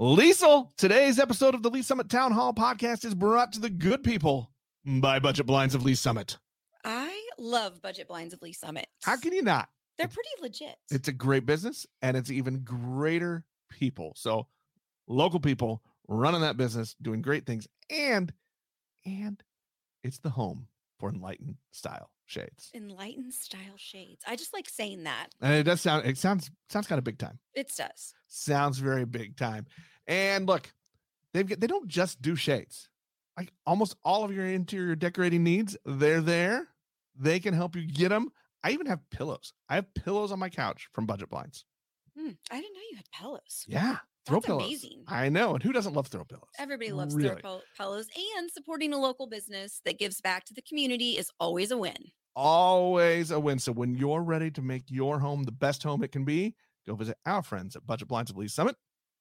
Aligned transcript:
Liesl, 0.00 0.70
today's 0.76 1.20
episode 1.20 1.54
of 1.54 1.62
the 1.62 1.70
Lee's 1.70 1.86
Summit 1.86 2.10
Town 2.10 2.32
Hall 2.32 2.52
podcast 2.52 3.04
is 3.04 3.14
brought 3.14 3.52
to 3.52 3.60
the 3.60 3.70
good 3.70 4.02
people 4.02 4.50
by 4.84 5.20
Budget 5.20 5.46
Blinds 5.46 5.72
of 5.72 5.84
Lee's 5.84 6.00
Summit. 6.00 6.36
I 6.84 7.16
love 7.38 7.80
Budget 7.80 8.08
Blinds 8.08 8.34
of 8.34 8.42
Lee's 8.42 8.58
Summit. 8.58 8.88
How 9.04 9.16
can 9.16 9.32
you 9.32 9.42
not? 9.42 9.68
They're 9.96 10.08
pretty 10.08 10.30
legit. 10.40 10.74
It's 10.90 11.06
a 11.06 11.12
great 11.12 11.46
business 11.46 11.86
and 12.02 12.16
it's 12.16 12.28
even 12.28 12.64
greater 12.64 13.44
people. 13.70 14.14
So, 14.16 14.48
local 15.06 15.38
people 15.38 15.80
running 16.08 16.40
that 16.40 16.56
business, 16.56 16.96
doing 17.00 17.22
great 17.22 17.46
things, 17.46 17.68
and 17.88 18.32
and 19.06 19.40
it's 20.02 20.18
the 20.18 20.30
home 20.30 20.66
for 20.98 21.08
enlightened 21.10 21.56
style 21.70 22.10
shades. 22.26 22.70
Enlightened 22.74 23.34
style 23.34 23.76
shades. 23.76 24.22
I 24.26 24.36
just 24.36 24.52
like 24.52 24.68
saying 24.68 25.04
that. 25.04 25.28
And 25.40 25.54
it 25.54 25.64
does 25.64 25.80
sound 25.80 26.06
it 26.06 26.18
sounds 26.18 26.50
sounds 26.68 26.86
kind 26.86 26.98
of 26.98 27.04
big 27.04 27.18
time. 27.18 27.38
It 27.54 27.72
does. 27.76 28.14
Sounds 28.26 28.78
very 28.78 29.04
big 29.04 29.36
time. 29.36 29.66
And 30.06 30.46
look, 30.46 30.72
they've 31.32 31.48
they 31.48 31.66
don't 31.66 31.88
just 31.88 32.22
do 32.22 32.36
shades. 32.36 32.88
Like 33.36 33.52
almost 33.66 33.96
all 34.04 34.24
of 34.24 34.32
your 34.32 34.46
interior 34.46 34.94
decorating 34.94 35.42
needs, 35.42 35.76
they're 35.84 36.20
there. 36.20 36.68
They 37.16 37.40
can 37.40 37.54
help 37.54 37.76
you 37.76 37.86
get 37.86 38.10
them. 38.10 38.30
I 38.62 38.70
even 38.70 38.86
have 38.86 39.00
pillows. 39.10 39.52
I 39.68 39.74
have 39.74 39.92
pillows 39.94 40.32
on 40.32 40.38
my 40.38 40.48
couch 40.48 40.88
from 40.92 41.06
Budget 41.06 41.28
Blinds. 41.28 41.64
Hmm, 42.16 42.30
I 42.50 42.60
didn't 42.60 42.74
know 42.74 42.80
you 42.90 42.96
had 42.96 43.10
pillows. 43.10 43.64
Yeah, 43.66 43.98
throw 44.26 44.36
That's 44.36 44.46
pillows. 44.46 44.64
amazing. 44.66 45.04
I 45.08 45.28
know, 45.28 45.54
and 45.54 45.62
who 45.62 45.72
doesn't 45.72 45.92
love 45.94 46.06
throw 46.08 46.24
pillows? 46.24 46.48
Everybody 46.58 46.92
loves 46.92 47.14
Really. 47.14 47.40
pil- 47.42 47.62
pillows, 47.76 48.06
and 48.38 48.50
supporting 48.50 48.92
a 48.92 48.98
local 48.98 49.26
business 49.26 49.80
that 49.84 49.98
gives 49.98 50.20
back 50.20 50.44
to 50.46 50.54
the 50.54 50.62
community 50.62 51.12
is 51.18 51.30
always 51.38 51.70
a 51.70 51.78
win. 51.78 51.96
Always 52.36 53.30
a 53.30 53.38
win. 53.38 53.58
So 53.58 53.72
when 53.72 53.94
you're 53.94 54.22
ready 54.22 54.50
to 54.52 54.62
make 54.62 54.84
your 54.88 55.18
home 55.20 55.44
the 55.44 55.52
best 55.52 55.82
home 55.82 56.02
it 56.02 56.10
can 56.12 56.24
be, 56.24 56.54
go 56.86 56.94
visit 56.94 57.16
our 57.26 57.42
friends 57.42 57.76
at 57.76 57.86
Budget 57.86 58.08
Blinds 58.08 58.30
of 58.30 58.36
Lee's 58.36 58.54
Summit. 58.54 58.76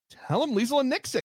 Tell 0.09 0.39
them 0.45 0.55
Liesl 0.55 0.79
and 0.79 0.89
Nick 0.89 1.05
say. 1.07 1.19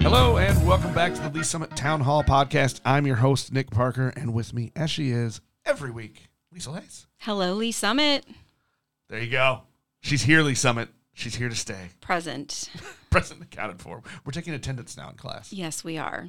Hello 0.00 0.38
and 0.38 0.66
welcome 0.66 0.92
back 0.94 1.14
to 1.14 1.20
the 1.20 1.28
Lee's 1.30 1.48
Summit 1.48 1.74
Town 1.76 2.00
Hall 2.00 2.22
podcast. 2.24 2.80
I'm 2.84 3.06
your 3.06 3.16
host, 3.16 3.52
Nick 3.52 3.70
Parker, 3.70 4.08
and 4.16 4.32
with 4.34 4.52
me, 4.52 4.72
as 4.74 4.90
she 4.90 5.10
is 5.10 5.40
every 5.64 5.90
week, 5.90 6.28
Liesl 6.54 6.80
Hays. 6.80 7.06
Hello, 7.18 7.54
Lee's 7.54 7.76
Summit. 7.76 8.24
There 9.08 9.20
you 9.20 9.30
go. 9.30 9.62
She's 10.00 10.22
here, 10.22 10.42
Lee's 10.42 10.58
Summit. 10.58 10.88
She's 11.12 11.34
here 11.36 11.48
to 11.48 11.54
stay. 11.54 11.90
Present. 12.00 12.70
Present 13.10 13.42
accounted 13.42 13.80
for. 13.80 14.02
We're 14.24 14.32
taking 14.32 14.54
attendance 14.54 14.96
now 14.96 15.10
in 15.10 15.16
class. 15.16 15.52
yes, 15.52 15.84
we 15.84 15.98
are. 15.98 16.28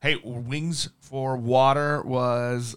Hey, 0.00 0.16
Wings 0.22 0.88
for 1.00 1.36
Water 1.36 2.02
was 2.02 2.76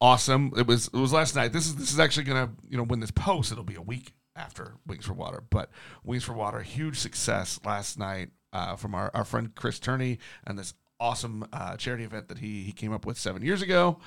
awesome. 0.00 0.52
It 0.56 0.66
was 0.66 0.88
it 0.88 0.96
was 0.96 1.12
last 1.12 1.36
night. 1.36 1.52
This 1.52 1.66
is 1.66 1.76
this 1.76 1.92
is 1.92 2.00
actually 2.00 2.24
gonna 2.24 2.50
you 2.68 2.76
know 2.76 2.84
when 2.84 3.00
this 3.00 3.10
posts, 3.10 3.52
it'll 3.52 3.62
be 3.64 3.74
a 3.74 3.82
week 3.82 4.12
after 4.34 4.74
Wings 4.86 5.04
for 5.04 5.12
Water. 5.12 5.42
But 5.50 5.70
Wings 6.02 6.24
for 6.24 6.32
Water, 6.32 6.60
huge 6.62 6.98
success 6.98 7.60
last 7.64 7.98
night 7.98 8.30
uh, 8.52 8.76
from 8.76 8.94
our, 8.94 9.10
our 9.12 9.24
friend 9.24 9.54
Chris 9.54 9.78
Turney 9.78 10.18
and 10.46 10.58
this 10.58 10.72
awesome 10.98 11.46
uh, 11.52 11.76
charity 11.76 12.04
event 12.04 12.28
that 12.28 12.38
he 12.38 12.62
he 12.62 12.72
came 12.72 12.92
up 12.92 13.04
with 13.04 13.18
seven 13.18 13.42
years 13.42 13.60
ago. 13.60 13.98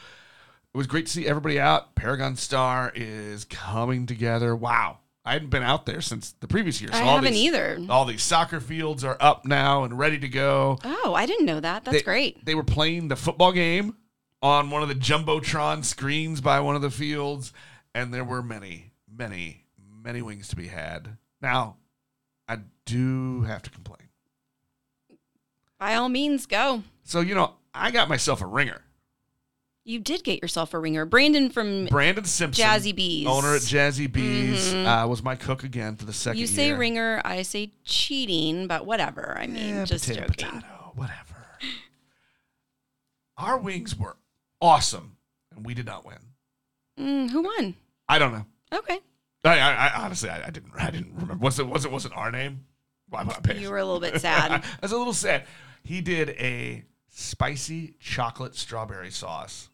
It 0.76 0.78
was 0.78 0.88
great 0.88 1.06
to 1.06 1.12
see 1.14 1.26
everybody 1.26 1.58
out. 1.58 1.96
Paragon 1.96 2.36
Star 2.36 2.92
is 2.94 3.46
coming 3.46 4.06
together. 4.06 4.54
Wow. 4.54 4.98
I 5.24 5.32
hadn't 5.32 5.48
been 5.48 5.64
out 5.64 5.86
there 5.86 6.02
since 6.02 6.34
the 6.34 6.50
previous 6.50 6.82
year. 6.82 6.90
I 6.92 7.00
all 7.02 7.16
haven't 7.16 7.32
these- 7.32 7.44
either. 7.46 7.80
All 7.90 8.04
these 8.04 8.22
soccer 8.22 8.60
fields 8.60 9.06
are 9.06 9.16
up 9.22 9.46
now 9.46 9.86
and 9.86 9.98
ready 9.98 10.20
to 10.20 10.28
go 10.28 10.78
Oh, 10.84 11.14
I 11.16 11.28
didn't 11.28 11.46
know 11.46 11.62
that. 11.62 11.86
That's 11.86 12.00
they, 12.00 12.04
great. 12.04 12.44
They 12.44 12.56
were 12.56 12.64
playing 12.66 13.08
the 13.08 13.16
football 13.16 13.54
game 13.54 13.96
on 14.42 14.70
one 14.70 14.82
of 14.82 14.90
the 14.90 14.96
jumbotron 14.96 15.86
screens 15.86 16.42
by 16.42 16.60
one 16.60 16.76
of 16.76 16.82
the 16.82 16.92
fields, 16.92 17.54
and 17.94 18.14
there 18.14 18.26
were 18.26 18.44
many, 18.44 18.92
many, 19.10 19.64
many 19.80 20.22
wings 20.22 20.50
to 20.50 20.58
be 20.58 20.68
had. 20.68 21.16
Now, 21.42 21.78
I 22.50 22.58
do 22.84 23.44
have 23.44 23.62
to 23.62 23.70
complain. 23.70 24.10
By 25.80 25.96
all 25.96 26.10
means, 26.10 26.46
go. 26.46 26.84
So 27.06 27.22
you 27.22 27.34
know, 27.34 27.54
I 27.74 27.92
got 27.92 28.10
myself 28.10 28.42
a 28.42 28.46
ringer. 28.46 28.82
You 29.88 30.00
did 30.00 30.24
get 30.24 30.42
yourself 30.42 30.74
a 30.74 30.80
ringer. 30.80 31.06
Brandon 31.06 31.52
from 31.52 31.86
Brandon 31.86 32.26
Simpson, 32.26 32.66
Jazzy 32.66 32.94
Bees. 32.96 33.28
owner 33.28 33.54
at 33.56 33.62
Jazzy 33.62 34.12
Bees, 34.12 34.74
Mhm. 34.74 35.04
uh, 35.04 35.08
was 35.08 35.22
my 35.22 35.36
cook 35.36 35.64
again 35.64 35.96
for 35.96 36.06
the 36.06 36.14
second. 36.14 36.40
You 36.40 36.48
say 36.48 36.68
year. 36.68 36.78
ringer, 36.78 37.22
I 37.24 37.44
say 37.44 37.72
cheating, 37.84 38.66
but 38.66 38.88
whatever. 38.88 39.38
I 39.38 39.46
mean, 39.46 39.76
Yeah, 39.76 39.86
just 39.86 40.08
potato, 40.08 40.28
joking. 40.28 40.48
potato, 40.62 40.92
whatever. 40.96 41.46
Our 43.38 43.60
wings 43.60 43.96
were 43.96 44.18
awesome, 44.60 45.18
and 45.56 45.64
we 45.66 45.76
did 45.76 45.86
not 45.86 46.04
win. 46.04 46.18
Mm, 47.00 47.30
who 47.30 47.44
won? 47.44 47.76
I 48.10 48.18
don't 48.18 48.32
know. 48.32 48.46
Okay. 48.74 49.00
I, 49.44 49.60
I, 49.60 49.88
I 49.88 50.04
honestly, 50.04 50.30
I, 50.30 50.48
I 50.48 50.50
didn't, 50.50 50.72
I 50.76 50.90
didn't 50.90 51.14
remember. 51.14 51.36
Was 51.36 51.60
it, 51.60 51.68
was 51.68 51.86
it, 51.86 51.92
wasn't 51.92 52.16
our 52.18 52.32
name? 52.32 52.66
Why 53.10 53.24
would 53.24 53.36
I? 53.48 53.54
You 53.54 53.70
were 53.70 53.78
a 53.78 53.86
little 53.86 54.00
bit 54.00 54.20
sad. 54.20 54.52
I 54.64 54.64
was 54.82 54.92
a 54.92 54.98
little 54.98 55.14
sad. 55.14 55.46
He 55.84 56.02
did 56.02 56.30
a 56.30 56.86
spicy 57.10 57.96
chocolate 58.00 58.56
strawberry 58.56 59.12
sauce, 59.12 59.70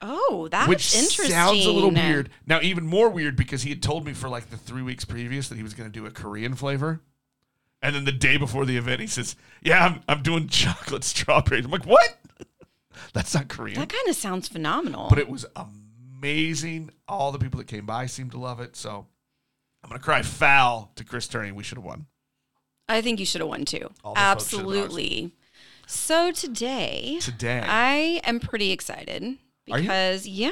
Oh, 0.00 0.48
that's 0.50 0.68
which 0.68 0.94
interesting. 0.94 1.24
Which 1.24 1.32
sounds 1.32 1.66
a 1.66 1.72
little 1.72 1.90
weird. 1.90 2.30
Now, 2.46 2.60
even 2.60 2.86
more 2.86 3.08
weird 3.08 3.36
because 3.36 3.62
he 3.62 3.70
had 3.70 3.82
told 3.82 4.06
me 4.06 4.12
for 4.12 4.28
like 4.28 4.50
the 4.50 4.56
three 4.56 4.82
weeks 4.82 5.04
previous 5.04 5.48
that 5.48 5.56
he 5.56 5.62
was 5.62 5.74
going 5.74 5.90
to 5.90 5.92
do 5.92 6.06
a 6.06 6.10
Korean 6.10 6.54
flavor, 6.54 7.00
and 7.82 7.94
then 7.94 8.04
the 8.04 8.12
day 8.12 8.36
before 8.36 8.64
the 8.64 8.76
event, 8.76 9.00
he 9.00 9.06
says, 9.06 9.34
"Yeah, 9.62 9.84
I'm, 9.84 10.02
I'm 10.08 10.22
doing 10.22 10.48
chocolate 10.48 11.04
strawberries." 11.04 11.64
I'm 11.64 11.70
like, 11.70 11.86
"What? 11.86 12.16
That's 13.12 13.34
not 13.34 13.48
Korean." 13.48 13.78
That 13.80 13.88
kind 13.88 14.08
of 14.08 14.14
sounds 14.14 14.46
phenomenal. 14.48 15.08
but 15.08 15.18
it 15.18 15.28
was 15.28 15.44
amazing. 15.56 16.90
All 17.08 17.32
the 17.32 17.38
people 17.38 17.58
that 17.58 17.66
came 17.66 17.86
by 17.86 18.06
seemed 18.06 18.30
to 18.32 18.38
love 18.38 18.60
it. 18.60 18.76
So 18.76 19.06
I'm 19.82 19.90
gonna 19.90 20.00
cry 20.00 20.22
foul 20.22 20.92
to 20.96 21.04
Chris 21.04 21.26
Turney. 21.26 21.52
We 21.52 21.64
should 21.64 21.78
have 21.78 21.84
won. 21.84 22.06
I 22.88 23.02
think 23.02 23.20
you 23.20 23.26
should 23.26 23.40
have 23.40 23.48
won 23.48 23.64
too. 23.64 23.90
All 24.04 24.14
the 24.14 24.20
folks 24.20 24.48
should've 24.48 24.66
been 24.66 24.74
Absolutely. 24.76 25.34
So 25.86 26.32
today, 26.32 27.18
Today, 27.20 27.62
I 27.66 28.20
am 28.24 28.40
pretty 28.40 28.72
excited? 28.72 29.38
Because 29.76 30.26
yeah, 30.26 30.50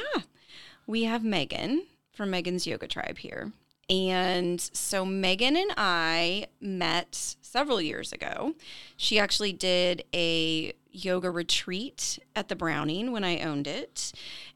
we 0.85 1.03
have 1.03 1.23
Megan 1.23 1.85
from 2.11 2.29
Megan's 2.31 2.65
Yoga 2.65 2.87
Tribe 2.87 3.17
here. 3.17 3.51
And 3.89 4.59
so 4.59 5.05
Megan 5.05 5.55
and 5.55 5.71
I 5.77 6.47
met 6.59 7.35
several 7.41 7.81
years 7.81 8.11
ago. 8.11 8.53
She 8.97 9.17
actually 9.17 9.53
did 9.53 10.03
a 10.13 10.73
yoga 11.05 11.29
retreat 11.29 12.19
at 12.35 12.47
the 12.47 12.55
Browning 12.55 13.11
when 13.11 13.23
I 13.23 13.39
owned 13.39 13.67
it. 13.67 14.11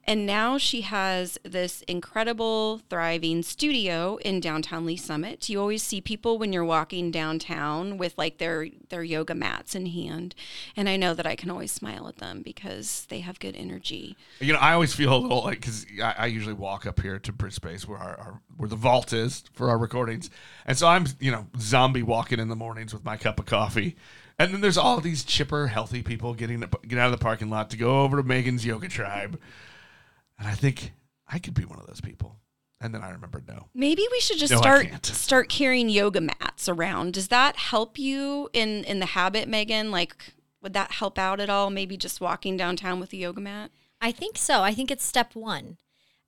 And 0.06 0.26
now 0.26 0.58
she 0.58 0.82
has 0.82 1.38
this 1.44 1.84
incredible, 1.84 2.82
thriving 2.90 3.44
studio 3.44 4.18
in 4.18 4.40
downtown 4.40 4.86
Lee's 4.86 5.04
Summit. 5.04 5.48
You 5.48 5.60
always 5.60 5.84
see 5.84 6.02
people 6.02 6.40
when 6.40 6.52
you're 6.52 6.66
walking 6.66 7.12
downtown 7.12 7.98
with 7.98 8.18
like 8.18 8.40
their 8.40 8.68
their 8.90 9.04
yoga 9.04 9.36
mats 9.36 9.76
in 9.76 9.86
hand, 9.86 10.34
and 10.76 10.90
I 10.90 10.98
know 10.98 11.14
that 11.14 11.28
I 11.28 11.36
can 11.36 11.52
always 11.52 11.72
smile 11.72 12.08
at 12.08 12.18
them 12.18 12.42
because 12.42 13.06
they 13.10 13.20
have 13.20 13.40
good 13.40 13.56
energy. 13.56 14.18
you 14.40 14.54
know, 14.54 14.60
I 14.60 14.74
always 14.74 14.94
feel 14.94 15.16
a 15.16 15.20
little 15.20 15.44
like 15.44 15.62
because 15.62 15.86
I, 16.02 16.16
I 16.18 16.26
usually 16.26 16.56
walk 16.56 16.88
up 16.88 17.00
here 17.00 17.20
to 17.20 17.32
Bridge 17.32 17.54
Space 17.54 17.88
where 17.88 18.00
our, 18.00 18.16
our 18.18 18.42
where 18.58 18.70
the 18.70 18.76
vault 18.76 19.14
is 19.14 19.44
for 19.54 19.70
our 19.70 19.78
recordings, 19.78 20.32
and 20.66 20.76
so 20.76 20.88
I'm 20.88 21.06
you 21.20 21.32
know 21.32 21.46
zombie 21.60 22.04
walking 22.04 22.40
in 22.40 22.48
the 22.48 22.56
mornings 22.56 22.92
with 22.92 23.06
my 23.06 23.18
cup 23.18 23.40
of 23.40 23.46
coffee. 23.46 23.96
And 24.42 24.54
then 24.54 24.62
there's 24.62 24.78
all 24.78 25.00
these 25.00 25.24
chipper, 25.24 25.68
healthy 25.68 26.02
people 26.02 26.34
getting 26.34 26.60
get 26.88 26.98
out 26.98 27.12
of 27.14 27.20
the 27.20 27.24
parking 27.24 27.50
lot 27.52 27.70
to 27.70 27.78
go 27.78 28.02
over 28.02 28.18
to 28.18 28.24
Megan's 28.24 28.66
yoga 28.66 28.88
tribe, 28.88 29.40
and 30.40 30.48
I 30.48 30.54
think 30.56 30.94
I 31.28 31.38
could 31.38 31.54
be 31.54 31.64
one 31.64 31.80
of 31.80 31.86
those 31.86 32.02
people. 32.02 32.38
And 32.84 32.96
then 32.96 33.04
I 33.04 33.12
remembered 33.12 33.48
no. 33.48 33.68
Maybe 33.76 34.04
we 34.12 34.20
should 34.20 34.40
just 34.40 34.52
No, 34.52 34.58
start 34.58 35.06
start 35.06 35.50
carrying 35.50 35.90
yoga 35.90 36.22
mats 36.22 36.68
around. 36.68 37.14
Does 37.14 37.28
that 37.28 37.56
help 37.56 38.00
you 38.00 38.50
in 38.54 38.84
in 38.86 39.00
the 39.00 39.06
habit, 39.06 39.48
Megan? 39.48 39.92
Like, 39.92 40.34
would 40.64 40.74
that 40.74 40.94
help 40.94 41.20
out 41.20 41.40
at 41.40 41.50
all? 41.50 41.70
Maybe 41.70 41.96
just 41.96 42.20
walking 42.20 42.58
downtown 42.58 43.00
with 43.00 43.14
a 43.14 43.18
yoga 43.18 43.42
mat. 43.42 43.70
I 44.02 44.12
think 44.12 44.38
so. 44.38 44.64
I 44.64 44.74
think 44.74 44.90
it's 44.90 45.06
step 45.06 45.36
one. 45.36 45.78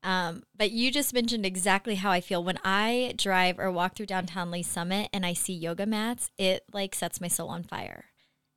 Um, 0.03 0.43
but 0.55 0.71
you 0.71 0.91
just 0.91 1.13
mentioned 1.13 1.45
exactly 1.45 1.95
how 1.95 2.11
I 2.11 2.19
feel 2.19 2.43
when 2.43 2.59
I 2.63 3.13
drive 3.17 3.57
or 3.57 3.71
walk 3.71 3.95
through 3.95 4.07
downtown 4.07 4.51
Lee's 4.51 4.67
Summit 4.67 5.09
and 5.13 5.25
I 5.25 5.33
see 5.33 5.53
yoga 5.53 5.85
mats. 5.85 6.29
It 6.37 6.63
like 6.73 6.93
sets 6.93 7.21
my 7.21 7.29
soul 7.29 7.49
on 7.49 7.63
fire. 7.63 8.05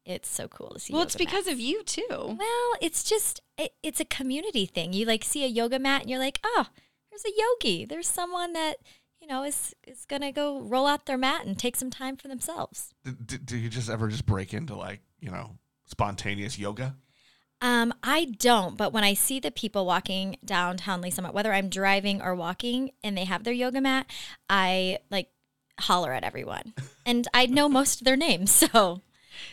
It's 0.05 0.29
so 0.29 0.49
cool 0.49 0.70
to 0.70 0.81
see. 0.81 0.93
Well, 0.93 1.03
it's 1.03 1.17
because 1.17 1.47
mats. 1.47 1.55
of 1.55 1.61
you 1.61 1.82
too. 1.85 2.06
Well, 2.11 2.73
it's 2.81 3.05
just 3.05 3.41
it, 3.56 3.73
it's 3.82 4.00
a 4.00 4.05
community 4.05 4.67
thing. 4.67 4.93
You 4.93 5.06
like 5.06 5.25
see 5.25 5.44
a 5.44 5.49
yoga 5.49 5.79
mat 5.79 6.03
and 6.03 6.11
you're 6.11 6.20
like, 6.20 6.41
oh, 6.44 6.67
there's 7.11 7.25
a 7.25 7.37
yogi. 7.37 7.85
There's 7.85 8.09
someone 8.09 8.53
that 8.53 8.76
you 9.20 9.29
know 9.29 9.44
is 9.44 9.75
is 9.87 10.05
gonna 10.05 10.32
go 10.32 10.61
roll 10.61 10.87
out 10.87 11.06
their 11.06 11.19
mat 11.19 11.47
and 11.47 11.56
take 11.56 11.76
some 11.76 11.91
time 11.91 12.17
for 12.17 12.26
themselves. 12.29 12.93
Do, 13.05 13.12
do, 13.12 13.38
do 13.38 13.56
you 13.56 13.69
just 13.69 13.88
ever 13.88 14.09
just 14.09 14.26
break 14.26 14.53
into 14.53 14.75
like 14.75 15.00
you 15.20 15.31
know 15.31 15.59
spontaneous 15.85 16.59
yoga? 16.59 16.97
Um, 17.62 17.94
I 18.03 18.26
don't, 18.38 18.76
but 18.76 18.93
when 18.93 19.05
I 19.05 19.14
see 19.14 19.41
the 19.41 19.50
people 19.50 19.87
walking 19.87 20.37
downtown 20.44 21.00
Lee's 21.00 21.14
Summit, 21.14 21.32
whether 21.32 21.53
I'm 21.53 21.70
driving 21.70 22.20
or 22.20 22.35
walking, 22.35 22.91
and 23.03 23.17
they 23.17 23.25
have 23.25 23.44
their 23.44 23.55
yoga 23.55 23.81
mat, 23.81 24.06
I 24.50 24.99
like 25.11 25.31
holler 25.81 26.12
at 26.12 26.25
everyone, 26.25 26.75
and 27.06 27.26
I 27.32 27.47
know 27.47 27.69
most 27.69 28.00
of 28.00 28.05
their 28.05 28.17
names. 28.17 28.50
So 28.50 29.00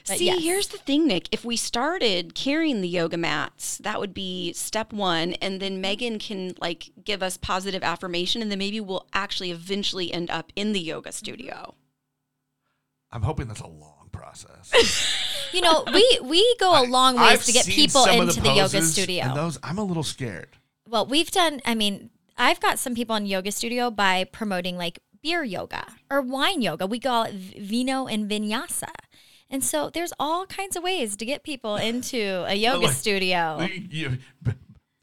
But 0.08 0.18
See, 0.18 0.26
yes. 0.26 0.44
here's 0.44 0.68
the 0.68 0.78
thing, 0.78 1.08
Nick. 1.08 1.28
If 1.32 1.46
we 1.46 1.56
started 1.56 2.36
carrying 2.36 2.82
the 2.82 2.88
yoga 2.88 3.18
mats, 3.18 3.78
that 3.80 4.00
would 4.00 4.14
be 4.14 4.54
step 4.54 4.94
one. 4.94 5.34
And 5.34 5.60
then 5.60 5.82
Megan 5.82 6.20
can 6.20 6.54
like 6.60 6.92
give 7.04 7.24
us 7.24 7.38
positive 7.38 7.84
affirmation. 7.84 8.42
And 8.42 8.52
then 8.52 8.60
maybe 8.60 8.80
we'll 8.80 9.08
actually 9.14 9.52
eventually 9.52 10.14
end 10.14 10.30
up 10.30 10.52
in 10.56 10.74
the 10.74 10.80
yoga 10.80 11.12
studio. 11.12 11.76
I'm 13.12 13.22
hoping 13.22 13.48
that's 13.48 13.60
a 13.60 13.68
long 13.68 13.93
process. 14.24 15.50
You 15.54 15.62
know, 15.62 15.84
we 15.94 16.20
we 16.24 16.56
go 16.60 16.82
a 16.82 16.86
long 16.88 17.16
ways 17.16 17.26
I've 17.26 17.44
to 17.46 17.52
get 17.52 17.66
seen 17.66 17.76
people 17.76 18.04
some 18.06 18.20
of 18.22 18.30
into 18.30 18.42
the, 18.42 18.48
yoga 18.50 18.62
poses, 18.62 18.94
studio. 18.94 19.24
And 19.26 19.36
those, 19.36 19.60
I'm 19.64 19.78
a 19.78 19.84
little 19.84 20.04
scared. 20.04 20.58
well, 20.90 21.06
we've 21.06 21.30
done. 21.32 21.62
I 21.66 21.76
mean, 21.76 22.10
I've 22.38 22.60
got 22.60 22.80
some 22.80 22.96
people 22.96 23.16
in 23.16 23.26
yoga 23.26 23.52
studio 23.52 23.92
by 23.92 24.24
promoting 24.26 24.78
like 24.78 25.00
beer 25.22 25.44
yoga 25.44 25.86
or 26.10 26.22
wine 26.22 26.62
yoga. 26.62 26.86
We 26.88 27.00
call 27.00 27.24
it 27.24 27.34
v- 27.34 27.60
vino 27.60 28.08
and 28.08 28.30
vinyasa. 28.30 28.90
And 29.50 29.64
so 29.64 29.90
there's 29.94 30.14
all 30.20 30.46
kinds 30.48 30.76
of 30.76 30.82
ways 30.84 31.16
to 31.18 31.26
get 31.26 31.44
people 31.44 31.76
into 31.76 32.44
a 32.48 32.56
yoga 32.68 32.88
like- 32.88 32.96
studio. 32.96 33.62
You- 33.62 33.88
you- 33.92 34.18
b- 34.42 34.54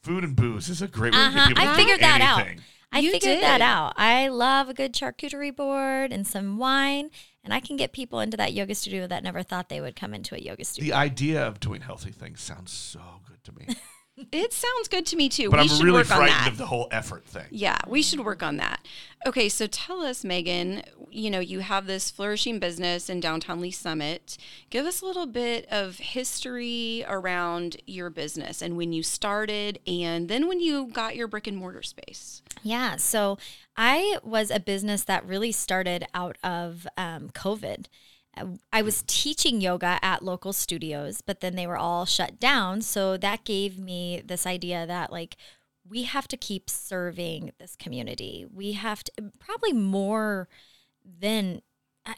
food 0.03 0.25
and 0.25 0.35
booze 0.35 0.69
is 0.69 0.83
a 0.83 0.89
great 0.89 1.13
way 1.13 1.19
to. 1.21 1.25
Uh-huh. 1.27 1.39
get 1.39 1.49
people 1.49 1.63
I 1.63 1.67
to 1.67 1.75
figured 1.75 1.99
do 2.01 2.07
that 2.07 2.21
out. 2.21 2.41
anything. 2.41 2.61
I 2.93 2.99
You 2.99 3.13
figured 3.13 3.41
that 3.43 3.59
did. 3.59 3.65
out. 3.65 3.93
I 3.97 4.27
love 4.29 4.69
a 4.69 4.75
good 4.75 4.93
charcuterie 4.95 5.55
board 5.55 6.13
and 6.13 6.27
some 6.27 6.59
wine, 6.59 7.11
and 7.45 7.55
I 7.55 7.61
can 7.61 7.77
get 7.77 7.93
people 7.93 8.21
into 8.21 8.37
that 8.37 8.53
yoga 8.53 8.75
studio 8.75 9.07
that 9.07 9.23
never 9.23 9.43
thought 9.43 9.69
they 9.69 9.81
would 9.81 9.97
come 9.97 10.15
into 10.15 10.35
a 10.35 10.39
yoga 10.39 10.65
studio. 10.65 10.93
The 10.93 10.99
idea 10.99 11.47
of 11.47 11.61
doing 11.61 11.81
healthy 11.81 12.11
things 12.11 12.41
sounds 12.41 12.73
so 12.73 13.01
good 13.27 13.43
to 13.45 13.53
me. 13.53 13.77
It 14.33 14.53
sounds 14.53 14.89
good 14.89 15.07
to 15.07 15.17
me 15.17 15.29
too. 15.29 15.49
But 15.49 15.59
we 15.59 15.63
I'm 15.63 15.69
should 15.69 15.83
really 15.83 16.01
work 16.01 16.11
on 16.11 16.19
frightened 16.19 16.49
of 16.49 16.59
the 16.59 16.67
whole 16.67 16.89
effort 16.91 17.25
thing. 17.25 17.47
Yeah, 17.51 17.79
we 17.87 18.03
should 18.03 18.21
work 18.21 18.43
on 18.43 18.59
that. 18.59 18.87
Okay, 19.27 19.49
so 19.49 19.67
tell 19.67 20.03
us, 20.03 20.25
Megan, 20.25 20.83
you 21.11 21.31
know, 21.31 21.41
you 21.41 21.61
have 21.61 21.87
this 21.87 22.11
flourishing 22.11 22.59
business 22.59 23.09
in 23.09 23.21
downtown 23.21 23.61
Lee's 23.61 23.79
Summit. 23.79 24.37
Give 24.69 24.85
us 24.85 25.01
a 25.01 25.07
little 25.07 25.27
bit 25.27 25.67
of 25.71 25.97
history 25.99 27.05
around 27.09 27.79
your 27.87 28.11
business 28.11 28.61
and 28.61 28.77
when 28.77 28.93
you 28.93 29.03
started 29.03 29.79
and 29.87 30.29
then 30.29 30.49
when 30.49 30.61
you 30.61 30.89
got 30.89 31.17
your 31.17 31.29
brick 31.29 31.47
and 31.47 31.57
mortar 31.57 31.83
space. 31.83 32.43
Yeah. 32.63 32.97
So 32.97 33.39
I 33.77 34.19
was 34.23 34.51
a 34.51 34.61
business 34.61 35.05
that 35.05 35.27
really 35.27 35.53
started 35.53 36.05
out 36.15 36.37
of 36.43 36.87
um, 36.97 37.31
COVID. 37.31 37.87
Uh, 38.37 38.47
I 38.73 38.83
was 38.83 39.05
teaching 39.07 39.61
yoga 39.61 39.99
at 40.03 40.23
local 40.23 40.53
studios, 40.53 41.21
but 41.21 41.41
then 41.41 41.57
they 41.57 41.67
were 41.67 41.77
all 41.77 42.05
shut 42.05 42.39
down. 42.39 42.83
So 42.83 43.17
that 43.17 43.45
gave 43.45 43.79
me 43.79 44.23
this 44.25 44.47
idea 44.47 44.87
that, 44.87 45.11
like, 45.11 45.37
we 45.89 46.05
have 46.05 46.29
to 46.29 46.37
keep 46.37 46.71
serving 46.71 47.53
this 47.59 47.75
community. 47.75 48.47
We 48.53 48.73
have 48.73 49.03
to, 49.05 49.13
probably 49.39 49.73
more 49.73 50.49
than. 51.05 51.63
I- 52.07 52.15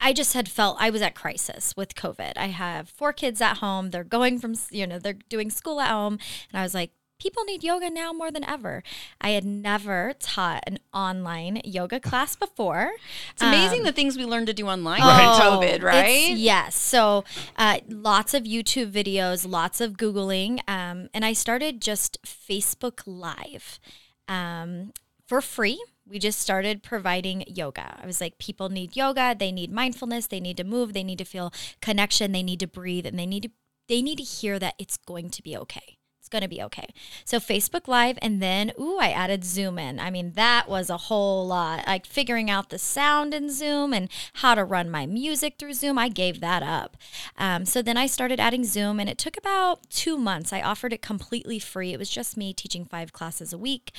I 0.00 0.12
just 0.12 0.34
had 0.34 0.48
felt 0.48 0.76
I 0.78 0.90
was 0.90 1.02
at 1.02 1.16
crisis 1.16 1.74
with 1.76 1.96
COVID. 1.96 2.34
I 2.36 2.46
have 2.46 2.88
four 2.88 3.12
kids 3.12 3.40
at 3.40 3.56
home. 3.56 3.90
They're 3.90 4.04
going 4.04 4.38
from, 4.38 4.54
you 4.70 4.86
know, 4.86 5.00
they're 5.00 5.14
doing 5.28 5.50
school 5.50 5.80
at 5.80 5.90
home. 5.90 6.20
And 6.50 6.60
I 6.60 6.62
was 6.62 6.72
like, 6.72 6.92
people 7.18 7.44
need 7.44 7.64
yoga 7.64 7.90
now 7.90 8.12
more 8.12 8.30
than 8.30 8.44
ever. 8.44 8.82
I 9.20 9.30
had 9.30 9.44
never 9.44 10.14
taught 10.20 10.62
an 10.66 10.78
online 10.94 11.60
yoga 11.64 12.00
class 12.00 12.36
before. 12.36 12.92
It's 13.32 13.42
amazing 13.42 13.80
Um, 13.80 13.86
the 13.86 13.92
things 13.92 14.16
we 14.16 14.24
learned 14.24 14.46
to 14.46 14.54
do 14.54 14.66
online 14.68 15.00
Right. 15.02 15.16
during 15.38 15.52
Oh, 15.54 15.58
COVID, 15.60 15.74
it's- 15.74 15.82
right? 15.82 16.36
Yes. 16.36 16.76
So 16.76 17.24
uh, 17.56 17.78
lots 17.88 18.34
of 18.34 18.44
YouTube 18.44 18.92
videos, 18.92 19.46
lots 19.48 19.80
of 19.80 19.94
Googling. 19.94 20.60
Um, 20.68 21.08
and 21.12 21.24
I 21.24 21.32
started 21.32 21.80
just 21.82 22.18
Facebook 22.24 23.02
Live 23.06 23.80
um, 24.28 24.92
for 25.26 25.40
free. 25.40 25.82
We 26.06 26.18
just 26.18 26.38
started 26.40 26.82
providing 26.82 27.44
yoga. 27.46 27.98
I 28.02 28.06
was 28.06 28.18
like, 28.20 28.38
people 28.38 28.70
need 28.70 28.96
yoga. 28.96 29.36
They 29.38 29.52
need 29.52 29.70
mindfulness. 29.70 30.26
They 30.28 30.40
need 30.40 30.56
to 30.56 30.64
move. 30.64 30.94
They 30.94 31.04
need 31.04 31.18
to 31.18 31.24
feel 31.24 31.52
connection. 31.82 32.32
They 32.32 32.42
need 32.42 32.60
to 32.60 32.66
breathe, 32.66 33.04
and 33.04 33.18
they 33.18 33.26
need 33.26 33.42
to 33.42 33.50
they 33.88 34.00
need 34.02 34.16
to 34.16 34.22
hear 34.24 34.58
that 34.58 34.74
it's 34.78 34.96
going 34.98 35.28
to 35.30 35.42
be 35.42 35.56
okay. 35.56 35.97
It's 36.28 36.30
going 36.30 36.42
to 36.42 36.48
be 36.48 36.62
okay. 36.64 36.92
So 37.24 37.38
Facebook 37.40 37.88
Live, 37.88 38.18
and 38.20 38.42
then 38.42 38.72
ooh, 38.78 38.98
I 39.00 39.08
added 39.08 39.46
Zoom 39.46 39.78
in. 39.78 39.98
I 39.98 40.10
mean, 40.10 40.32
that 40.32 40.68
was 40.68 40.90
a 40.90 40.98
whole 40.98 41.46
lot. 41.46 41.86
Like 41.86 42.04
figuring 42.04 42.50
out 42.50 42.68
the 42.68 42.78
sound 42.78 43.32
in 43.32 43.50
Zoom 43.50 43.94
and 43.94 44.10
how 44.34 44.54
to 44.54 44.62
run 44.62 44.90
my 44.90 45.06
music 45.06 45.54
through 45.58 45.72
Zoom. 45.72 45.96
I 45.96 46.10
gave 46.10 46.40
that 46.40 46.62
up. 46.62 46.98
Um, 47.38 47.64
so 47.64 47.80
then 47.80 47.96
I 47.96 48.06
started 48.06 48.40
adding 48.40 48.64
Zoom, 48.64 49.00
and 49.00 49.08
it 49.08 49.16
took 49.16 49.38
about 49.38 49.88
two 49.88 50.18
months. 50.18 50.52
I 50.52 50.60
offered 50.60 50.92
it 50.92 51.00
completely 51.00 51.58
free. 51.58 51.94
It 51.94 51.98
was 51.98 52.10
just 52.10 52.36
me 52.36 52.52
teaching 52.52 52.84
five 52.84 53.14
classes 53.14 53.54
a 53.54 53.58
week, 53.58 53.92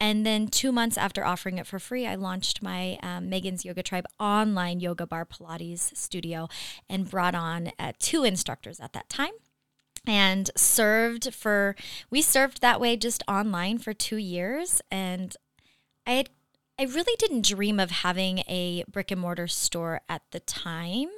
and 0.00 0.24
then 0.24 0.48
two 0.48 0.72
months 0.72 0.96
after 0.96 1.22
offering 1.22 1.58
it 1.58 1.66
for 1.66 1.78
free, 1.78 2.06
I 2.06 2.14
launched 2.14 2.62
my 2.62 2.98
um, 3.02 3.28
Megan's 3.28 3.66
Yoga 3.66 3.82
Tribe 3.82 4.06
online 4.18 4.80
yoga 4.80 5.06
bar 5.06 5.26
Pilates 5.26 5.94
studio, 5.94 6.48
and 6.88 7.10
brought 7.10 7.34
on 7.34 7.72
uh, 7.78 7.92
two 7.98 8.24
instructors 8.24 8.80
at 8.80 8.94
that 8.94 9.10
time 9.10 9.32
and 10.06 10.50
served 10.56 11.32
for 11.34 11.74
we 12.10 12.20
served 12.20 12.60
that 12.60 12.80
way 12.80 12.96
just 12.96 13.22
online 13.26 13.78
for 13.78 13.92
2 13.92 14.16
years 14.16 14.82
and 14.90 15.36
I 16.06 16.12
had 16.12 16.30
I 16.78 16.84
really 16.84 17.14
didn't 17.18 17.46
dream 17.46 17.78
of 17.78 17.90
having 17.90 18.38
a 18.48 18.84
brick 18.90 19.12
and 19.12 19.20
mortar 19.20 19.46
store 19.46 20.00
at 20.08 20.22
the 20.32 20.40
time 20.40 21.08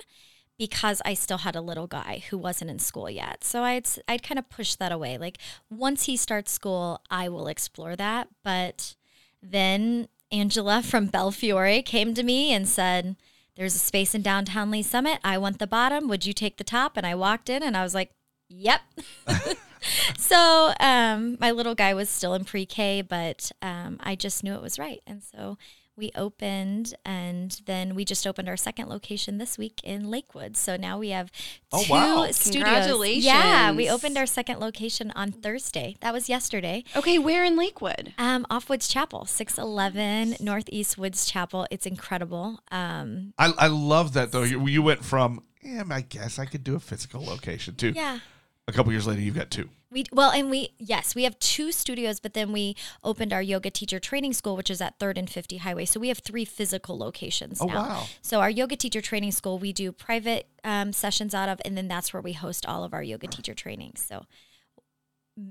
because 0.58 1.00
I 1.04 1.14
still 1.14 1.38
had 1.38 1.56
a 1.56 1.60
little 1.60 1.86
guy 1.86 2.24
who 2.28 2.38
wasn't 2.38 2.70
in 2.70 2.78
school 2.78 3.10
yet. 3.10 3.44
So 3.44 3.62
I'd 3.62 3.86
I'd 4.08 4.22
kind 4.22 4.38
of 4.38 4.50
push 4.50 4.74
that 4.76 4.92
away. 4.92 5.18
Like 5.18 5.38
once 5.70 6.04
he 6.04 6.16
starts 6.16 6.52
school, 6.52 7.00
I 7.10 7.28
will 7.28 7.48
explore 7.48 7.96
that, 7.96 8.28
but 8.42 8.96
then 9.42 10.08
Angela 10.32 10.82
from 10.84 11.06
Belfiore 11.06 11.82
came 11.82 12.14
to 12.14 12.22
me 12.22 12.52
and 12.52 12.68
said, 12.68 13.16
"There's 13.56 13.74
a 13.74 13.78
space 13.78 14.14
in 14.14 14.22
downtown 14.22 14.70
Lee's 14.70 14.88
Summit. 14.88 15.20
I 15.24 15.38
want 15.38 15.58
the 15.58 15.66
bottom. 15.66 16.08
Would 16.08 16.26
you 16.26 16.32
take 16.32 16.56
the 16.58 16.64
top?" 16.64 16.96
And 16.96 17.06
I 17.06 17.14
walked 17.14 17.48
in 17.48 17.62
and 17.62 17.76
I 17.76 17.82
was 17.82 17.94
like, 17.94 18.12
"Yep." 18.48 18.80
so 20.18 20.72
um, 20.80 21.36
my 21.40 21.50
little 21.50 21.74
guy 21.74 21.94
was 21.94 22.08
still 22.08 22.34
in 22.34 22.44
pre-K, 22.44 23.02
but 23.02 23.50
um, 23.62 23.98
I 24.02 24.14
just 24.14 24.42
knew 24.44 24.54
it 24.54 24.62
was 24.62 24.78
right, 24.78 25.00
and 25.06 25.22
so 25.22 25.58
we 25.98 26.10
opened, 26.14 26.92
and 27.06 27.58
then 27.64 27.94
we 27.94 28.04
just 28.04 28.26
opened 28.26 28.50
our 28.50 28.56
second 28.58 28.90
location 28.90 29.38
this 29.38 29.56
week 29.56 29.80
in 29.82 30.10
Lakewood. 30.10 30.54
So 30.54 30.76
now 30.76 30.98
we 30.98 31.08
have 31.08 31.32
Oh, 31.72 31.82
two 31.84 31.90
wow. 31.90 32.26
studios. 32.32 33.24
Yeah, 33.24 33.72
we 33.72 33.88
opened 33.88 34.18
our 34.18 34.26
second 34.26 34.60
location 34.60 35.10
on 35.16 35.32
Thursday. 35.32 35.96
That 36.00 36.12
was 36.12 36.28
yesterday. 36.28 36.84
Okay, 36.94 37.18
where 37.18 37.44
in 37.44 37.56
Lakewood? 37.56 38.12
Um, 38.18 38.44
off 38.50 38.68
Woods 38.68 38.88
Chapel, 38.88 39.24
six 39.24 39.56
eleven 39.56 40.36
Northeast 40.38 40.98
Woods 40.98 41.24
Chapel. 41.24 41.66
It's 41.70 41.86
incredible. 41.86 42.60
Um, 42.70 43.32
I, 43.38 43.54
I 43.56 43.66
love 43.68 44.12
that 44.14 44.32
though. 44.32 44.42
You, 44.42 44.66
you 44.66 44.82
went 44.82 45.02
from, 45.02 45.40
yeah, 45.62 45.82
I 45.90 46.02
guess 46.02 46.38
I 46.38 46.44
could 46.44 46.62
do 46.62 46.74
a 46.74 46.80
physical 46.80 47.24
location 47.24 47.74
too. 47.74 47.92
yeah. 47.96 48.18
A 48.68 48.72
couple 48.72 48.92
years 48.92 49.06
later, 49.06 49.20
you've 49.20 49.36
got 49.36 49.50
two. 49.50 49.68
We 49.90 50.04
well, 50.12 50.30
and 50.32 50.50
we 50.50 50.70
yes, 50.78 51.14
we 51.14 51.22
have 51.22 51.38
two 51.38 51.70
studios, 51.70 52.18
but 52.18 52.34
then 52.34 52.50
we 52.52 52.74
opened 53.04 53.32
our 53.32 53.40
yoga 53.40 53.70
teacher 53.70 54.00
training 54.00 54.32
school, 54.32 54.56
which 54.56 54.68
is 54.70 54.80
at 54.80 54.98
Third 54.98 55.16
and 55.16 55.30
Fifty 55.30 55.58
Highway. 55.58 55.84
So 55.84 56.00
we 56.00 56.08
have 56.08 56.18
three 56.18 56.44
physical 56.44 56.98
locations 56.98 57.60
Oh, 57.60 57.66
now. 57.66 57.74
wow. 57.88 58.06
So 58.20 58.40
our 58.40 58.50
yoga 58.50 58.74
teacher 58.76 59.00
training 59.00 59.30
school, 59.32 59.58
we 59.58 59.72
do 59.72 59.92
private 59.92 60.48
um, 60.64 60.92
sessions 60.92 61.34
out 61.34 61.48
of, 61.48 61.60
and 61.64 61.76
then 61.78 61.86
that's 61.86 62.12
where 62.12 62.20
we 62.20 62.32
host 62.32 62.66
all 62.66 62.82
of 62.82 62.92
our 62.92 63.02
yoga 63.02 63.28
teacher 63.28 63.54
trainings. 63.54 64.04
So 64.04 64.26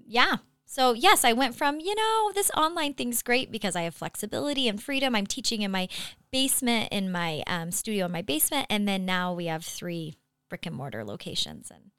yeah. 0.06 0.38
So 0.66 0.94
yes, 0.94 1.24
I 1.24 1.32
went 1.32 1.56
from 1.56 1.80
you 1.80 1.96
know 1.96 2.32
this 2.34 2.52
online 2.52 2.94
thing's 2.96 3.24
great 3.24 3.52
because 3.52 3.76
I 3.76 3.84
have 3.84 3.96
flexibility 3.96 4.68
and 4.68 4.82
freedom. 4.84 5.16
I'm 5.16 5.28
teaching 5.28 5.62
in 5.62 5.72
my 5.72 5.88
basement, 6.32 6.90
in 6.92 7.12
my 7.12 7.44
um, 7.48 7.72
studio 7.72 8.06
in 8.08 8.12
my 8.12 8.22
basement, 8.22 8.68
and 8.70 8.86
then 8.88 9.06
now 9.06 9.34
we 9.34 9.46
have 9.46 9.64
three 9.64 10.16
brick 10.50 10.66
and 10.66 10.76
mortar 10.76 11.04
locations, 11.06 11.72
and 11.72 11.92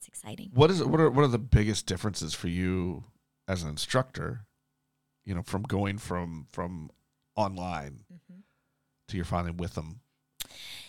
it's 0.00 0.08
exciting. 0.08 0.50
What 0.54 0.70
is 0.70 0.82
what 0.82 0.98
are 0.98 1.10
what 1.10 1.24
are 1.24 1.28
the 1.28 1.38
biggest 1.38 1.86
differences 1.86 2.32
for 2.32 2.48
you 2.48 3.04
as 3.46 3.62
an 3.62 3.68
instructor? 3.68 4.46
You 5.26 5.34
know, 5.34 5.42
from 5.42 5.62
going 5.62 5.98
from 5.98 6.46
from 6.50 6.90
online 7.36 8.04
Mm-hmm. 8.12 8.40
to 9.08 9.16
you're 9.16 9.24
finally 9.24 9.52
with 9.52 9.74
them 9.74 10.00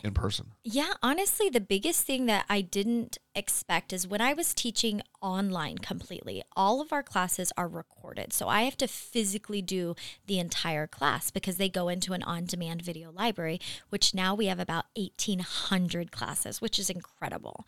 in 0.03 0.13
person. 0.13 0.51
Yeah, 0.63 0.93
honestly, 1.03 1.49
the 1.49 1.61
biggest 1.61 2.05
thing 2.05 2.25
that 2.25 2.45
I 2.49 2.61
didn't 2.61 3.17
expect 3.35 3.93
is 3.93 4.07
when 4.07 4.21
I 4.21 4.33
was 4.33 4.53
teaching 4.53 5.01
online 5.21 5.77
completely, 5.77 6.41
all 6.55 6.81
of 6.81 6.91
our 6.91 7.03
classes 7.03 7.51
are 7.57 7.67
recorded. 7.67 8.33
So 8.33 8.47
I 8.47 8.63
have 8.63 8.77
to 8.77 8.87
physically 8.87 9.61
do 9.61 9.95
the 10.25 10.39
entire 10.39 10.87
class 10.87 11.29
because 11.29 11.57
they 11.57 11.69
go 11.69 11.89
into 11.89 12.13
an 12.13 12.23
on 12.23 12.45
demand 12.45 12.81
video 12.81 13.11
library, 13.11 13.59
which 13.89 14.15
now 14.15 14.33
we 14.33 14.47
have 14.47 14.59
about 14.59 14.85
1,800 14.95 16.11
classes, 16.11 16.61
which 16.61 16.79
is 16.79 16.89
incredible. 16.89 17.67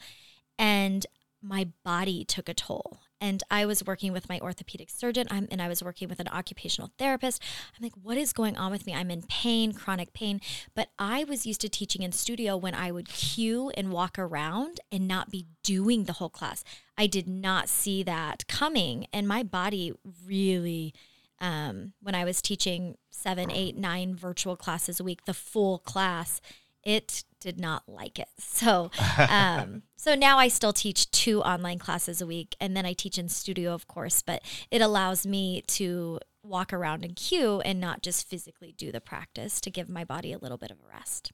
And 0.57 1.05
my 1.43 1.67
body 1.83 2.23
took 2.23 2.47
a 2.47 2.53
toll. 2.53 2.99
And 3.19 3.43
I 3.49 3.65
was 3.65 3.85
working 3.85 4.11
with 4.11 4.27
my 4.27 4.39
orthopedic 4.39 4.89
surgeon 4.89 5.27
I'm, 5.29 5.47
and 5.51 5.61
I 5.61 5.67
was 5.67 5.83
working 5.83 6.09
with 6.09 6.19
an 6.19 6.27
occupational 6.27 6.91
therapist. 6.97 7.41
I'm 7.77 7.83
like, 7.83 7.93
what 8.01 8.17
is 8.17 8.33
going 8.33 8.57
on 8.57 8.71
with 8.71 8.85
me? 8.85 8.93
I'm 8.93 9.11
in 9.11 9.23
pain, 9.23 9.73
chronic 9.73 10.13
pain. 10.13 10.41
But 10.75 10.89
I 10.99 11.23
was 11.23 11.45
used 11.45 11.61
to 11.61 11.69
teaching 11.69 12.01
in 12.01 12.11
studio 12.11 12.57
when 12.57 12.73
I 12.73 12.91
would 12.91 13.07
cue 13.07 13.69
and 13.77 13.91
walk 13.91 14.17
around 14.19 14.81
and 14.91 15.07
not 15.07 15.29
be 15.29 15.45
doing 15.63 16.03
the 16.03 16.13
whole 16.13 16.29
class. 16.29 16.63
I 16.97 17.07
did 17.07 17.27
not 17.27 17.69
see 17.69 18.03
that 18.03 18.47
coming. 18.47 19.07
And 19.13 19.27
my 19.27 19.43
body 19.43 19.93
really, 20.25 20.93
um, 21.39 21.93
when 22.01 22.15
I 22.15 22.25
was 22.25 22.41
teaching 22.41 22.95
seven, 23.09 23.51
eight, 23.51 23.77
nine 23.77 24.15
virtual 24.15 24.57
classes 24.57 24.99
a 24.99 25.03
week, 25.03 25.25
the 25.25 25.33
full 25.33 25.79
class, 25.79 26.41
it 26.83 27.23
did 27.39 27.59
not 27.59 27.83
like 27.87 28.19
it. 28.19 28.29
So, 28.39 28.91
um, 29.17 29.81
so 29.97 30.13
now 30.15 30.37
I 30.37 30.47
still 30.47 30.73
teach 30.73 31.09
two 31.09 31.41
online 31.41 31.79
classes 31.79 32.21
a 32.21 32.27
week, 32.27 32.55
and 32.61 32.77
then 32.77 32.85
I 32.85 32.93
teach 32.93 33.17
in 33.17 33.27
studio, 33.27 33.73
of 33.73 33.87
course. 33.87 34.21
But 34.21 34.43
it 34.69 34.79
allows 34.79 35.25
me 35.25 35.63
to 35.67 36.19
walk 36.43 36.71
around 36.71 37.03
and 37.03 37.15
cue 37.15 37.59
and 37.61 37.79
not 37.79 38.03
just 38.03 38.29
physically 38.29 38.73
do 38.77 38.91
the 38.91 39.01
practice 39.01 39.59
to 39.61 39.71
give 39.71 39.89
my 39.89 40.03
body 40.03 40.31
a 40.31 40.37
little 40.37 40.57
bit 40.57 40.71
of 40.71 40.77
a 40.77 40.87
rest. 40.95 41.31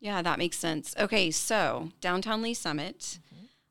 Yeah, 0.00 0.20
that 0.20 0.38
makes 0.38 0.58
sense. 0.58 0.94
Okay, 0.98 1.30
so 1.30 1.90
downtown 2.00 2.42
Lee's 2.42 2.58
Summit. 2.58 3.20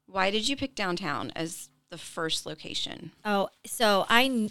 Why 0.05 0.31
did 0.31 0.47
you 0.47 0.55
pick 0.55 0.75
downtown 0.75 1.31
as 1.35 1.69
the 1.89 1.97
first 1.97 2.45
location? 2.45 3.11
Oh, 3.25 3.49
so 3.65 4.05
I 4.09 4.49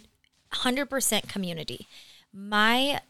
100% 0.53 1.27
community. 1.27 1.87
My 2.31 3.01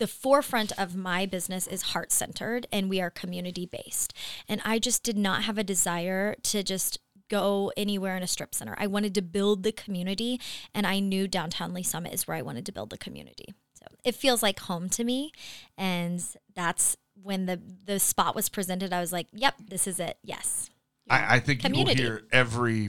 the 0.00 0.06
forefront 0.06 0.72
of 0.78 0.96
my 0.96 1.26
business 1.26 1.66
is 1.66 1.82
heart 1.82 2.10
centered 2.10 2.66
and 2.72 2.88
we 2.88 3.02
are 3.02 3.10
community 3.10 3.66
based. 3.66 4.14
And 4.48 4.62
I 4.64 4.78
just 4.78 5.02
did 5.02 5.18
not 5.18 5.44
have 5.44 5.58
a 5.58 5.62
desire 5.62 6.34
to 6.44 6.62
just 6.62 6.98
go 7.28 7.70
anywhere 7.76 8.16
in 8.16 8.22
a 8.22 8.26
strip 8.26 8.54
center. 8.54 8.74
I 8.78 8.86
wanted 8.86 9.14
to 9.14 9.22
build 9.22 9.62
the 9.62 9.72
community 9.72 10.40
and 10.74 10.86
I 10.86 11.00
knew 11.00 11.28
downtown 11.28 11.74
Lee's 11.74 11.88
Summit 11.88 12.14
is 12.14 12.26
where 12.26 12.36
I 12.36 12.42
wanted 12.42 12.64
to 12.66 12.72
build 12.72 12.88
the 12.88 12.96
community. 12.96 13.54
So 13.74 13.84
it 14.02 14.14
feels 14.14 14.42
like 14.42 14.58
home 14.60 14.88
to 14.88 15.04
me 15.04 15.32
and 15.76 16.24
that's 16.54 16.96
when 17.22 17.44
the 17.44 17.60
the 17.84 18.00
spot 18.00 18.34
was 18.34 18.48
presented 18.48 18.94
I 18.94 19.00
was 19.00 19.12
like, 19.12 19.26
"Yep, 19.34 19.56
this 19.68 19.86
is 19.86 20.00
it. 20.00 20.16
Yes." 20.24 20.70
I, 21.10 21.36
I 21.36 21.40
think 21.40 21.60
Community. 21.60 22.02
you 22.02 22.08
will 22.08 22.16
hear 22.16 22.26
every 22.32 22.88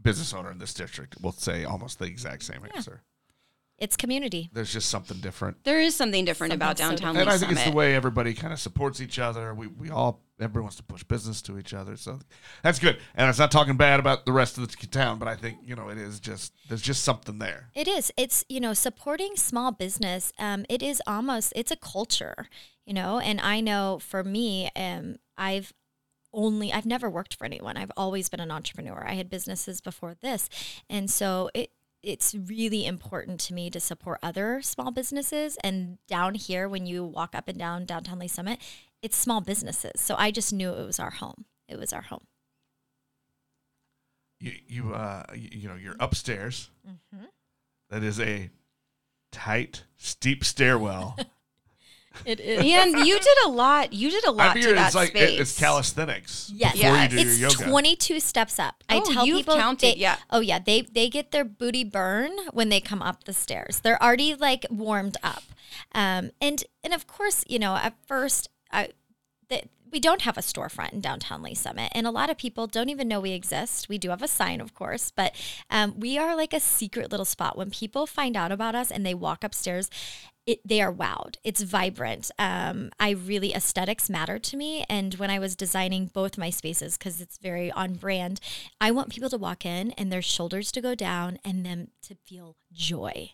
business 0.00 0.34
owner 0.34 0.50
in 0.50 0.58
this 0.58 0.74
district 0.74 1.22
will 1.22 1.30
say 1.30 1.62
almost 1.64 2.00
the 2.00 2.06
exact 2.06 2.42
same 2.42 2.62
answer. 2.74 3.02
It's 3.82 3.96
community. 3.96 4.48
There's 4.52 4.72
just 4.72 4.88
something 4.90 5.18
different. 5.18 5.64
There 5.64 5.80
is 5.80 5.96
something 5.96 6.24
different 6.24 6.52
about 6.52 6.78
Something 6.78 6.98
so 6.98 7.02
downtown 7.02 7.20
And 7.20 7.28
I 7.28 7.32
think 7.32 7.50
Summit. 7.50 7.56
it's 7.62 7.64
the 7.68 7.76
way 7.76 7.96
everybody 7.96 8.32
kind 8.32 8.52
of 8.52 8.60
supports 8.60 9.00
each 9.00 9.18
other. 9.18 9.52
We, 9.54 9.66
we 9.66 9.90
all, 9.90 10.22
everybody 10.38 10.62
wants 10.62 10.76
to 10.76 10.84
push 10.84 11.02
business 11.02 11.42
to 11.42 11.58
each 11.58 11.74
other. 11.74 11.96
So 11.96 12.20
that's 12.62 12.78
good. 12.78 12.98
And 13.16 13.28
it's 13.28 13.40
not 13.40 13.50
talking 13.50 13.76
bad 13.76 13.98
about 13.98 14.24
the 14.24 14.30
rest 14.30 14.56
of 14.56 14.70
the 14.70 14.86
town, 14.86 15.18
but 15.18 15.26
I 15.26 15.34
think, 15.34 15.58
you 15.64 15.74
know, 15.74 15.88
it 15.88 15.98
is 15.98 16.20
just, 16.20 16.52
there's 16.68 16.80
just 16.80 17.02
something 17.02 17.40
there. 17.40 17.70
It 17.74 17.88
is. 17.88 18.12
It's, 18.16 18.44
you 18.48 18.60
know, 18.60 18.72
supporting 18.72 19.34
small 19.34 19.72
business. 19.72 20.32
Um, 20.38 20.64
it 20.68 20.80
is 20.80 21.02
almost, 21.04 21.52
it's 21.56 21.72
a 21.72 21.76
culture, 21.76 22.46
you 22.86 22.94
know, 22.94 23.18
and 23.18 23.40
I 23.40 23.60
know 23.60 23.98
for 24.00 24.22
me, 24.22 24.70
um, 24.76 25.16
I've 25.36 25.72
only, 26.32 26.72
I've 26.72 26.86
never 26.86 27.10
worked 27.10 27.34
for 27.34 27.46
anyone. 27.46 27.76
I've 27.76 27.92
always 27.96 28.28
been 28.28 28.38
an 28.38 28.52
entrepreneur. 28.52 29.04
I 29.04 29.14
had 29.14 29.28
businesses 29.28 29.80
before 29.80 30.14
this. 30.22 30.48
And 30.88 31.10
so 31.10 31.50
it, 31.52 31.72
it's 32.02 32.34
really 32.34 32.84
important 32.86 33.40
to 33.40 33.54
me 33.54 33.70
to 33.70 33.80
support 33.80 34.18
other 34.22 34.60
small 34.62 34.90
businesses. 34.90 35.56
And 35.62 35.98
down 36.08 36.34
here, 36.34 36.68
when 36.68 36.86
you 36.86 37.04
walk 37.04 37.34
up 37.34 37.48
and 37.48 37.58
down 37.58 37.84
downtown 37.84 38.18
Lee's 38.18 38.32
Summit, 38.32 38.58
it's 39.02 39.16
small 39.16 39.40
businesses. 39.40 40.00
So 40.00 40.14
I 40.16 40.30
just 40.30 40.52
knew 40.52 40.70
it 40.70 40.86
was 40.86 40.98
our 40.98 41.10
home. 41.10 41.44
It 41.68 41.78
was 41.78 41.92
our 41.92 42.02
home. 42.02 42.26
You, 44.40 44.52
you, 44.66 44.94
uh, 44.94 45.24
you, 45.34 45.48
you 45.52 45.68
know, 45.68 45.76
you're 45.76 45.96
upstairs. 46.00 46.70
Mm-hmm. 46.88 47.26
That 47.90 48.02
is 48.02 48.18
a 48.18 48.50
tight, 49.30 49.84
steep 49.96 50.44
stairwell. 50.44 51.16
It 52.24 52.40
is. 52.40 52.58
and 52.60 53.06
you 53.06 53.18
did 53.18 53.38
a 53.46 53.48
lot. 53.48 53.92
You 53.92 54.10
did 54.10 54.24
a 54.24 54.30
lot 54.30 54.50
I 54.50 54.52
to 54.54 54.60
figure 54.60 54.74
that 54.74 54.86
it's 54.86 54.94
like, 54.94 55.10
space. 55.10 55.30
it- 55.30 55.40
it's 55.40 55.58
calisthenics 55.58 56.50
Yes. 56.54 56.72
before 56.74 56.96
you 56.96 57.08
do 57.08 57.16
it's 57.18 57.38
your 57.38 57.50
yoga. 57.50 57.64
22 57.70 58.20
steps 58.20 58.58
up. 58.58 58.82
I 58.88 58.98
Oh, 58.98 59.12
tell 59.12 59.26
you've 59.26 59.38
people 59.38 59.56
counted, 59.56 59.94
they- 59.94 59.96
yeah. 59.96 60.16
Oh 60.30 60.40
yeah, 60.40 60.58
they 60.58 60.82
they 60.82 61.08
get 61.08 61.30
their 61.30 61.44
booty 61.44 61.84
burn 61.84 62.30
when 62.52 62.68
they 62.68 62.80
come 62.80 63.02
up 63.02 63.24
the 63.24 63.32
stairs. 63.32 63.80
They're 63.80 64.02
already 64.02 64.34
like 64.34 64.66
warmed 64.70 65.16
up. 65.22 65.42
Um 65.92 66.30
and 66.40 66.64
and 66.84 66.92
of 66.92 67.06
course, 67.06 67.44
you 67.48 67.58
know, 67.58 67.76
at 67.76 67.94
first 68.06 68.48
I 68.70 68.90
that 69.48 69.64
we 69.90 70.00
don't 70.00 70.22
have 70.22 70.38
a 70.38 70.40
storefront 70.40 70.94
in 70.94 71.02
downtown 71.02 71.42
Lee's 71.42 71.60
Summit, 71.60 71.92
and 71.94 72.06
a 72.06 72.10
lot 72.10 72.30
of 72.30 72.38
people 72.38 72.66
don't 72.66 72.88
even 72.88 73.08
know 73.08 73.20
we 73.20 73.32
exist. 73.32 73.90
We 73.90 73.98
do 73.98 74.08
have 74.08 74.22
a 74.22 74.26
sign, 74.28 74.62
of 74.62 74.72
course, 74.74 75.10
but 75.14 75.34
um, 75.68 76.00
we 76.00 76.16
are 76.16 76.34
like 76.34 76.54
a 76.54 76.60
secret 76.60 77.10
little 77.10 77.26
spot. 77.26 77.58
When 77.58 77.68
people 77.70 78.06
find 78.06 78.34
out 78.34 78.50
about 78.52 78.74
us 78.74 78.90
and 78.90 79.04
they 79.04 79.12
walk 79.12 79.44
upstairs, 79.44 79.90
it, 80.46 80.60
they 80.66 80.80
are 80.80 80.92
wowed. 80.92 81.36
It's 81.44 81.62
vibrant. 81.62 82.30
Um, 82.38 82.90
I 82.98 83.10
really 83.10 83.54
aesthetics 83.54 84.10
matter 84.10 84.38
to 84.38 84.56
me, 84.56 84.84
and 84.88 85.14
when 85.14 85.30
I 85.30 85.38
was 85.38 85.54
designing 85.54 86.06
both 86.06 86.38
my 86.38 86.50
spaces 86.50 86.98
because 86.98 87.20
it's 87.20 87.38
very 87.38 87.70
on 87.70 87.94
brand, 87.94 88.40
I 88.80 88.90
want 88.90 89.10
people 89.10 89.30
to 89.30 89.38
walk 89.38 89.64
in 89.64 89.92
and 89.92 90.10
their 90.10 90.22
shoulders 90.22 90.72
to 90.72 90.80
go 90.80 90.94
down 90.94 91.38
and 91.44 91.64
them 91.64 91.88
to 92.02 92.14
feel 92.14 92.56
joy. 92.72 93.30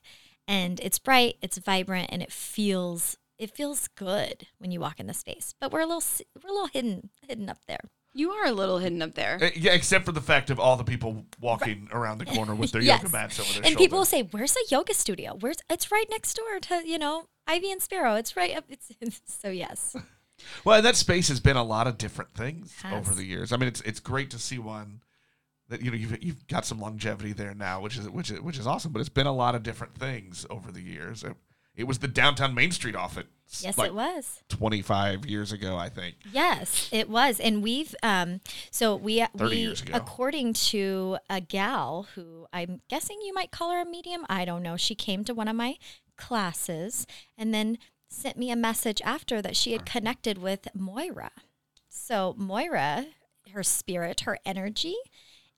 And 0.46 0.80
it's 0.80 0.98
bright, 0.98 1.36
it's 1.42 1.58
vibrant, 1.58 2.08
and 2.10 2.22
it 2.22 2.32
feels 2.32 3.16
it 3.38 3.54
feels 3.54 3.86
good 3.88 4.48
when 4.58 4.72
you 4.72 4.80
walk 4.80 4.98
in 4.98 5.06
the 5.06 5.14
space. 5.14 5.54
But 5.60 5.72
we're 5.72 5.80
a 5.80 5.86
little 5.86 6.02
we're 6.42 6.50
a 6.50 6.52
little 6.52 6.68
hidden 6.68 7.10
hidden 7.26 7.48
up 7.48 7.60
there. 7.66 7.80
You 8.18 8.30
are 8.32 8.46
a 8.46 8.52
little 8.52 8.78
hidden 8.78 9.00
up 9.02 9.14
there. 9.14 9.38
Uh, 9.40 9.50
Yeah, 9.56 9.72
except 9.72 10.04
for 10.04 10.12
the 10.12 10.20
fact 10.20 10.50
of 10.50 10.58
all 10.60 10.76
the 10.76 10.84
people 10.84 11.25
walking 11.40 11.88
around 11.92 12.18
the 12.18 12.26
corner 12.26 12.54
with 12.54 12.72
their 12.72 12.82
Yes. 12.90 13.02
yoga 13.02 13.12
mats 13.12 13.38
over 13.40 13.48
their 13.48 13.56
and 13.58 13.66
shoulder. 13.66 13.78
people 13.78 13.98
will 13.98 14.04
say, 14.04 14.22
"Where's 14.22 14.54
a 14.56 14.64
yoga 14.75 14.94
studio? 14.94 15.37
Where's 15.40 15.58
it's 15.70 15.90
right 15.92 16.06
next 16.10 16.34
door 16.34 16.58
to 16.60 16.82
you 16.87 16.98
know 16.98 17.26
Ivy 17.46 17.70
and 17.72 17.80
Sparrow. 17.82 18.14
It's 18.16 18.37
right 18.37 18.56
up." 18.56 18.64
It's, 18.68 18.90
so 19.26 19.48
yes, 19.50 19.96
Well, 20.64 20.80
that 20.82 20.94
space 20.96 21.28
has 21.28 21.40
been 21.40 21.56
a 21.56 21.64
lot 21.64 21.87
of 21.87 21.98
different 21.98 22.32
things 22.34 22.75
over 22.92 23.12
the 23.14 23.25
years. 23.25 23.52
I 23.52 23.56
mean, 23.56 23.68
it's 23.68 23.80
it's 23.82 24.00
great 24.00 24.30
to 24.30 24.38
see 24.38 24.58
one 24.58 25.00
that 25.68 25.82
you 25.82 25.90
know 25.90 25.96
you've 25.96 26.22
you've 26.22 26.46
got 26.46 26.64
some 26.64 26.80
longevity 26.80 27.32
there 27.32 27.54
now, 27.54 27.80
which 27.80 27.96
is 27.98 28.08
which 28.08 28.30
is 28.30 28.40
which 28.40 28.58
is 28.58 28.66
awesome. 28.66 28.92
But 28.92 29.00
it's 29.00 29.08
been 29.08 29.26
a 29.26 29.34
lot 29.34 29.54
of 29.54 29.62
different 29.62 29.94
things 29.94 30.46
over 30.48 30.70
the 30.70 30.80
years. 30.80 31.25
It, 31.78 31.87
was 31.87 31.99
the 31.99 32.08
downtown 32.08 32.54
Main 32.54 32.73
Street 32.73 32.94
office. 32.94 33.25
yes, 33.61 33.78
like 33.78 33.88
it 33.88 33.94
was. 33.94 34.42
twenty 34.49 34.82
five 34.82 35.25
years 35.25 35.52
ago, 35.52 35.76
I 35.76 35.88
think. 35.88 36.16
Yes, 36.32 36.88
it 36.92 37.08
was, 37.08 37.40
and 37.40 37.62
we've 37.62 37.94
um. 38.02 38.40
So 38.70 38.97
we 38.97 39.25
30 39.37 39.68
we 39.68 39.75
according 39.92 40.52
to 40.54 41.18
a 41.30 41.40
gal 41.40 42.08
who 42.14 42.47
I'm 42.52 42.82
guessing 42.88 43.18
you 43.25 43.32
might 43.32 43.50
call 43.50 43.70
her 43.70 43.80
a 43.80 43.87
medium. 43.87 44.26
I 44.28 44.44
don't 44.44 44.62
know. 44.62 44.76
She 44.76 44.94
came 44.94 45.25
to 45.25 45.35
one 45.35 45.49
of 45.49 45.56
my 45.56 45.76
classes 46.16 47.06
and 47.38 47.54
then 47.54 47.78
sent 48.11 48.37
me 48.37 48.50
a 48.50 48.56
message 48.56 49.00
after 49.04 49.40
that 49.40 49.56
she 49.56 49.73
had 49.73 49.87
connected 49.87 50.38
with 50.38 50.68
Moira. 50.75 51.30
So 51.88 52.35
Moira, 52.37 53.06
her 53.52 53.62
spirit, 53.62 54.20
her 54.23 54.38
energy, 54.44 54.97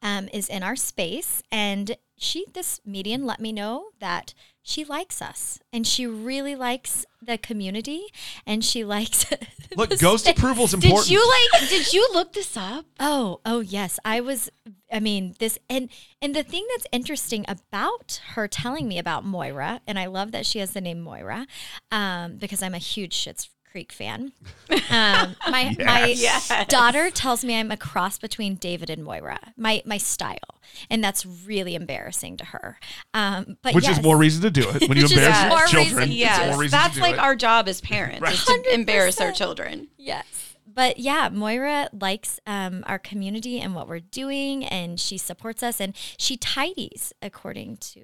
um, 0.03 0.29
is 0.33 0.49
in 0.49 0.63
our 0.63 0.77
space, 0.77 1.43
and 1.51 1.97
she 2.17 2.45
this 2.53 2.81
median 2.85 3.25
let 3.25 3.41
me 3.41 3.51
know 3.51 3.87
that 3.99 4.35
she 4.63 4.85
likes 4.85 5.23
us 5.23 5.59
and 5.73 5.87
she 5.87 6.07
really 6.07 6.55
likes 6.55 7.07
the 7.23 7.39
community 7.39 8.05
and 8.47 8.63
she 8.63 8.85
likes 8.85 9.25
Look, 9.77 9.99
ghost 9.99 10.25
space. 10.25 10.37
approval's 10.37 10.75
important. 10.75 11.05
Did 11.05 11.13
you 11.13 11.35
like? 11.53 11.69
Did 11.71 11.93
you 11.93 12.09
look 12.13 12.33
this 12.35 12.57
up? 12.57 12.85
Oh, 12.99 13.41
oh 13.47 13.61
yes. 13.61 13.99
I 14.05 14.21
was 14.21 14.51
I 14.93 15.01
mean, 15.01 15.35
this 15.39 15.59
and 15.69 15.89
and 16.21 16.35
the 16.35 16.43
thing 16.43 16.67
that's 16.71 16.87
interesting 16.93 17.45
about 17.49 18.21
her 18.35 18.49
telling 18.49 18.89
me 18.89 18.99
about 18.99 19.25
Moira, 19.25 19.81
and 19.87 19.99
I 19.99 20.07
love 20.07 20.33
that 20.33 20.47
she 20.47 20.59
has 20.59 20.73
the 20.73 20.81
name 20.81 21.01
Moira, 21.01 21.47
um, 21.91 22.37
because 22.37 22.63
I'm 22.63 22.75
a 22.75 22.79
huge 22.79 23.15
Schitt's 23.15 23.49
Creek 23.71 23.93
fan. 23.93 24.33
Um, 24.91 25.37
my 25.49 25.77
my 25.79 26.07
Yes. 26.17 26.51
daughter 26.69 27.11
tells 27.11 27.45
me 27.45 27.59
I'm 27.59 27.71
a 27.71 27.77
cross 27.77 28.19
between 28.19 28.57
David 28.57 28.91
and 28.91 29.05
Moira. 29.05 29.39
My 29.57 29.83
my 29.87 29.97
style, 29.99 30.61
and 30.91 31.03
that's 31.05 31.25
really 31.25 31.75
embarrassing 31.75 32.37
to 32.39 32.45
her. 32.47 32.79
Um, 33.15 33.57
but 33.63 33.75
which 33.75 33.85
yes. 33.87 33.99
is 33.99 34.03
more 34.03 34.17
reason 34.17 34.43
to 34.43 34.51
do 34.51 34.69
it 34.71 34.89
when 34.89 34.97
you 34.99 35.05
Which 35.05 35.13
is 35.13 35.13
embarrass 35.13 35.49
more 35.49 35.67
children. 35.67 36.09
reason 36.09 36.09
to 36.09 36.25
it's 36.25 36.55
more 36.55 36.63
Yes, 36.65 36.71
that's 36.73 36.95
to 36.95 37.01
do 37.01 37.03
like 37.03 37.15
it. 37.15 37.21
our 37.21 37.37
job 37.37 37.69
as 37.69 37.81
parents 37.93 38.21
Right. 38.21 38.35
is 38.35 38.45
to 38.45 38.75
embarrass 38.75 39.21
our 39.21 39.33
children. 39.33 39.89
Yes. 39.97 40.25
But 40.73 40.99
yeah, 40.99 41.29
Moira 41.33 41.89
likes 41.93 42.39
um, 42.47 42.85
our 42.87 42.99
community 42.99 43.61
and 43.61 43.75
what 43.75 43.89
we're 43.89 43.99
doing, 44.01 44.65
and 44.65 45.01
she 45.01 45.19
supports 45.19 45.63
us, 45.65 45.81
and 45.81 45.95
she 46.17 46.37
tidies 46.37 47.13
according 47.21 47.79
to 47.79 48.03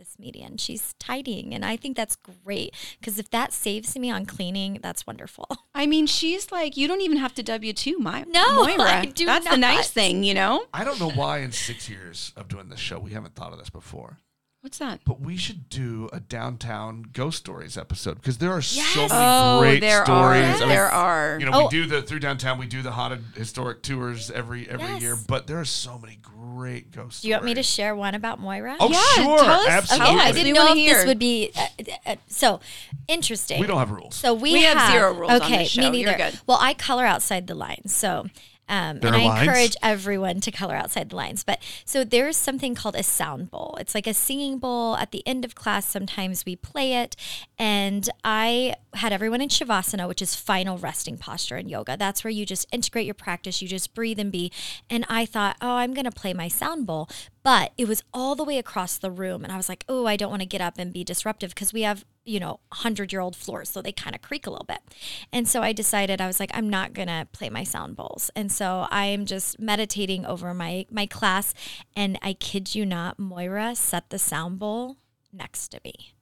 this 0.00 0.18
median. 0.18 0.56
She's 0.56 0.94
tidying, 0.98 1.54
and 1.54 1.62
I 1.62 1.76
think 1.76 1.94
that's 1.94 2.16
great 2.16 2.74
because 2.98 3.18
if 3.18 3.28
that 3.30 3.52
saves 3.52 3.96
me 3.98 4.10
on 4.10 4.24
cleaning, 4.24 4.78
that's 4.82 5.06
wonderful. 5.06 5.46
I 5.74 5.86
mean, 5.86 6.06
she's 6.06 6.50
like, 6.50 6.74
you 6.76 6.88
don't 6.88 7.02
even 7.02 7.18
have 7.18 7.34
to 7.34 7.42
W 7.42 7.72
two 7.74 7.98
my 7.98 8.24
No, 8.26 8.64
Moira. 8.64 8.82
I 8.82 9.04
do 9.04 9.26
That's 9.26 9.48
the 9.48 9.58
nice 9.58 9.90
thing, 9.90 10.24
you 10.24 10.32
know. 10.32 10.64
I 10.72 10.84
don't 10.84 10.98
know 10.98 11.10
why 11.10 11.38
in 11.40 11.52
six 11.52 11.88
years 11.88 12.32
of 12.34 12.48
doing 12.48 12.70
this 12.70 12.80
show 12.80 12.98
we 12.98 13.10
haven't 13.12 13.34
thought 13.34 13.52
of 13.52 13.58
this 13.58 13.68
before. 13.70 14.18
What's 14.62 14.76
that? 14.76 15.00
But 15.06 15.22
we 15.22 15.38
should 15.38 15.70
do 15.70 16.10
a 16.12 16.20
downtown 16.20 17.06
ghost 17.14 17.38
stories 17.38 17.78
episode 17.78 18.16
because 18.16 18.36
there 18.36 18.52
are 18.52 18.60
so 18.60 19.08
many 19.08 19.10
Oh, 19.10 19.60
great 19.60 19.80
there 19.80 20.04
stories. 20.04 20.42
are. 20.42 20.54
I 20.54 20.58
mean, 20.60 20.68
There 20.68 20.84
are. 20.90 21.38
You 21.40 21.46
know, 21.46 21.52
Oh. 21.54 21.62
we 21.64 21.68
do 21.70 21.86
the 21.86 22.02
through 22.02 22.18
downtown. 22.18 22.58
We 22.58 22.66
do 22.66 22.82
the 22.82 22.90
haunted 22.90 23.24
historic 23.36 23.82
tours 23.82 24.30
every 24.30 24.68
every 24.68 24.86
Yes. 24.86 25.00
year, 25.02 25.16
but 25.26 25.46
there 25.46 25.58
are 25.58 25.64
so 25.64 25.98
many 25.98 26.16
great 26.20 26.90
ghost. 26.92 27.20
Stories. 27.20 27.22
Do 27.22 27.28
you 27.28 27.34
want 27.36 27.44
me 27.46 27.54
to 27.54 27.62
stories. 27.62 27.74
share 27.74 27.96
one 27.96 28.14
about 28.14 28.38
Moira? 28.38 28.76
Oh, 28.78 28.90
Yeah, 28.90 29.02
sure, 29.24 29.38
tell 29.38 29.60
us- 29.62 29.68
absolutely. 29.68 30.14
Okay, 30.16 30.20
I 30.28 30.32
didn't 30.32 30.52
know 30.52 30.60
wanna 30.66 30.72
if 30.72 30.76
hear. 30.86 30.94
this 30.96 31.06
would 31.06 31.18
be 31.18 31.52
uh, 31.56 31.66
uh, 32.04 32.16
so 32.28 32.60
interesting. 33.08 33.60
We 33.60 33.66
don't 33.66 33.78
have 33.78 33.90
rules. 33.90 34.14
So 34.14 34.34
we, 34.34 34.52
We 34.52 34.62
have 34.64 34.90
zero 34.92 35.14
rules 35.14 35.30
on 35.32 35.42
Okay, 35.42 35.58
this 35.58 35.70
show. 35.70 35.90
me 35.90 36.02
You're 36.02 36.10
neither. 36.12 36.30
good. 36.32 36.40
Well, 36.46 36.58
I 36.60 36.74
color 36.74 37.06
outside 37.06 37.46
the 37.46 37.54
lines. 37.54 37.94
So 37.96 38.26
Um, 38.70 39.00
and 39.02 39.16
I 39.16 39.24
lines? 39.24 39.48
encourage 39.48 39.76
everyone 39.82 40.40
to 40.40 40.52
color 40.52 40.76
outside 40.76 41.10
the 41.10 41.16
lines. 41.16 41.42
But 41.42 41.60
so 41.84 42.04
there's 42.04 42.36
something 42.36 42.76
called 42.76 42.94
a 42.94 43.02
sound 43.02 43.50
bowl. 43.50 43.76
It's 43.80 43.96
like 43.96 44.06
a 44.06 44.14
singing 44.14 44.58
bowl. 44.58 44.96
At 44.96 45.10
the 45.10 45.26
end 45.26 45.44
of 45.44 45.56
class, 45.56 45.86
sometimes 45.86 46.46
we 46.46 46.54
play 46.54 46.94
it. 46.94 47.16
And 47.58 48.08
I 48.22 48.76
had 48.94 49.12
everyone 49.12 49.40
in 49.40 49.48
Shavasana, 49.48 50.06
which 50.06 50.22
is 50.22 50.36
final 50.36 50.78
resting 50.78 51.18
posture 51.18 51.56
in 51.56 51.68
yoga. 51.68 51.96
That's 51.96 52.22
where 52.22 52.30
you 52.30 52.46
just 52.46 52.66
integrate 52.72 53.06
your 53.06 53.14
practice, 53.14 53.60
you 53.60 53.66
just 53.66 53.92
breathe 53.92 54.20
and 54.20 54.30
be. 54.30 54.52
And 54.88 55.04
I 55.08 55.26
thought, 55.26 55.56
oh, 55.60 55.74
I'm 55.74 55.92
going 55.92 56.04
to 56.04 56.12
play 56.12 56.32
my 56.32 56.46
sound 56.46 56.86
bowl. 56.86 57.08
But 57.42 57.72
it 57.78 57.88
was 57.88 58.02
all 58.12 58.34
the 58.34 58.44
way 58.44 58.58
across 58.58 58.98
the 58.98 59.10
room. 59.10 59.44
And 59.44 59.52
I 59.52 59.56
was 59.56 59.68
like, 59.68 59.84
oh, 59.88 60.06
I 60.06 60.16
don't 60.16 60.30
want 60.30 60.42
to 60.42 60.46
get 60.46 60.60
up 60.60 60.74
and 60.78 60.92
be 60.92 61.04
disruptive 61.04 61.50
because 61.50 61.72
we 61.72 61.82
have 61.82 62.04
you 62.30 62.38
know, 62.38 62.60
100 62.68 63.12
year 63.12 63.20
old 63.20 63.34
floors. 63.34 63.70
So 63.70 63.82
they 63.82 63.92
kind 63.92 64.14
of 64.14 64.22
creak 64.22 64.46
a 64.46 64.50
little 64.50 64.64
bit. 64.64 64.78
And 65.32 65.48
so 65.48 65.62
I 65.62 65.72
decided 65.72 66.20
I 66.20 66.26
was 66.26 66.38
like, 66.38 66.50
I'm 66.54 66.68
not 66.70 66.92
going 66.92 67.08
to 67.08 67.26
play 67.32 67.50
my 67.50 67.64
sound 67.64 67.96
bowls. 67.96 68.30
And 68.36 68.52
so 68.52 68.86
I 68.90 69.06
am 69.06 69.26
just 69.26 69.58
meditating 69.58 70.24
over 70.24 70.54
my, 70.54 70.86
my 70.90 71.06
class. 71.06 71.54
And 71.96 72.18
I 72.22 72.34
kid 72.34 72.74
you 72.74 72.86
not, 72.86 73.18
Moira 73.18 73.74
set 73.74 74.10
the 74.10 74.18
sound 74.18 74.58
bowl 74.58 74.96
next 75.32 75.68
to 75.68 75.80
me. 75.84 76.14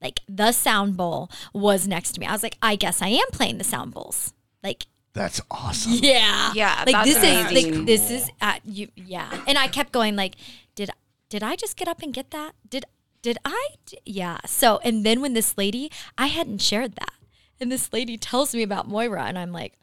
Like 0.00 0.20
the 0.28 0.52
sound 0.52 0.96
bowl 0.96 1.30
was 1.52 1.88
next 1.88 2.12
to 2.12 2.20
me. 2.20 2.26
I 2.26 2.32
was 2.32 2.44
like, 2.44 2.56
I 2.62 2.76
guess 2.76 3.02
I 3.02 3.08
am 3.08 3.26
playing 3.32 3.58
the 3.58 3.64
sound 3.64 3.92
bowls. 3.92 4.32
Like, 4.62 4.86
That's 5.14 5.40
awesome. 5.50 5.92
yeah. 6.02 6.52
Yeah, 6.54 6.84
Like 6.86 6.94
that's 6.94 7.14
this 7.14 7.16
is 7.16 7.22
amazing. 7.50 7.74
like 7.76 7.86
this 7.86 8.10
is 8.10 8.30
uh, 8.40 8.54
you 8.64 8.88
yeah. 8.94 9.42
And 9.46 9.58
I 9.58 9.66
kept 9.68 9.92
going 9.92 10.16
like 10.16 10.34
did 10.74 10.90
did 11.28 11.42
I 11.42 11.56
just 11.56 11.76
get 11.76 11.88
up 11.88 12.02
and 12.02 12.12
get 12.14 12.30
that? 12.30 12.52
Did 12.68 12.84
did 13.22 13.38
I 13.44 13.68
d- 13.86 13.98
yeah. 14.04 14.38
So 14.46 14.80
and 14.84 15.04
then 15.04 15.20
when 15.20 15.34
this 15.34 15.56
lady 15.58 15.90
I 16.16 16.26
hadn't 16.26 16.60
shared 16.60 16.94
that. 16.96 17.12
And 17.60 17.72
this 17.72 17.92
lady 17.92 18.16
tells 18.16 18.54
me 18.54 18.62
about 18.62 18.86
Moira 18.86 19.24
and 19.24 19.36
I'm 19.36 19.50
like, 19.52 19.74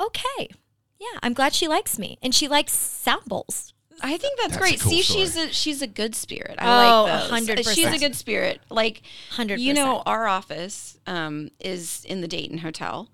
"Okay. 0.00 0.50
Yeah, 0.98 1.18
I'm 1.22 1.32
glad 1.32 1.54
she 1.54 1.68
likes 1.68 1.96
me 1.98 2.18
and 2.22 2.34
she 2.34 2.48
likes 2.48 2.72
sound 2.72 3.24
bowls." 3.26 3.72
I 4.02 4.16
think 4.16 4.38
that's, 4.40 4.54
That's 4.56 4.62
great. 4.62 4.80
cool 4.80 4.90
See, 4.92 5.02
story. 5.02 5.20
she's 5.20 5.36
a 5.36 5.52
she's 5.52 5.82
a 5.82 5.86
good 5.86 6.14
spirit. 6.16 6.56
Oh, 6.58 6.66
I 6.66 7.30
like 7.36 7.46
those. 7.46 7.64
100%. 7.66 7.74
She's 7.74 7.86
a 7.92 7.98
good 7.98 8.16
spirit. 8.16 8.60
Like 8.70 9.02
100%. 9.36 9.58
you 9.60 9.74
know, 9.74 10.02
our 10.06 10.26
office 10.26 10.98
um, 11.06 11.50
is 11.60 12.04
in 12.08 12.20
the 12.22 12.26
Dayton 12.28 12.58
Hotel, 12.58 13.08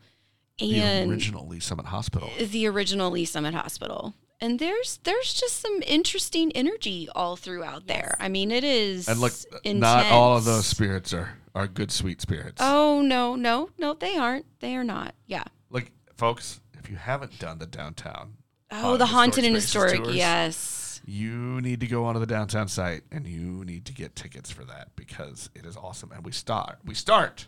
The 0.59 0.81
and 0.81 1.11
original 1.11 1.47
Lee's 1.47 1.65
Summit 1.65 1.87
Hospital. 1.87 2.31
the 2.39 2.67
original 2.67 3.11
Lee's 3.11 3.31
Summit 3.31 3.55
Hospital. 3.55 4.15
And 4.41 4.59
there's 4.59 4.99
there's 5.05 5.33
just 5.35 5.61
some 5.61 5.83
interesting 5.87 6.53
energy 6.53 7.09
all 7.15 7.37
throughout 7.37 7.87
there. 7.87 8.17
I 8.21 8.29
mean, 8.29 8.51
it 8.51 8.65
is 8.65 9.09
And 9.09 9.19
look, 9.21 9.33
intense. 9.65 9.81
not 9.81 10.07
all 10.07 10.37
of 10.37 10.45
those 10.45 10.67
spirits 10.67 11.13
are 11.15 11.39
are 11.55 11.67
good, 11.67 11.91
sweet 11.91 12.21
spirits. 12.21 12.57
Oh 12.61 13.01
no, 13.03 13.35
no, 13.35 13.71
no, 13.79 13.95
they 13.95 14.17
aren't. 14.17 14.45
They 14.61 14.77
are 14.77 14.85
not. 14.85 15.15
Yeah. 15.27 15.45
Like, 15.71 15.91
folks, 16.17 16.61
if 16.79 16.91
you 16.91 16.97
haven't 16.97 17.39
done 17.39 17.59
the 17.59 17.67
downtown, 17.67 18.35
Oh, 18.71 18.97
the 18.99 19.07
haunted 19.07 19.45
and 19.45 19.55
historic. 19.55 20.03
tours, 20.05 20.15
Yes. 20.17 21.01
you 21.07 21.61
need 21.63 21.81
to 21.81 21.87
go 21.87 22.05
onto 22.05 22.21
the 22.21 22.27
downtown 22.27 22.69
site 22.69 23.05
and 23.11 23.27
you 23.27 23.65
need 23.65 23.87
to 23.87 23.93
get 23.95 24.15
tickets 24.17 24.51
for 24.51 24.65
that 24.65 24.95
because 24.97 25.49
it 25.55 25.65
is 25.65 25.77
awesome. 25.79 26.13
And 26.13 26.25
we 26.27 26.33
start 26.33 26.79
we 26.85 26.95
start 26.95 27.47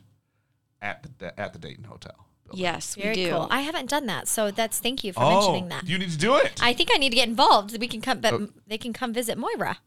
at 0.81 1.07
the 1.19 1.39
at 1.39 1.53
the 1.53 1.59
Dayton 1.59 1.85
Hotel. 1.85 2.28
Building. 2.49 2.63
Yes, 2.65 2.95
Very 2.95 3.09
we 3.17 3.25
do. 3.25 3.31
cool. 3.31 3.49
I 3.51 3.61
haven't 3.61 3.89
done 3.91 4.07
that. 4.07 4.29
So 4.29 4.51
that's 4.51 4.79
thank 4.81 5.05
you 5.05 5.13
for 5.13 5.23
Oh, 5.23 5.31
mentioning 5.31 5.69
that. 5.69 5.89
you 5.89 5.99
need 5.99 6.11
to 6.11 6.19
do 6.19 6.37
it. 6.37 6.61
I 6.63 6.73
think 6.73 6.91
I 6.93 6.97
need 6.99 7.11
to 7.11 7.17
get 7.17 7.29
involved. 7.29 7.79
We 7.81 7.89
can 7.89 8.01
come 8.01 8.21
but 8.21 8.33
Oh. 8.35 8.49
they 8.67 8.79
can 8.79 8.93
come 8.93 9.13
visit 9.13 9.39
Moira. 9.39 9.79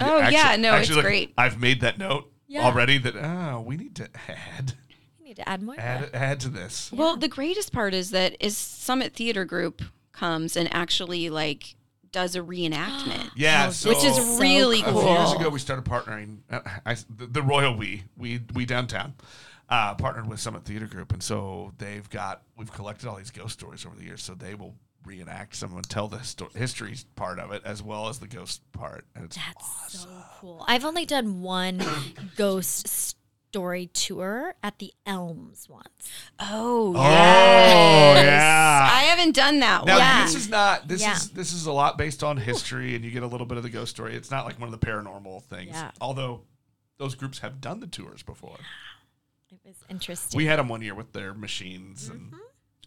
Oh, 0.00 0.28
yeah, 0.28 0.56
no, 0.56 0.74
it's 0.76 0.90
look, 0.90 1.04
great. 1.04 1.32
I've 1.38 1.60
made 1.60 1.80
that 1.82 1.98
note 1.98 2.30
Yeah. 2.48 2.64
already. 2.64 2.98
That 2.98 3.14
oh, 3.16 3.60
we 3.60 3.76
need 3.76 3.94
to 3.96 4.08
add 4.28 4.72
We 5.20 5.26
need 5.26 5.36
to 5.36 5.48
add 5.48 5.62
Moira. 5.62 5.80
add 5.80 6.10
add 6.12 6.40
to 6.40 6.48
this. 6.48 6.90
Well, 6.92 7.16
the 7.16 7.28
greatest 7.28 7.72
part 7.72 7.94
is 7.94 8.10
that 8.10 8.36
is 8.40 8.56
Summit 8.56 9.12
Theater 9.14 9.44
Group 9.44 9.82
comes 10.12 10.56
and 10.56 10.72
actually 10.74 11.30
like 11.30 11.76
does 12.10 12.34
a 12.36 12.40
reenactment. 12.40 13.30
Yeah, 13.36 13.66
Oh, 13.68 13.72
so 13.72 13.88
which 13.88 14.04
is 14.04 14.14
so 14.16 14.38
really 14.40 14.80
a 14.82 14.84
cool. 14.84 15.00
few 15.02 15.10
years 15.10 15.32
ago 15.32 15.48
we 15.48 15.58
started 15.58 15.84
partnering. 15.84 16.38
Uh, 16.50 16.60
I, 16.86 16.94
the, 16.94 17.26
the 17.26 17.42
Royal 17.42 17.76
We 17.76 18.04
we 18.16 18.40
we 18.52 18.64
downtown 18.66 19.14
uh, 19.68 19.94
partnered 19.94 20.28
with 20.28 20.40
Summit 20.40 20.64
Theater 20.64 20.86
Group, 20.86 21.12
and 21.12 21.22
so 21.22 21.72
they've 21.78 22.08
got 22.10 22.42
we've 22.56 22.72
collected 22.72 23.08
all 23.08 23.16
these 23.16 23.30
ghost 23.30 23.54
stories 23.58 23.84
over 23.86 23.96
the 23.96 24.04
years. 24.04 24.22
So 24.22 24.34
they 24.34 24.54
will 24.54 24.74
reenact 25.04 25.54
some 25.56 25.74
and 25.76 25.88
tell 25.88 26.08
the 26.08 26.16
histo- 26.18 26.54
history 26.56 26.96
part 27.14 27.38
of 27.38 27.52
it 27.52 27.62
as 27.64 27.82
well 27.82 28.08
as 28.08 28.18
the 28.18 28.26
ghost 28.26 28.62
part, 28.72 29.04
and 29.14 29.24
it's 29.24 29.36
That's 29.36 30.00
so 30.00 30.08
cool. 30.40 30.64
I've 30.66 30.84
only 30.84 31.04
done 31.06 31.42
one 31.42 31.82
ghost 32.36 32.88
story 32.88 33.86
tour 33.92 34.54
at 34.62 34.78
the 34.78 34.92
Elms 35.06 35.68
once. 35.68 36.10
Oh, 36.40 36.94
Oh, 36.96 37.02
yes. 38.14 38.24
yeah. 38.24 38.88
I 38.90 39.00
haven't 39.04 39.34
done 39.36 39.60
that 39.60 39.84
Now 39.84 39.92
one. 39.94 40.00
Yeah. 40.00 40.24
this 40.24 40.34
is 40.34 40.48
not 40.48 40.88
this 40.88 41.00
Yeah. 41.02 41.12
is 41.14 41.30
this 41.30 41.52
is 41.52 41.66
a 41.66 41.72
lot 41.72 41.96
based 41.98 42.24
on 42.24 42.36
history, 42.36 42.94
and 42.96 43.04
you 43.04 43.10
get 43.10 43.22
a 43.22 43.26
little 43.26 43.46
bit 43.46 43.56
of 43.58 43.62
the 43.62 43.70
ghost 43.70 43.90
story. 43.90 44.14
It's 44.16 44.30
not 44.30 44.44
like 44.46 44.58
one 44.58 44.72
of 44.72 44.78
the 44.78 44.84
paranormal 44.86 45.42
things, 45.44 45.70
Yeah. 45.72 45.90
although 46.00 46.42
those 46.98 47.14
groups 47.14 47.40
have 47.40 47.60
done 47.60 47.80
the 47.80 47.86
tours 47.86 48.22
before. 48.22 48.56
It 49.64 49.68
was 49.68 49.76
interesting. 49.88 50.36
We 50.36 50.46
had 50.46 50.58
them 50.58 50.68
one 50.68 50.82
year 50.82 50.94
with 50.94 51.12
their 51.12 51.34
machines, 51.34 52.08
and 52.08 52.32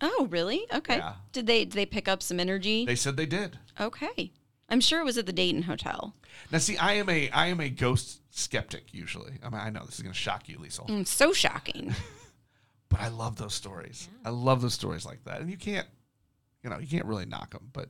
Oh, 0.01 0.27
really? 0.29 0.65
Okay. 0.73 0.97
Yeah. 0.97 1.13
Did 1.31 1.47
they 1.47 1.65
did 1.65 1.73
they 1.73 1.85
pick 1.85 2.07
up 2.07 2.21
some 2.21 2.39
energy? 2.39 2.85
they 2.85 2.95
said 2.95 3.17
they 3.17 3.25
did. 3.25 3.57
okay. 3.79 4.31
I'm 4.69 4.81
sure 4.81 4.99
it 4.99 5.05
was 5.05 5.17
at 5.17 5.25
the 5.25 5.31
Dayton 5.33 5.61
Hotel. 5.63 6.13
Now, 6.51 6.57
see, 6.57 6.77
I 6.77 6.93
am 6.93 7.07
a 7.09 7.29
I 7.29 7.47
am 7.47 7.59
a 7.61 7.69
ghost 7.69 8.19
skeptic 8.31 8.93
usually. 8.93 9.33
I 9.41 9.49
mean, 9.49 9.61
I 9.61 9.69
know 9.69 9.85
this 9.85 9.95
is 9.95 10.01
going 10.01 10.11
to 10.13 10.19
shock 10.19 10.49
you, 10.49 10.57
Liesl, 10.57 10.87
Mm, 10.89 11.07
so 11.07 11.31
shocking. 11.31 11.95
but 12.89 12.99
I 12.99 13.07
love 13.07 13.37
those 13.37 13.53
stories. 13.53 14.09
I 14.25 14.29
love 14.29 14.61
those 14.61 14.73
stories 14.73 15.05
like 15.05 15.23
that, 15.23 15.39
and 15.39 15.49
you 15.49 15.57
can't, 15.57 15.87
you 16.63 16.69
know, 16.69 16.79
you 16.79 16.87
can't 16.87 17.05
really 17.05 17.25
knock 17.25 17.51
them. 17.51 17.69
But 17.71 17.89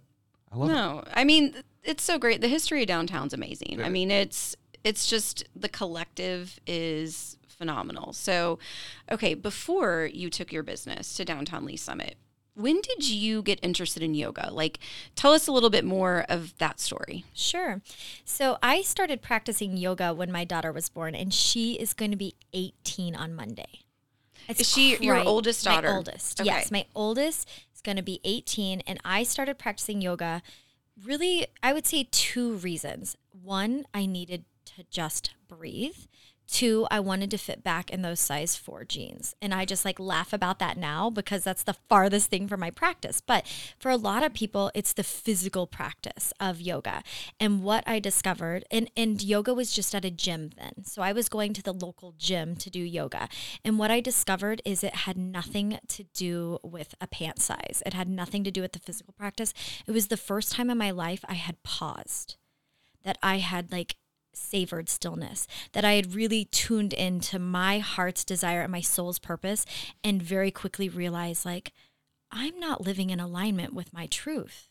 I 0.52 0.58
love 0.58 0.70
it. 0.70 0.74
no, 0.74 1.04
I 1.14 1.24
mean 1.24 1.56
it's 1.84 2.04
so 2.04 2.20
great. 2.20 2.42
The 2.42 2.48
history 2.48 2.82
of 2.84 2.88
downtown's 2.88 3.34
amazing. 3.34 3.82
I 3.84 3.90
mean 3.90 4.12
it's 4.12 4.56
it's 4.84 5.08
just 5.10 5.46
the 5.56 5.70
collective 5.70 6.60
is 6.68 7.37
phenomenal. 7.58 8.14
So, 8.14 8.60
okay, 9.12 9.34
before 9.34 10.10
you 10.14 10.30
took 10.30 10.52
your 10.52 10.64
business 10.64 11.14
to 11.16 11.26
downtown 11.26 11.66
Lee's 11.66 11.82
Summit, 11.82 12.16
when 12.58 12.82
did 12.82 13.08
you 13.08 13.44
get 13.44 13.60
interested 13.62 14.02
in 14.02 14.16
yoga? 14.16 14.50
Like, 14.52 14.80
tell 15.16 15.32
us 15.34 15.48
a 15.48 15.52
little 15.52 15.70
bit 15.70 15.86
more 15.86 16.26
of 16.28 16.58
that 16.58 16.80
story. 16.80 17.24
Sure. 17.34 17.82
So 18.26 18.58
I 18.64 18.82
started 18.82 19.22
practicing 19.22 19.78
yoga 19.78 20.14
when 20.14 20.32
my 20.32 20.44
daughter 20.44 20.72
was 20.72 20.90
born, 20.90 21.14
and 21.14 21.34
she 21.34 21.74
is 21.74 21.94
going 21.94 22.12
to 22.12 22.18
be 22.18 22.36
18 22.54 23.16
on 23.16 23.36
Monday. 23.36 23.82
It's 24.48 24.62
Is 24.62 24.72
she 24.72 24.98
your 24.98 25.20
oldest 25.20 25.66
daughter? 25.66 25.90
My 25.90 25.96
oldest. 25.98 26.42
Okay. 26.42 26.50
Yes, 26.50 26.72
my 26.72 26.86
oldest 26.96 27.48
is 27.76 27.82
going 27.82 27.98
to 27.98 28.04
be 28.04 28.22
18, 28.24 28.82
and 28.88 29.00
I 29.06 29.24
started 29.24 29.60
practicing 29.60 30.02
yoga. 30.02 30.42
Really, 31.04 31.48
I 31.62 31.74
would 31.74 31.86
say 31.86 32.08
two 32.10 32.54
reasons. 32.54 33.16
One, 33.44 33.86
I 33.94 34.06
needed 34.08 34.46
to 34.78 34.84
just 34.90 35.36
breathe. 35.48 35.98
Two, 36.48 36.88
I 36.90 37.02
wanted 37.02 37.30
to 37.32 37.38
fit 37.38 37.62
back 37.62 37.90
in 37.90 38.02
those 38.02 38.22
size 38.22 38.56
four 38.56 38.86
jeans. 38.86 39.36
And 39.42 39.54
I 39.54 39.66
just 39.66 39.84
like 39.84 40.00
laugh 40.00 40.32
about 40.32 40.60
that 40.60 40.78
now 40.78 41.10
because 41.10 41.44
that's 41.44 41.64
the 41.64 41.76
farthest 41.90 42.30
thing 42.30 42.48
from 42.48 42.62
my 42.62 42.72
practice. 42.72 43.20
But 43.20 43.46
for 43.78 43.92
a 43.92 43.98
lot 43.98 44.24
of 44.24 44.34
people, 44.34 44.72
it's 44.74 44.94
the 44.94 45.04
physical 45.04 45.68
practice 45.68 46.32
of 46.40 46.62
yoga. 46.62 47.04
And 47.40 47.64
what 47.64 47.84
I 47.86 48.00
discovered, 48.00 48.64
and, 48.72 48.90
and 48.96 49.22
yoga 49.22 49.54
was 49.54 49.74
just 49.74 49.94
at 49.94 50.06
a 50.06 50.12
gym 50.12 50.52
then. 50.58 50.86
So 50.86 51.02
I 51.02 51.12
was 51.12 51.28
going 51.28 51.54
to 51.54 51.62
the 51.62 51.74
local 51.74 52.14
gym 52.18 52.56
to 52.58 52.70
do 52.70 52.80
yoga. 52.80 53.28
And 53.66 53.78
what 53.78 53.92
I 53.92 54.00
discovered 54.00 54.62
is 54.64 54.84
it 54.84 54.96
had 54.96 55.18
nothing 55.18 55.80
to 55.88 56.04
do 56.14 56.60
with 56.64 56.96
a 57.02 57.08
pant 57.08 57.40
size, 57.40 57.84
it 57.86 57.94
had 57.94 58.08
nothing 58.08 58.44
to 58.46 58.52
do 58.52 58.62
with 58.62 58.72
the 58.72 58.80
physical 58.80 59.14
practice. 59.14 59.54
It 59.86 59.92
was 59.92 60.08
the 60.08 60.18
first 60.18 60.54
time 60.54 60.70
in 60.70 60.78
my 60.78 60.92
life 60.92 61.26
I 61.28 61.34
had 61.34 61.62
paused 61.64 62.38
that 63.04 63.18
I 63.22 63.38
had 63.38 63.72
like 63.72 63.96
savored 64.38 64.90
stillness, 64.90 65.48
that 65.74 65.84
I 65.86 65.94
had 65.94 66.16
really 66.16 66.46
tuned 66.46 66.94
into 66.94 67.40
my 67.40 67.80
heart's 67.80 68.24
desire 68.24 68.62
and 68.62 68.72
my 68.72 68.82
soul's 68.82 69.20
purpose, 69.20 69.66
and 70.04 70.22
very 70.22 70.52
quickly 70.52 70.90
realized 70.90 71.46
like, 71.46 71.74
I'm 72.32 72.60
not 72.60 72.86
living 72.86 73.10
in 73.10 73.20
alignment 73.20 73.74
with 73.74 73.94
my 73.94 74.06
truth. 74.08 74.70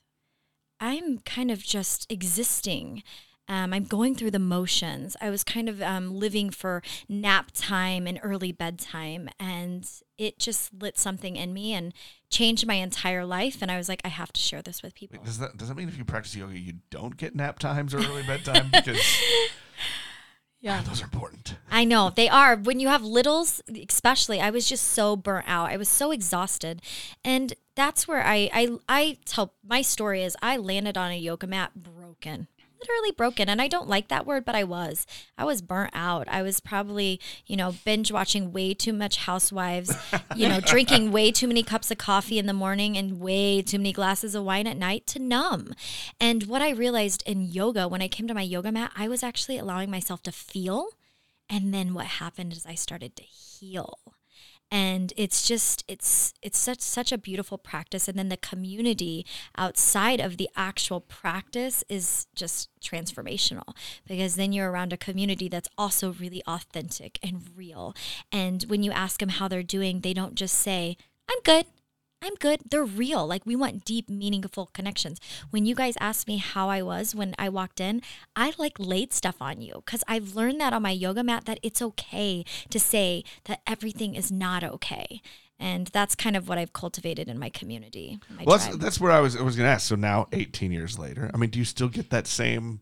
I'm 0.78 1.18
kind 1.20 1.50
of 1.50 1.62
just 1.62 2.10
existing. 2.12 3.02
Um, 3.48 3.72
I'm 3.72 3.84
going 3.84 4.14
through 4.14 4.32
the 4.32 4.38
motions. 4.38 5.16
I 5.20 5.30
was 5.30 5.44
kind 5.44 5.68
of 5.68 5.80
um, 5.80 6.14
living 6.14 6.50
for 6.50 6.82
nap 7.08 7.52
time 7.54 8.06
and 8.06 8.20
early 8.22 8.52
bedtime, 8.52 9.28
and 9.38 9.88
it 10.18 10.38
just 10.38 10.74
lit 10.74 10.98
something 10.98 11.36
in 11.36 11.54
me 11.54 11.72
and 11.72 11.94
changed 12.30 12.66
my 12.66 12.74
entire 12.74 13.24
life. 13.24 13.62
And 13.62 13.70
I 13.70 13.76
was 13.76 13.88
like, 13.88 14.00
I 14.04 14.08
have 14.08 14.32
to 14.32 14.40
share 14.40 14.62
this 14.62 14.82
with 14.82 14.94
people. 14.94 15.18
Wait, 15.18 15.26
does 15.26 15.38
that 15.38 15.56
does 15.56 15.68
that 15.68 15.76
mean 15.76 15.88
if 15.88 15.98
you 15.98 16.04
practice 16.04 16.34
yoga, 16.34 16.58
you 16.58 16.74
don't 16.90 17.16
get 17.16 17.34
nap 17.34 17.58
times 17.58 17.94
or 17.94 17.98
early 17.98 18.22
bedtime? 18.22 18.70
Because 18.72 19.00
Yeah. 20.66 20.80
Ah, 20.82 20.88
those 20.88 21.02
are 21.02 21.04
important. 21.04 21.54
I 21.70 21.84
know 21.84 22.10
they 22.10 22.28
are. 22.28 22.56
When 22.56 22.80
you 22.80 22.88
have 22.88 23.04
littles, 23.04 23.62
especially, 23.88 24.40
I 24.40 24.50
was 24.50 24.68
just 24.68 24.84
so 24.84 25.14
burnt 25.14 25.44
out. 25.46 25.70
I 25.70 25.76
was 25.76 25.88
so 25.88 26.10
exhausted, 26.10 26.82
and 27.24 27.54
that's 27.76 28.08
where 28.08 28.24
I 28.26 28.50
I 28.52 28.78
I 28.88 29.18
tell 29.24 29.54
my 29.64 29.82
story 29.82 30.24
is 30.24 30.36
I 30.42 30.56
landed 30.56 30.96
on 30.96 31.12
a 31.12 31.18
yoga 31.18 31.46
mat 31.46 31.72
broken, 31.76 32.48
literally 32.80 33.12
broken. 33.12 33.48
And 33.48 33.60
I 33.60 33.68
don't 33.68 33.88
like 33.88 34.08
that 34.08 34.26
word, 34.26 34.44
but 34.44 34.54
I 34.54 34.64
was. 34.64 35.06
I 35.36 35.44
was 35.44 35.62
burnt 35.62 35.90
out. 35.94 36.28
I 36.28 36.42
was 36.42 36.60
probably, 36.60 37.20
you 37.46 37.56
know, 37.56 37.74
binge 37.84 38.12
watching 38.12 38.52
way 38.52 38.74
too 38.74 38.92
much 38.92 39.18
Housewives, 39.18 39.96
you 40.34 40.48
know, 40.48 40.60
drinking 40.60 41.12
way 41.12 41.30
too 41.32 41.48
many 41.48 41.62
cups 41.62 41.90
of 41.90 41.98
coffee 41.98 42.38
in 42.38 42.46
the 42.46 42.52
morning 42.52 42.96
and 42.96 43.20
way 43.20 43.62
too 43.62 43.78
many 43.78 43.92
glasses 43.92 44.34
of 44.34 44.44
wine 44.44 44.66
at 44.66 44.76
night 44.76 45.06
to 45.08 45.18
numb. 45.18 45.74
And 46.20 46.44
what 46.44 46.62
I 46.62 46.70
realized 46.70 47.22
in 47.26 47.42
yoga, 47.42 47.88
when 47.88 48.02
I 48.02 48.08
came 48.08 48.28
to 48.28 48.34
my 48.34 48.42
yoga 48.42 48.72
mat, 48.72 48.92
I 48.96 49.08
was 49.08 49.22
actually 49.22 49.58
allowing 49.58 49.90
myself 49.90 50.22
to 50.24 50.32
feel. 50.32 50.88
And 51.48 51.72
then 51.72 51.94
what 51.94 52.06
happened 52.06 52.52
is 52.52 52.66
I 52.66 52.74
started 52.74 53.16
to 53.16 53.22
heal 53.22 53.98
and 54.70 55.12
it's 55.16 55.46
just 55.46 55.84
it's 55.88 56.34
it's 56.42 56.58
such 56.58 56.80
such 56.80 57.12
a 57.12 57.18
beautiful 57.18 57.58
practice. 57.58 58.08
And 58.08 58.18
then 58.18 58.28
the 58.28 58.36
community 58.36 59.24
outside 59.56 60.20
of 60.20 60.36
the 60.36 60.48
actual 60.56 61.00
practice 61.00 61.84
is 61.88 62.26
just 62.34 62.68
transformational 62.80 63.74
because 64.06 64.36
then 64.36 64.52
you're 64.52 64.70
around 64.70 64.92
a 64.92 64.96
community 64.96 65.48
that's 65.48 65.68
also 65.78 66.12
really 66.12 66.42
authentic 66.46 67.18
and 67.22 67.42
real. 67.56 67.94
And 68.32 68.64
when 68.64 68.82
you 68.82 68.92
ask 68.92 69.20
them 69.20 69.28
how 69.28 69.48
they're 69.48 69.62
doing 69.62 70.00
they 70.00 70.12
don't 70.12 70.34
just 70.34 70.56
say 70.56 70.96
i'm 71.28 71.38
good 71.44 71.66
I'm 72.22 72.34
good. 72.36 72.60
They're 72.70 72.84
real. 72.84 73.26
Like 73.26 73.44
we 73.44 73.56
want 73.56 73.84
deep, 73.84 74.08
meaningful 74.08 74.70
connections. 74.72 75.20
When 75.50 75.66
you 75.66 75.74
guys 75.74 75.94
asked 76.00 76.26
me 76.26 76.38
how 76.38 76.68
I 76.68 76.82
was 76.82 77.14
when 77.14 77.34
I 77.38 77.48
walked 77.48 77.80
in, 77.80 78.02
I 78.34 78.52
like 78.58 78.78
laid 78.78 79.12
stuff 79.12 79.36
on 79.40 79.60
you 79.60 79.82
because 79.84 80.02
I've 80.08 80.34
learned 80.34 80.60
that 80.60 80.72
on 80.72 80.82
my 80.82 80.90
yoga 80.90 81.22
mat 81.22 81.44
that 81.44 81.60
it's 81.62 81.82
okay 81.82 82.44
to 82.70 82.80
say 82.80 83.22
that 83.44 83.60
everything 83.66 84.14
is 84.14 84.32
not 84.32 84.64
okay. 84.64 85.20
And 85.58 85.86
that's 85.88 86.14
kind 86.14 86.36
of 86.36 86.48
what 86.48 86.58
I've 86.58 86.72
cultivated 86.72 87.28
in 87.28 87.38
my 87.38 87.48
community. 87.48 88.18
My 88.28 88.44
well, 88.44 88.58
that's, 88.58 88.76
that's 88.76 89.00
where 89.00 89.12
I 89.12 89.20
was. 89.20 89.36
I 89.36 89.42
was 89.42 89.56
going 89.56 89.66
to 89.66 89.72
ask. 89.72 89.88
So 89.88 89.94
now, 89.94 90.28
18 90.32 90.70
years 90.70 90.98
later, 90.98 91.30
I 91.32 91.38
mean, 91.38 91.48
do 91.48 91.58
you 91.58 91.64
still 91.64 91.88
get 91.88 92.10
that 92.10 92.26
same? 92.26 92.80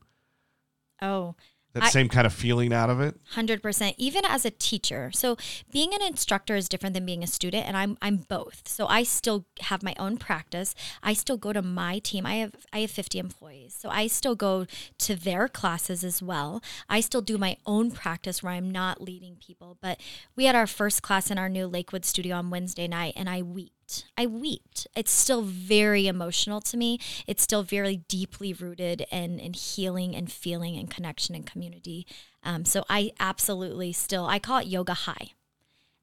Oh, 1.01 1.37
that 1.75 1.83
I, 1.83 1.91
same 1.91 2.09
kind 2.09 2.27
of 2.27 2.33
feeling 2.33 2.73
out 2.73 2.89
of 2.89 3.01
it? 3.01 3.17
100% 3.35 3.95
even 3.99 4.25
as 4.25 4.45
a 4.45 4.51
teacher. 4.51 5.11
So 5.13 5.37
being 5.71 5.93
an 5.93 6.03
instructor 6.03 6.57
is 6.57 6.69
different 6.69 6.95
than 6.95 7.05
being 7.05 7.23
a 7.23 7.27
student 7.27 7.67
and 7.67 7.77
i'm 7.77 7.99
i'm 8.01 8.19
both. 8.29 8.67
So 8.67 8.87
i 8.87 9.03
still 9.03 9.45
have 9.61 9.83
my 9.83 9.95
own 9.99 10.17
practice. 10.17 10.75
I 11.03 11.13
still 11.13 11.37
go 11.37 11.53
to 11.53 11.63
my 11.63 11.99
team. 11.99 12.25
I 12.25 12.37
have 12.37 12.55
i 12.73 12.81
have 12.81 12.91
50 12.91 13.19
employees. 13.19 13.75
So 13.79 13.91
i 13.91 14.07
still 14.07 14.35
go 14.35 14.67
to 14.99 15.15
their 15.15 15.49
classes 15.49 16.05
as 16.05 16.23
well. 16.23 16.63
I 16.89 17.01
still 17.01 17.23
do 17.23 17.37
my 17.37 17.57
own 17.67 17.91
practice 17.91 18.43
where 18.43 18.53
i'm 18.53 18.71
not 18.71 19.01
leading 19.01 19.37
people. 19.37 19.77
But 19.81 20.01
we 20.37 20.45
had 20.45 20.55
our 20.55 20.67
first 20.67 21.03
class 21.03 21.31
in 21.31 21.39
our 21.39 21.49
new 21.49 21.67
lakewood 21.67 22.05
studio 22.05 22.37
on 22.37 22.51
wednesday 22.51 22.87
night 22.87 23.15
and 23.17 23.29
i 23.29 23.43
weep 23.43 23.73
wept. 23.85 24.05
I 24.17 24.27
wept. 24.27 24.87
It's 24.97 25.11
still 25.11 25.43
very 25.43 26.07
emotional 26.07 26.61
to 26.63 26.77
me. 26.77 26.99
It's 27.27 27.43
still 27.43 27.63
very 27.63 27.97
deeply 28.09 28.53
rooted 28.53 29.07
in, 29.11 29.39
in 29.39 29.53
healing 29.53 30.15
and 30.15 30.31
feeling 30.31 30.77
and 30.77 30.91
connection 30.91 31.35
and 31.35 31.47
community. 31.47 32.07
Um, 32.43 32.65
so 32.65 32.85
I 32.89 33.13
absolutely 33.21 33.93
still, 33.93 34.27
I 34.27 34.39
call 34.39 34.59
it 34.59 34.67
yoga 34.67 34.95
high. 34.95 35.33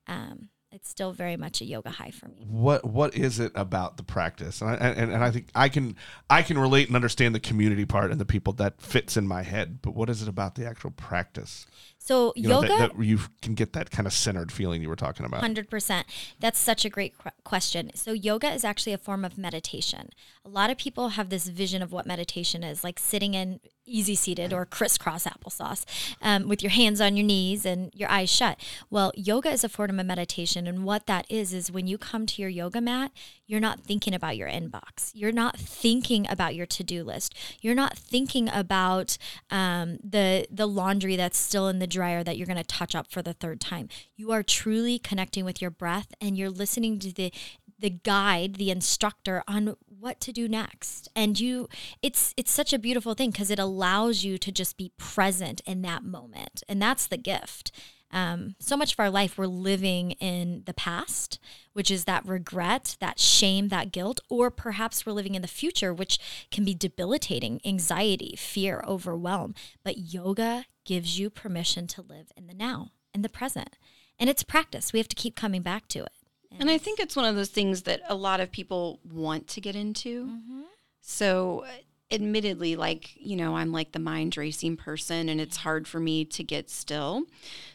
Um, 0.08 0.50
it's 0.72 0.90
still 0.90 1.12
very 1.12 1.36
much 1.36 1.60
a 1.60 1.66
yoga 1.66 1.90
high 1.90 2.12
for 2.12 2.30
me. 2.30 2.46
What 2.48 2.86
what 2.86 3.14
is 3.14 3.42
it 3.42 3.52
about 3.56 3.98
the 3.98 4.04
practice? 4.04 4.62
And 4.62 4.70
I, 4.70 4.74
and, 4.76 5.12
and 5.12 5.22
I 5.22 5.30
think 5.30 5.50
I 5.54 5.68
can 5.68 5.98
I 6.30 6.44
can 6.44 6.58
relate 6.58 6.88
and 6.88 6.96
understand 6.96 7.36
the 7.36 7.42
community 7.42 7.84
part 7.84 8.10
and 8.10 8.22
the 8.22 8.26
people 8.26 8.54
that 8.54 8.82
fits 8.82 9.18
in 9.18 9.28
my 9.28 9.44
head. 9.44 9.82
But 9.82 9.96
what 9.96 10.10
is 10.10 10.22
it 10.22 10.30
about 10.30 10.56
the 10.56 10.66
actual 10.66 10.92
practice? 10.92 11.66
So 12.12 12.34
you 12.36 12.50
yoga, 12.50 12.68
know, 12.68 12.78
that, 12.78 12.98
that, 12.98 13.06
you 13.06 13.20
can 13.42 13.54
get 13.54 13.72
that 13.72 13.90
kind 13.90 14.06
of 14.06 14.12
centered 14.12 14.52
feeling 14.52 14.82
you 14.82 14.90
were 14.90 14.98
talking 14.98 15.26
about. 15.26 15.40
Hundred 15.40 15.70
percent. 15.70 16.06
That's 16.42 16.60
such 16.60 16.84
a 16.84 16.90
great 16.90 17.18
qu- 17.18 17.30
question. 17.46 17.92
So 17.96 18.12
yoga 18.12 18.52
is 18.52 18.66
actually 18.66 18.92
a 18.92 18.98
form 18.98 19.24
of 19.24 19.38
meditation. 19.38 20.10
A 20.44 20.50
lot 20.50 20.70
of 20.70 20.78
people 20.78 21.10
have 21.10 21.30
this 21.30 21.48
vision 21.48 21.82
of 21.82 21.94
what 21.94 22.06
meditation 22.06 22.66
is, 22.66 22.84
like 22.84 23.00
sitting 23.00 23.34
in 23.34 23.62
easy 23.86 24.16
seated 24.16 24.54
or 24.54 24.66
crisscross 24.66 25.26
applesauce 25.26 25.86
um, 26.22 26.48
with 26.48 26.62
your 26.62 26.70
hands 26.70 27.02
on 27.02 27.18
your 27.18 27.26
knees 27.26 27.66
and 27.66 27.92
your 27.96 28.10
eyes 28.10 28.30
shut. 28.30 28.60
Well, 28.90 29.12
yoga 29.16 29.50
is 29.50 29.64
a 29.64 29.70
form 29.70 30.00
of 30.00 30.06
meditation, 30.06 30.68
and 30.68 30.84
what 30.84 31.08
that 31.08 31.26
is 31.30 31.54
is 31.54 31.72
when 31.72 31.88
you 31.88 31.98
come 31.98 32.26
to 32.26 32.42
your 32.42 32.50
yoga 32.50 32.82
mat, 32.82 33.12
you're 33.48 33.60
not 33.60 33.82
thinking 33.82 34.14
about 34.14 34.38
your 34.38 34.48
inbox. 34.48 35.12
You're 35.14 35.32
not 35.32 35.58
thinking 35.58 36.26
about 36.30 36.56
your 36.56 36.66
to 36.68 36.84
do 36.84 37.04
list. 37.04 37.36
You're 37.62 37.76
not 37.76 37.98
thinking 37.98 38.50
about 38.50 39.18
um, 39.50 39.98
the 40.04 40.48
the 40.50 40.68
laundry 40.68 41.16
that's 41.16 41.38
still 41.38 41.68
in 41.68 41.80
the 41.80 41.88
dryer 42.02 42.24
that 42.24 42.36
you're 42.36 42.48
going 42.48 42.58
to 42.58 42.64
touch 42.64 42.96
up 42.96 43.12
for 43.12 43.22
the 43.22 43.34
third 43.34 43.62
time. 43.62 43.88
You 44.16 44.32
are 44.32 44.42
truly 44.42 44.98
connecting 44.98 45.46
with 45.46 45.62
your 45.62 45.70
breath 45.70 46.08
and 46.20 46.36
you're 46.36 46.50
listening 46.50 46.98
to 47.00 47.14
the 47.14 47.32
the 47.78 47.92
guide, 47.92 48.56
the 48.56 48.72
instructor 48.72 49.44
on 49.48 49.76
what 49.88 50.20
to 50.22 50.32
do 50.32 50.48
next. 50.48 51.10
And 51.16 51.40
you 51.40 51.70
it's 52.02 52.34
it's 52.38 52.52
such 52.52 52.74
a 52.74 52.80
beautiful 52.80 53.14
thing 53.14 53.30
because 53.30 53.52
it 53.52 53.60
allows 53.60 54.24
you 54.24 54.40
to 54.40 54.52
just 54.52 54.78
be 54.78 54.92
present 54.98 55.62
in 55.68 55.84
that 55.84 56.04
moment. 56.04 56.64
And 56.68 56.82
that's 56.82 57.06
the 57.06 57.18
gift. 57.18 57.72
Um, 58.14 58.56
so 58.60 58.76
much 58.76 58.94
of 58.94 59.00
our 59.00 59.10
life 59.10 59.38
we're 59.38 59.46
living 59.46 60.12
in 60.14 60.64
the 60.66 60.74
past, 60.74 61.40
which 61.74 61.90
is 61.90 62.06
that 62.06 62.26
regret, 62.26 62.98
that 63.00 63.20
shame, 63.20 63.70
that 63.70 63.92
guilt, 63.92 64.20
or 64.28 64.52
perhaps 64.52 65.06
we're 65.06 65.14
living 65.14 65.36
in 65.36 65.42
the 65.42 65.48
future, 65.48 65.94
which 65.94 66.20
can 66.52 66.66
be 66.66 66.74
debilitating, 66.74 67.62
anxiety, 67.64 68.36
fear, 68.38 68.84
overwhelm. 68.86 69.54
But 69.84 70.14
yoga 70.14 70.66
gives 70.86 71.20
you 71.20 71.30
permission 71.30 71.88
to 71.88 72.02
live 72.02 72.32
in 72.36 72.48
the 72.48 72.54
now, 72.54 72.92
in 73.14 73.22
the 73.22 73.30
present. 73.30 73.78
And 74.20 74.30
it's 74.30 74.44
practice. 74.44 74.94
We 74.94 75.00
have 75.00 75.08
to 75.10 75.16
keep 75.16 75.36
coming 75.36 75.62
back 75.62 75.88
to 75.90 76.00
it. 76.00 76.12
And, 76.52 76.62
and 76.62 76.70
I 76.70 76.78
think 76.78 77.00
it's 77.00 77.16
one 77.16 77.26
of 77.26 77.36
those 77.36 77.50
things 77.50 77.84
that 77.84 78.02
a 78.08 78.16
lot 78.16 78.40
of 78.40 78.52
people 78.52 79.00
want 79.10 79.48
to 79.50 79.62
get 79.62 79.76
into. 79.76 80.26
Mm-hmm. 80.26 80.62
So, 81.02 81.66
admittedly, 82.12 82.76
like, 82.76 83.12
you 83.16 83.36
know, 83.36 83.56
I'm 83.56 83.72
like 83.72 83.94
the 83.94 84.00
mind 84.00 84.36
racing 84.38 84.78
person 84.78 85.30
and 85.30 85.40
it's 85.40 85.58
hard 85.58 85.88
for 85.88 86.00
me 86.00 86.26
to 86.26 86.44
get 86.44 86.70
still. 86.70 87.24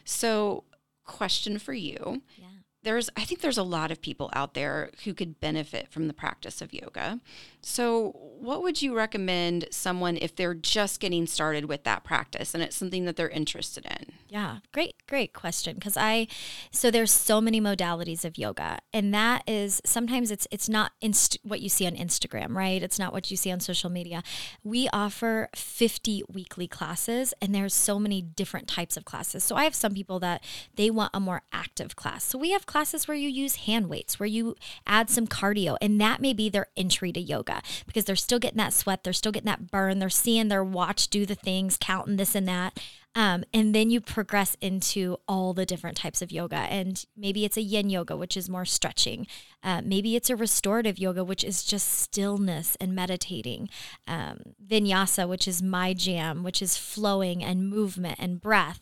So, 0.05 0.63
question 1.05 1.59
for 1.59 1.73
you. 1.73 2.21
Yeah 2.37 2.47
there's 2.87 3.09
I 3.17 3.25
think 3.25 3.41
there's 3.41 3.57
a 3.57 3.63
lot 3.63 3.91
of 3.91 4.01
people 4.01 4.29
out 4.31 4.53
there 4.53 4.91
who 5.03 5.13
could 5.13 5.41
benefit 5.41 5.91
from 5.91 6.07
the 6.07 6.13
practice 6.13 6.61
of 6.61 6.73
yoga. 6.73 7.19
So, 7.61 8.15
what 8.39 8.63
would 8.63 8.81
you 8.81 8.95
recommend 8.95 9.67
someone 9.71 10.15
if 10.15 10.33
they're 10.33 10.53
just 10.53 11.01
getting 11.01 11.27
started 11.27 11.65
with 11.65 11.83
that 11.83 12.05
practice 12.05 12.53
and 12.53 12.63
it's 12.63 12.77
something 12.77 13.03
that 13.03 13.17
they're 13.17 13.27
interested 13.27 13.85
in? 13.85 14.13
Yeah, 14.29 14.59
great 14.71 14.95
great 15.05 15.33
question 15.33 15.75
because 15.75 15.97
I 15.97 16.27
so 16.71 16.89
there's 16.89 17.11
so 17.11 17.41
many 17.41 17.59
modalities 17.59 18.23
of 18.23 18.37
yoga 18.37 18.79
and 18.93 19.13
that 19.13 19.43
is 19.45 19.81
sometimes 19.85 20.31
it's 20.31 20.47
it's 20.49 20.69
not 20.69 20.93
inst- 21.01 21.39
what 21.43 21.59
you 21.59 21.67
see 21.67 21.85
on 21.87 21.93
Instagram, 21.93 22.55
right? 22.55 22.81
It's 22.81 22.97
not 22.97 23.11
what 23.11 23.29
you 23.29 23.35
see 23.35 23.51
on 23.51 23.59
social 23.59 23.89
media. 23.89 24.23
We 24.63 24.87
offer 24.93 25.49
50 25.53 26.23
weekly 26.31 26.69
classes 26.69 27.33
and 27.41 27.53
there's 27.53 27.73
so 27.73 27.99
many 27.99 28.21
different 28.21 28.69
types 28.69 28.95
of 28.95 29.03
classes. 29.03 29.43
So, 29.43 29.57
I 29.57 29.65
have 29.65 29.75
some 29.75 29.93
people 29.93 30.21
that 30.21 30.41
they 30.75 30.89
want 30.89 31.11
a 31.13 31.19
more 31.19 31.41
active 31.51 31.97
class. 31.97 32.23
So, 32.23 32.37
we 32.37 32.51
have 32.51 32.65
classes 32.65 32.76
where 33.07 33.17
you 33.17 33.29
use 33.29 33.55
hand 33.55 33.87
weights, 33.89 34.19
where 34.19 34.27
you 34.27 34.55
add 34.85 35.09
some 35.09 35.27
cardio, 35.27 35.77
and 35.81 35.99
that 35.99 36.21
may 36.21 36.33
be 36.33 36.49
their 36.49 36.67
entry 36.77 37.11
to 37.11 37.19
yoga 37.19 37.61
because 37.85 38.05
they're 38.05 38.15
still 38.15 38.39
getting 38.39 38.57
that 38.57 38.73
sweat, 38.73 39.03
they're 39.03 39.13
still 39.13 39.31
getting 39.31 39.47
that 39.47 39.71
burn, 39.71 39.99
they're 39.99 40.09
seeing 40.09 40.47
their 40.47 40.63
watch 40.63 41.07
do 41.07 41.25
the 41.25 41.35
things, 41.35 41.77
counting 41.79 42.17
this 42.17 42.35
and 42.35 42.47
that. 42.47 42.79
Um, 43.15 43.43
and 43.51 43.73
then 43.73 43.89
you 43.89 43.99
progress 43.99 44.55
into 44.61 45.17
all 45.27 45.53
the 45.53 45.65
different 45.65 45.97
types 45.97 46.21
of 46.21 46.31
yoga. 46.31 46.57
And 46.57 47.03
maybe 47.17 47.45
it's 47.45 47.57
a 47.57 47.61
yin 47.61 47.89
yoga, 47.89 48.15
which 48.15 48.37
is 48.37 48.47
more 48.47 48.63
stretching. 48.63 49.25
Uh, 49.63 49.81
maybe 49.83 50.15
it's 50.15 50.29
a 50.29 50.35
restorative 50.35 50.99
yoga, 50.99 51.23
which 51.23 51.43
is 51.43 51.63
just 51.63 51.89
stillness 51.89 52.77
and 52.79 52.93
meditating. 52.93 53.69
Um, 54.07 54.53
vinyasa, 54.63 55.27
which 55.27 55.47
is 55.47 55.63
my 55.63 55.95
jam, 55.95 56.43
which 56.43 56.61
is 56.61 56.77
flowing 56.77 57.43
and 57.43 57.67
movement 57.67 58.19
and 58.19 58.39
breath. 58.39 58.81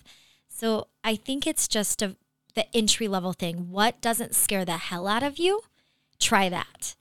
So 0.50 0.88
I 1.02 1.16
think 1.16 1.48
it's 1.48 1.70
just 1.70 2.02
a, 2.02 2.18
the 2.56 2.76
entry 2.76 3.08
level 3.08 3.34
thing. 3.34 3.70
What 3.70 4.02
doesn't 4.02 4.34
scare 4.34 4.66
the 4.66 4.78
hell 4.78 5.08
out 5.08 5.24
of 5.24 5.38
you? 5.38 5.62
Try 6.20 6.50
that. 6.50 6.96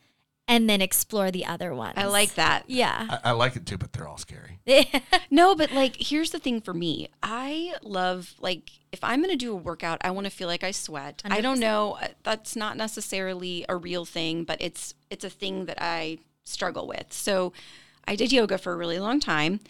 And 0.47 0.69
then 0.69 0.83
explore 0.83 1.31
the 1.31 1.47
other 1.47 1.75
ones. 1.75 1.95
I 1.97 2.05
like 2.05 2.35
that. 2.35 2.65
Yeah. 2.67 3.07
I, 3.09 3.31
I 3.31 3.33
like 3.33 3.57
it 3.57 3.65
too, 3.65 3.79
but 3.79 3.95
they're 3.95 4.07
all 4.07 4.19
scary. 4.19 4.61
no, 5.31 5.55
but 5.55 5.73
like, 5.73 5.97
here's 5.97 6.33
the 6.33 6.39
thing 6.39 6.61
for 6.61 6.75
me. 6.75 7.09
I 7.23 7.73
love, 7.83 8.35
like, 8.39 8.71
if 8.93 9.03
I'm 9.03 9.21
going 9.21 9.31
to 9.31 9.37
do 9.37 9.53
a 9.53 9.57
workout, 9.57 10.03
I 10.03 10.11
want 10.11 10.27
to 10.27 10.31
feel 10.31 10.49
like 10.49 10.63
I 10.63 10.71
sweat. 10.71 11.23
100%. 11.25 11.33
I 11.33 11.41
don't 11.41 11.61
know. 11.61 11.97
Uh, 12.01 12.09
that's 12.25 12.57
not 12.57 12.77
necessarily 12.77 13.65
a 13.71 13.77
real 13.77 14.05
thing, 14.05 14.45
but 14.45 14.61
it's, 14.61 14.95
it's 15.09 15.25
a 15.25 15.31
thing 15.31 15.65
that 15.65 15.79
I 15.81 16.19
struggle 16.45 16.87
with. 16.87 17.11
So 17.11 17.55
I 18.07 18.15
did 18.15 18.31
yoga 18.31 18.59
for 18.59 18.75
a 18.75 18.77
really 18.77 18.99
long 18.99 19.21
time, 19.21 19.61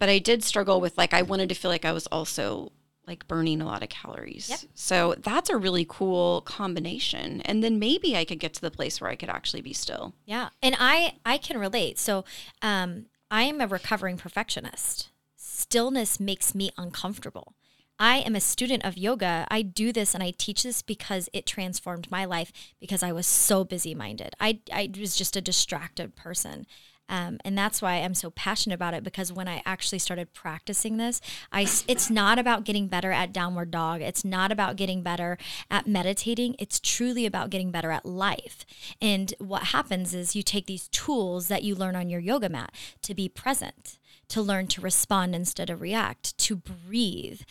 but 0.00 0.08
I 0.08 0.18
did 0.18 0.42
struggle 0.42 0.80
with, 0.80 0.98
like, 0.98 1.14
I 1.14 1.22
wanted 1.22 1.48
to 1.50 1.54
feel 1.54 1.70
like 1.70 1.84
I 1.84 1.92
was 1.92 2.08
also 2.08 2.72
like 3.06 3.26
burning 3.28 3.60
a 3.60 3.66
lot 3.66 3.82
of 3.82 3.88
calories. 3.88 4.48
Yep. 4.48 4.60
So 4.74 5.14
that's 5.18 5.50
a 5.50 5.56
really 5.56 5.86
cool 5.88 6.40
combination. 6.42 7.40
And 7.42 7.62
then 7.62 7.78
maybe 7.78 8.16
I 8.16 8.24
could 8.24 8.38
get 8.38 8.54
to 8.54 8.60
the 8.60 8.70
place 8.70 9.00
where 9.00 9.10
I 9.10 9.16
could 9.16 9.28
actually 9.28 9.62
be 9.62 9.72
still. 9.72 10.14
Yeah. 10.24 10.50
And 10.62 10.76
I 10.78 11.14
I 11.24 11.38
can 11.38 11.58
relate. 11.58 11.98
So 11.98 12.24
um 12.62 13.06
I 13.30 13.42
am 13.42 13.60
a 13.60 13.66
recovering 13.66 14.16
perfectionist. 14.16 15.10
Stillness 15.36 16.20
makes 16.20 16.54
me 16.54 16.70
uncomfortable. 16.76 17.54
I 17.98 18.18
am 18.18 18.34
a 18.34 18.40
student 18.40 18.84
of 18.84 18.98
yoga. 18.98 19.46
I 19.50 19.62
do 19.62 19.92
this 19.92 20.14
and 20.14 20.22
I 20.22 20.32
teach 20.36 20.64
this 20.64 20.82
because 20.82 21.28
it 21.32 21.46
transformed 21.46 22.10
my 22.10 22.24
life 22.24 22.52
because 22.80 23.02
I 23.02 23.12
was 23.12 23.26
so 23.26 23.64
busy 23.64 23.94
minded. 23.94 24.34
I, 24.40 24.60
I 24.72 24.90
was 24.98 25.14
just 25.16 25.36
a 25.36 25.40
distracted 25.40 26.16
person. 26.16 26.66
Um, 27.08 27.38
and 27.44 27.56
that's 27.56 27.82
why 27.82 27.96
I'm 27.96 28.14
so 28.14 28.30
passionate 28.30 28.74
about 28.74 28.94
it 28.94 29.04
because 29.04 29.32
when 29.32 29.48
I 29.48 29.62
actually 29.66 29.98
started 29.98 30.32
practicing 30.32 30.96
this, 30.96 31.20
I, 31.52 31.62
it's 31.86 32.10
not 32.10 32.38
about 32.38 32.64
getting 32.64 32.88
better 32.88 33.12
at 33.12 33.32
downward 33.32 33.70
dog. 33.70 34.00
It's 34.00 34.24
not 34.24 34.50
about 34.50 34.76
getting 34.76 35.02
better 35.02 35.36
at 35.70 35.86
meditating. 35.86 36.56
It's 36.58 36.80
truly 36.80 37.26
about 37.26 37.50
getting 37.50 37.70
better 37.70 37.90
at 37.90 38.06
life. 38.06 38.64
And 39.00 39.34
what 39.38 39.64
happens 39.64 40.14
is 40.14 40.34
you 40.34 40.42
take 40.42 40.66
these 40.66 40.88
tools 40.88 41.48
that 41.48 41.62
you 41.62 41.74
learn 41.74 41.96
on 41.96 42.08
your 42.08 42.20
yoga 42.20 42.48
mat 42.48 42.74
to 43.02 43.14
be 43.14 43.28
present, 43.28 43.98
to 44.28 44.40
learn 44.40 44.66
to 44.68 44.80
respond 44.80 45.34
instead 45.34 45.68
of 45.70 45.80
react, 45.80 46.36
to 46.38 46.56
breathe, 46.56 47.42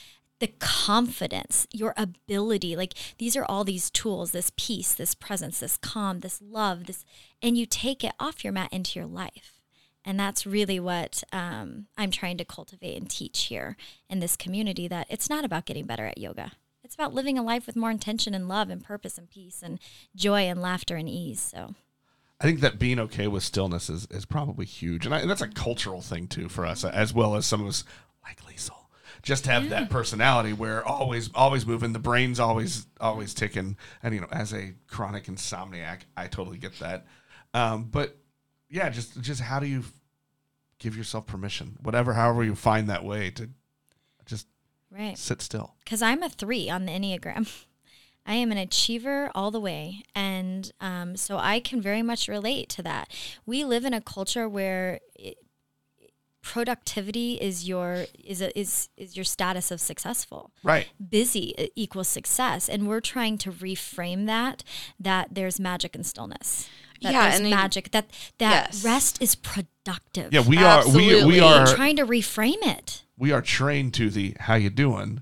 the 0.43 0.51
confidence, 0.59 1.65
your 1.71 1.93
ability. 1.95 2.75
Like 2.75 2.95
these 3.17 3.37
are 3.37 3.45
all 3.45 3.63
these 3.63 3.89
tools, 3.89 4.31
this 4.31 4.51
peace, 4.57 4.93
this 4.93 5.15
presence, 5.15 5.61
this 5.61 5.77
calm, 5.77 6.19
this 6.19 6.41
love, 6.41 6.85
this, 6.85 7.05
and 7.41 7.57
you 7.57 7.65
take 7.65 8.03
it 8.03 8.11
off 8.19 8.43
your 8.43 8.51
mat 8.51 8.67
into 8.73 8.99
your 8.99 9.07
life. 9.07 9.61
And 10.03 10.19
that's 10.19 10.45
really 10.45 10.81
what 10.81 11.23
um, 11.31 11.87
I'm 11.97 12.11
trying 12.11 12.37
to 12.39 12.43
cultivate 12.43 12.97
and 12.97 13.09
teach 13.09 13.45
here 13.45 13.77
in 14.09 14.19
this 14.19 14.35
community 14.35 14.89
that 14.89 15.07
it's 15.09 15.29
not 15.29 15.45
about 15.45 15.65
getting 15.65 15.85
better 15.85 16.07
at 16.07 16.17
yoga. 16.17 16.51
It's 16.83 16.93
about 16.93 17.13
living 17.13 17.37
a 17.37 17.41
life 17.41 17.65
with 17.65 17.77
more 17.77 17.89
intention 17.89 18.33
and 18.33 18.49
love 18.49 18.69
and 18.69 18.83
purpose 18.83 19.17
and 19.17 19.29
peace 19.29 19.61
and 19.63 19.79
joy 20.13 20.41
and 20.41 20.61
laughter 20.61 20.97
and 20.97 21.07
ease. 21.07 21.39
So, 21.39 21.73
I 22.41 22.43
think 22.43 22.59
that 22.59 22.79
being 22.79 22.99
okay 22.99 23.29
with 23.29 23.43
stillness 23.43 23.89
is, 23.89 24.09
is 24.11 24.25
probably 24.25 24.65
huge, 24.65 25.05
and, 25.05 25.15
I, 25.15 25.19
and 25.19 25.29
that's 25.29 25.41
a 25.41 25.47
cultural 25.47 26.01
thing 26.01 26.27
too 26.27 26.49
for 26.49 26.65
us, 26.65 26.83
as 26.83 27.13
well 27.13 27.35
as 27.35 27.45
some 27.45 27.61
of 27.61 27.67
us 27.67 27.85
likely 28.25 28.55
Liesl. 28.55 28.82
Just 29.23 29.45
have 29.45 29.69
that 29.69 29.89
personality 29.89 30.51
where 30.51 30.85
always 30.85 31.29
always 31.33 31.65
moving, 31.65 31.93
the 31.93 31.99
brain's 31.99 32.39
always 32.39 32.85
always 32.99 33.33
ticking, 33.33 33.77
and 34.03 34.13
you 34.13 34.21
know, 34.21 34.27
as 34.31 34.53
a 34.53 34.73
chronic 34.87 35.25
insomniac, 35.25 36.01
I 36.15 36.27
totally 36.27 36.57
get 36.57 36.77
that. 36.79 37.05
Um, 37.53 37.85
but 37.85 38.17
yeah, 38.69 38.89
just 38.89 39.21
just 39.21 39.39
how 39.39 39.59
do 39.59 39.65
you 39.65 39.83
give 40.77 40.97
yourself 40.97 41.25
permission, 41.25 41.77
whatever, 41.81 42.13
however 42.13 42.43
you 42.43 42.55
find 42.55 42.89
that 42.89 43.05
way 43.05 43.31
to 43.31 43.49
just 44.25 44.47
right. 44.91 45.17
sit 45.17 45.41
still. 45.41 45.75
because 45.83 46.01
I'm 46.01 46.21
a 46.21 46.29
three 46.29 46.69
on 46.69 46.85
the 46.85 46.91
Enneagram. 46.91 47.65
I 48.25 48.35
am 48.35 48.51
an 48.51 48.57
achiever 48.57 49.29
all 49.35 49.51
the 49.51 49.59
way. 49.59 50.03
And 50.15 50.71
um, 50.79 51.17
so 51.17 51.37
I 51.37 51.59
can 51.59 51.81
very 51.81 52.01
much 52.01 52.27
relate 52.27 52.69
to 52.69 52.83
that. 52.83 53.09
We 53.45 53.65
live 53.65 53.83
in 53.83 53.93
a 53.93 53.99
culture 53.99 54.47
where 54.47 55.01
it, 55.15 55.37
productivity 56.43 57.33
is 57.35 57.67
your 57.67 58.05
is 58.23 58.41
a, 58.41 58.57
is 58.59 58.89
is 58.97 59.15
your 59.15 59.23
status 59.23 59.71
of 59.71 59.79
successful 59.81 60.51
Right. 60.61 60.87
busy 61.09 61.55
equals 61.75 62.09
success 62.09 62.67
and 62.69 62.87
we're 62.87 62.99
trying 62.99 63.37
to 63.39 63.51
reframe 63.51 64.25
that 64.27 64.63
that 64.99 65.29
there's 65.31 65.59
magic 65.59 65.95
in 65.95 66.03
stillness 66.03 66.69
that 67.01 67.13
Yeah, 67.13 67.21
there's 67.29 67.39
and 67.39 67.47
I- 67.47 67.49
magic 67.49 67.91
that 67.91 68.09
that 68.37 68.67
Yes. 68.73 68.83
rest 68.85 69.21
is 69.21 69.35
productive 69.35 70.33
Yeah, 70.33 70.41
we 70.41 70.57
are 70.57 70.87
we 70.87 71.23
we 71.23 71.39
are 71.39 71.65
trying 71.65 71.95
to 71.95 72.05
reframe 72.05 72.61
it 72.61 73.03
we 73.17 73.31
are 73.31 73.41
trained 73.41 73.93
to 73.95 74.09
the 74.09 74.35
how 74.41 74.55
you 74.55 74.69
doing. 74.69 75.21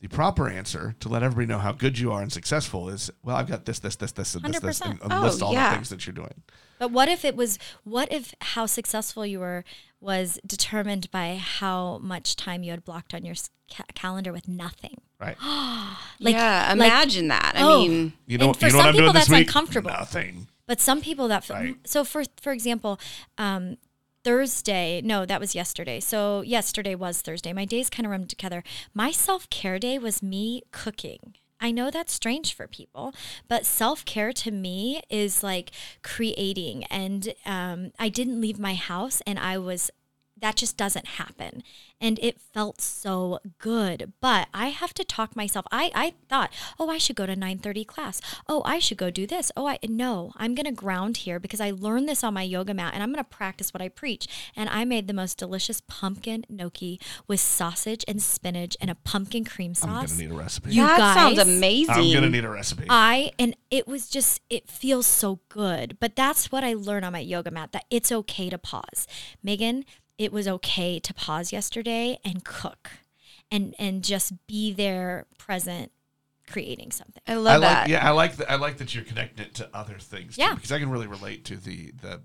The 0.00 0.08
proper 0.10 0.50
answer 0.50 0.94
to 1.00 1.08
let 1.08 1.22
everybody 1.22 1.46
know 1.46 1.58
how 1.58 1.72
good 1.72 1.98
you 1.98 2.12
are 2.12 2.20
and 2.20 2.30
successful 2.30 2.90
is 2.90 3.10
well, 3.22 3.36
I've 3.36 3.48
got 3.48 3.64
this, 3.64 3.78
this, 3.78 3.96
this, 3.96 4.12
this, 4.12 4.34
and 4.34 4.44
this, 4.52 4.60
this, 4.60 4.80
and, 4.82 5.00
100%. 5.00 5.02
and 5.04 5.12
Oh, 5.14 5.22
list 5.22 5.40
all 5.40 5.54
yeah. 5.54 5.70
the 5.70 5.76
things 5.76 5.88
that 5.88 6.06
you're 6.06 6.12
doing. 6.12 6.42
But 6.78 6.90
what 6.90 7.08
if 7.08 7.24
it 7.24 7.34
was, 7.34 7.58
what 7.84 8.12
if 8.12 8.34
how 8.42 8.66
successful 8.66 9.24
you 9.24 9.40
were 9.40 9.64
was 10.04 10.38
determined 10.46 11.10
by 11.10 11.36
how 11.42 11.98
much 11.98 12.36
time 12.36 12.62
you 12.62 12.70
had 12.70 12.84
blocked 12.84 13.14
on 13.14 13.24
your 13.24 13.34
ca- 13.72 13.84
calendar 13.94 14.32
with 14.32 14.46
nothing? 14.48 15.00
Right. 15.20 15.36
Like- 16.20 16.34
yeah, 16.34 16.66
like- 16.76 16.86
imagine 16.88 17.28
that. 17.28 17.52
I 17.56 17.62
Oh. 17.62 17.80
mean, 17.86 18.12
You 18.26 18.38
know, 18.38 18.48
And 18.48 18.56
for 18.56 18.66
you 18.66 18.72
know 18.72 18.78
some 18.78 18.86
I'm 18.88 18.94
people, 18.94 19.12
that's 19.12 19.28
week? 19.28 19.46
uncomfortable. 19.48 19.90
Nothing. 19.90 20.46
But 20.66 20.80
some 20.80 21.00
people 21.00 21.28
that 21.28 21.44
feel, 21.44 21.56
Right. 21.56 21.76
so 21.86 22.04
for 22.04 22.24
for 22.40 22.52
example, 22.52 22.98
um, 23.38 23.76
Thursday, 24.24 25.02
no, 25.04 25.26
that 25.26 25.38
was 25.40 25.54
yesterday. 25.54 26.00
So 26.00 26.40
yesterday 26.42 26.94
was 26.94 27.20
Thursday. 27.20 27.52
My 27.52 27.66
days 27.66 27.90
kind 27.90 28.06
of 28.06 28.10
run 28.10 28.26
together. 28.26 28.62
My 28.94 29.10
self 29.10 29.50
care 29.50 29.78
day 29.78 29.98
was 29.98 30.22
me 30.22 30.62
cooking. 30.72 31.34
I 31.64 31.70
know 31.70 31.90
that's 31.90 32.12
strange 32.12 32.52
for 32.54 32.68
people, 32.68 33.14
but 33.48 33.64
self 33.64 34.04
care 34.04 34.34
to 34.34 34.50
me 34.50 35.00
is 35.08 35.42
like 35.42 35.70
creating. 36.02 36.84
And 36.84 37.32
um, 37.46 37.92
I 37.98 38.10
didn't 38.10 38.42
leave 38.42 38.58
my 38.58 38.74
house, 38.74 39.22
and 39.26 39.38
I 39.38 39.56
was 39.56 39.90
that 40.44 40.56
just 40.56 40.76
doesn't 40.76 41.06
happen 41.06 41.62
and 42.00 42.18
it 42.20 42.38
felt 42.38 42.80
so 42.80 43.38
good 43.58 44.12
but 44.20 44.48
i 44.52 44.68
have 44.68 44.92
to 44.92 45.02
talk 45.02 45.34
myself 45.34 45.64
i 45.72 45.90
i 45.94 46.12
thought 46.28 46.52
oh 46.78 46.90
i 46.90 46.98
should 46.98 47.16
go 47.16 47.24
to 47.24 47.34
9:30 47.34 47.86
class 47.86 48.20
oh 48.46 48.60
i 48.66 48.78
should 48.78 48.98
go 48.98 49.08
do 49.08 49.26
this 49.26 49.50
oh 49.56 49.66
i 49.66 49.78
no 49.88 50.32
i'm 50.36 50.54
going 50.54 50.66
to 50.66 50.72
ground 50.72 51.16
here 51.18 51.40
because 51.40 51.62
i 51.62 51.70
learned 51.70 52.06
this 52.06 52.22
on 52.22 52.34
my 52.34 52.42
yoga 52.42 52.74
mat 52.74 52.92
and 52.92 53.02
i'm 53.02 53.10
going 53.10 53.24
to 53.24 53.30
practice 53.30 53.72
what 53.72 53.80
i 53.80 53.88
preach 53.88 54.28
and 54.54 54.68
i 54.68 54.84
made 54.84 55.08
the 55.08 55.14
most 55.14 55.38
delicious 55.38 55.80
pumpkin 55.88 56.44
gnocchi 56.50 57.00
with 57.26 57.40
sausage 57.40 58.04
and 58.06 58.20
spinach 58.22 58.76
and 58.80 58.90
a 58.90 58.94
pumpkin 58.94 59.44
cream 59.44 59.74
sauce. 59.74 60.12
I'm 60.12 60.18
gonna 60.18 60.28
need 60.28 60.30
a 60.30 60.42
recipe. 60.42 60.70
You 60.72 60.82
that 60.82 61.14
sounds 61.14 61.38
amazing. 61.38 61.94
I'm 61.94 62.12
gonna 62.12 62.30
need 62.30 62.44
a 62.44 62.50
recipe. 62.50 62.86
I 62.88 63.32
and 63.38 63.56
it 63.70 63.86
was 63.86 64.08
just 64.08 64.40
it 64.50 64.68
feels 64.68 65.06
so 65.06 65.40
good. 65.48 65.98
But 66.00 66.16
that's 66.16 66.52
what 66.52 66.64
I 66.64 66.74
learned 66.74 67.04
on 67.04 67.12
my 67.12 67.20
yoga 67.20 67.50
mat 67.50 67.72
that 67.72 67.84
it's 67.90 68.12
okay 68.12 68.50
to 68.50 68.58
pause. 68.58 69.06
Megan, 69.42 69.84
it 70.18 70.32
was 70.32 70.46
okay 70.46 70.98
to 71.00 71.14
pause 71.14 71.52
yesterday 71.52 72.18
and 72.24 72.44
cook 72.44 72.90
and 73.50 73.74
and 73.78 74.02
just 74.04 74.32
be 74.46 74.72
there 74.72 75.26
present 75.38 75.90
creating 76.46 76.92
something. 76.92 77.22
I 77.26 77.32
I 77.32 77.36
love 77.36 77.60
like, 77.62 77.70
that. 77.70 77.88
yeah, 77.88 78.06
I 78.06 78.10
like 78.10 78.36
that. 78.36 78.50
I 78.50 78.56
like 78.56 78.76
that 78.78 78.94
you're 78.94 79.04
connecting 79.04 79.46
it 79.46 79.54
to 79.54 79.68
other 79.74 79.98
things. 79.98 80.36
Yeah. 80.38 80.50
too, 80.50 80.54
because 80.56 80.72
I 80.72 80.78
can 80.78 80.90
really 80.90 81.06
relate 81.06 81.44
to 81.46 81.56
the 81.56 81.92
the 82.00 82.20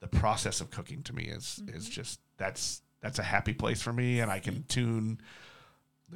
the 0.00 0.08
process 0.08 0.60
of 0.60 0.70
cooking. 0.70 1.02
To 1.04 1.12
me, 1.12 1.24
is 1.24 1.60
Mm-hmm. 1.62 1.76
is 1.76 1.88
just 1.88 2.20
that's 2.36 2.82
that's 3.00 3.18
a 3.18 3.22
happy 3.22 3.52
place 3.52 3.82
for 3.82 3.92
me, 3.92 4.20
and 4.20 4.30
I 4.30 4.38
can 4.40 4.64
tune 4.68 5.20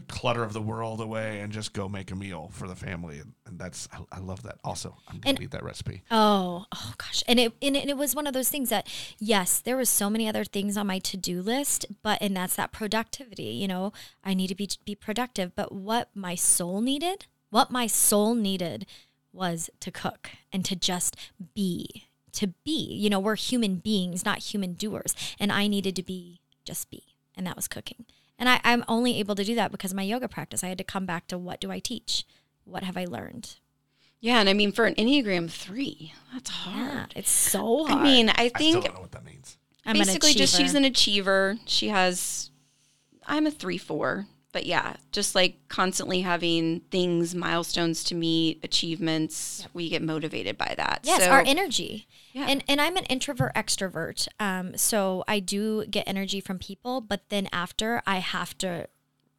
the 0.07 0.13
clutter 0.13 0.43
of 0.43 0.53
the 0.53 0.61
world 0.63 1.01
away 1.01 1.41
and 1.41 1.53
just 1.53 1.73
go 1.73 1.89
make 1.89 2.11
a 2.11 2.17
meal 2.17 2.51
for 2.53 2.69
the 2.69 2.75
family, 2.77 3.19
and, 3.19 3.33
and 3.47 3.59
that's 3.59 3.89
I, 3.93 4.17
I 4.17 4.21
love 4.21 4.43
that. 4.45 4.59
Also, 4.65 4.97
I'm 5.09 5.19
gonna 5.19 5.31
And- 5.31 5.41
need 5.41 5.51
that 5.51 5.63
recipe. 5.63 6.03
Oh, 6.11 6.65
oh 6.73 6.95
gosh. 6.99 7.23
And 7.27 7.39
it, 7.41 7.53
and 7.61 7.77
it 7.77 7.81
and 7.81 7.91
it 7.91 7.97
was 7.97 8.15
one 8.15 8.27
of 8.27 8.33
those 8.35 8.49
things 8.49 8.69
that 8.71 8.87
yes, 9.19 9.61
there 9.61 9.77
was 9.77 9.89
so 9.91 10.09
many 10.09 10.29
other 10.29 10.45
things 10.45 10.77
on 10.77 10.87
my 10.87 10.99
to-do 10.99 11.43
list, 11.43 11.87
but 12.03 12.19
and 12.21 12.37
that's 12.37 12.57
that 12.57 12.73
productivity, 12.73 13.45
you 13.45 13.69
know, 13.69 13.93
I 14.25 14.35
need 14.35 14.49
to 14.49 14.55
be 14.55 14.69
be 14.85 14.95
productive, 14.95 15.55
but 15.55 15.73
what 15.73 16.09
my 16.15 16.35
soul 16.35 16.81
needed, 16.81 17.27
what 17.51 17.71
my 17.71 17.87
soul 17.87 18.35
needed 18.35 18.87
was 19.33 19.71
to 19.81 19.91
cook 19.91 20.31
and 20.53 20.65
to 20.65 20.75
just 20.75 21.17
be, 21.55 22.05
to 22.33 22.49
be. 22.65 22.95
You 22.95 23.11
know, 23.11 23.21
we're 23.21 23.37
human 23.37 23.77
beings, 23.77 24.25
not 24.25 24.39
human 24.39 24.73
doers, 24.75 25.15
and 25.39 25.53
I 25.53 25.67
needed 25.69 25.95
to 25.97 26.03
be 26.03 26.41
just 26.65 26.91
be, 26.91 27.03
and 27.37 27.47
that 27.47 27.57
was 27.57 27.69
cooking. 27.69 28.05
And 28.39 28.49
I, 28.49 28.61
I'm 28.65 28.85
only 28.87 29.19
able 29.19 29.35
to 29.35 29.45
do 29.45 29.55
that 29.57 29.73
because 29.73 29.91
of 29.93 29.97
my 29.97 30.03
yoga 30.03 30.29
practice. 30.29 30.63
I 30.63 30.69
had 30.69 30.79
to 30.79 30.85
come 30.85 31.07
back 31.07 31.27
to 31.29 31.39
what 31.39 31.61
do 31.61 31.71
I 31.73 31.81
teach? 31.81 32.25
What 32.65 32.85
have 32.85 32.97
I 32.97 33.05
learned? 33.05 33.57
Yeah, 34.21 34.41
and 34.41 34.49
I 34.49 34.53
mean 34.53 34.73
for 34.73 34.85
an 34.85 34.95
Enneagram 34.97 35.51
three, 35.51 36.13
that's 36.33 36.51
Yeah, 36.51 36.73
hard. 36.99 37.13
it's 37.17 37.31
so 37.31 37.85
hard. 37.87 38.01
I 38.01 38.03
mean, 38.03 38.31
I 38.31 38.49
think 38.49 38.79
I 38.79 38.81
don't 38.89 38.95
know 38.95 39.01
what 39.01 39.13
that 39.13 39.25
means. 39.25 39.57
I'm 39.87 39.97
an 39.97 40.07
basically 40.07 40.35
just 40.35 40.57
she's 40.57 40.75
an 40.75 40.85
achiever. 40.85 41.57
She 41.67 41.89
has 41.89 42.51
I'm 43.27 43.47
a 43.47 43.51
three 43.51 43.79
four. 43.79 44.27
But 44.59 44.67
yeah, 44.67 44.95
just 45.13 45.37
like 45.37 45.69
constantly 45.69 46.23
having 46.23 46.81
things, 46.91 47.33
milestones 47.33 48.03
to 48.03 48.17
meet, 48.17 48.59
achievements, 48.65 49.69
we 49.73 49.89
get 49.89 50.03
motivated 50.03 50.59
by 50.59 50.75
that. 50.77 51.03
Yes, 51.05 51.23
so, 51.23 51.31
our 51.31 51.45
energy. 51.47 52.09
Yeah. 52.33 52.47
And 52.49 52.65
and 52.67 52.81
I'm 52.81 52.97
an 52.97 53.05
introvert 53.05 53.55
extrovert. 53.55 54.27
Um, 54.41 54.77
so 54.77 55.23
I 55.29 55.39
do 55.39 55.87
get 55.87 56.09
energy 56.09 56.41
from 56.41 56.59
people, 56.59 57.01
but 57.01 57.21
then 57.29 57.49
after 57.53 58.03
I 58.05 58.17
have 58.17 58.59
to 58.59 58.89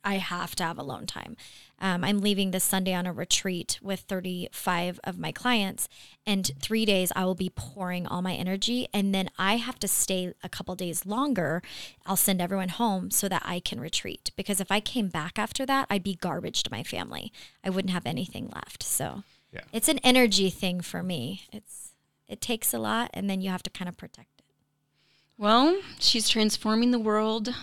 I 0.06 0.20
have 0.20 0.56
to 0.56 0.64
have 0.64 0.78
alone 0.78 1.06
time. 1.06 1.36
Um, 1.82 2.04
I'm 2.04 2.20
leaving 2.20 2.52
this 2.52 2.64
Sunday 2.64 2.94
on 2.94 3.06
a 3.06 3.14
retreat 3.14 3.80
with 3.82 4.02
35 4.02 5.00
of 5.04 5.18
my 5.18 5.32
clients, 5.32 5.88
and 6.26 6.52
three 6.60 6.86
days 6.86 7.12
I 7.16 7.24
will 7.26 7.36
be 7.36 7.50
pouring 7.50 8.06
all 8.06 8.22
my 8.22 8.34
energy, 8.34 8.88
and 8.94 9.16
then 9.16 9.30
I 9.38 9.58
have 9.58 9.80
to 9.80 9.88
stay 9.88 10.34
a 10.44 10.50
couple 10.50 10.76
days 10.76 11.06
longer. 11.06 11.62
I'll 12.06 12.16
send 12.18 12.42
everyone 12.42 12.70
home 12.70 13.12
so 13.12 13.30
that 13.30 13.44
I 13.46 13.60
can 13.60 13.80
retreat 13.80 14.32
because 14.36 14.60
if 14.60 14.72
I 14.72 14.80
came 14.80 15.08
back 15.08 15.40
after 15.40 15.66
that, 15.66 15.88
I'd 15.90 16.04
be 16.04 16.16
garbage 16.16 16.64
to 16.64 16.72
my 16.72 16.84
family. 16.84 17.32
I 17.64 17.70
wouldn't 17.70 17.94
have 17.94 18.06
anything 18.06 18.50
left. 18.54 18.84
So 18.84 19.24
Yeah. 19.54 19.62
it's 19.72 19.88
an 19.90 20.00
energy 20.00 20.50
thing 20.50 20.82
for 20.82 21.02
me. 21.02 21.44
It's 21.52 21.94
it 22.28 22.42
takes 22.42 22.74
a 22.76 22.80
lot, 22.80 23.10
and 23.14 23.28
then 23.30 23.42
you 23.42 23.50
have 23.50 23.64
to 23.64 23.70
kind 23.72 23.90
of 23.90 23.98
protect 23.98 24.30
it. 24.40 24.46
well, 25.38 25.80
she's 26.00 26.28
transforming 26.30 26.92
the 26.92 27.00
world 27.00 27.56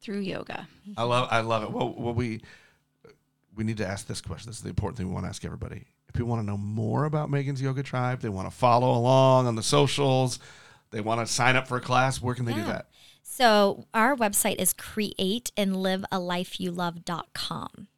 through 0.00 0.20
yoga. 0.20 0.68
I 0.96 1.02
love 1.02 1.28
I 1.30 1.40
love 1.40 1.62
it. 1.64 1.72
Well, 1.72 1.94
well, 1.96 2.14
we 2.14 2.40
we 3.58 3.64
need 3.64 3.76
to 3.78 3.86
ask 3.86 4.06
this 4.06 4.20
question. 4.20 4.48
This 4.48 4.58
is 4.58 4.62
the 4.62 4.68
important 4.68 4.96
thing 4.96 5.08
we 5.08 5.12
want 5.12 5.26
to 5.26 5.28
ask 5.28 5.44
everybody. 5.44 5.84
If 6.08 6.14
people 6.14 6.28
want 6.28 6.40
to 6.40 6.46
know 6.46 6.56
more 6.56 7.04
about 7.04 7.28
Megan's 7.28 7.60
Yoga 7.60 7.82
Tribe, 7.82 8.20
they 8.20 8.28
want 8.28 8.48
to 8.48 8.56
follow 8.56 8.96
along 8.96 9.48
on 9.48 9.56
the 9.56 9.64
socials, 9.64 10.38
they 10.92 11.00
want 11.00 11.20
to 11.20 11.30
sign 11.30 11.56
up 11.56 11.66
for 11.66 11.76
a 11.76 11.80
class. 11.80 12.22
Where 12.22 12.36
can 12.36 12.44
they 12.44 12.54
do 12.54 12.64
that? 12.64 12.86
So 13.22 13.86
our 13.92 14.16
website 14.16 14.56
is 14.56 14.72
create 14.72 15.50
and 15.56 15.76
live 15.76 16.04
a 16.10 16.18
life 16.18 16.58
you 16.60 16.70
love.com. 16.70 17.88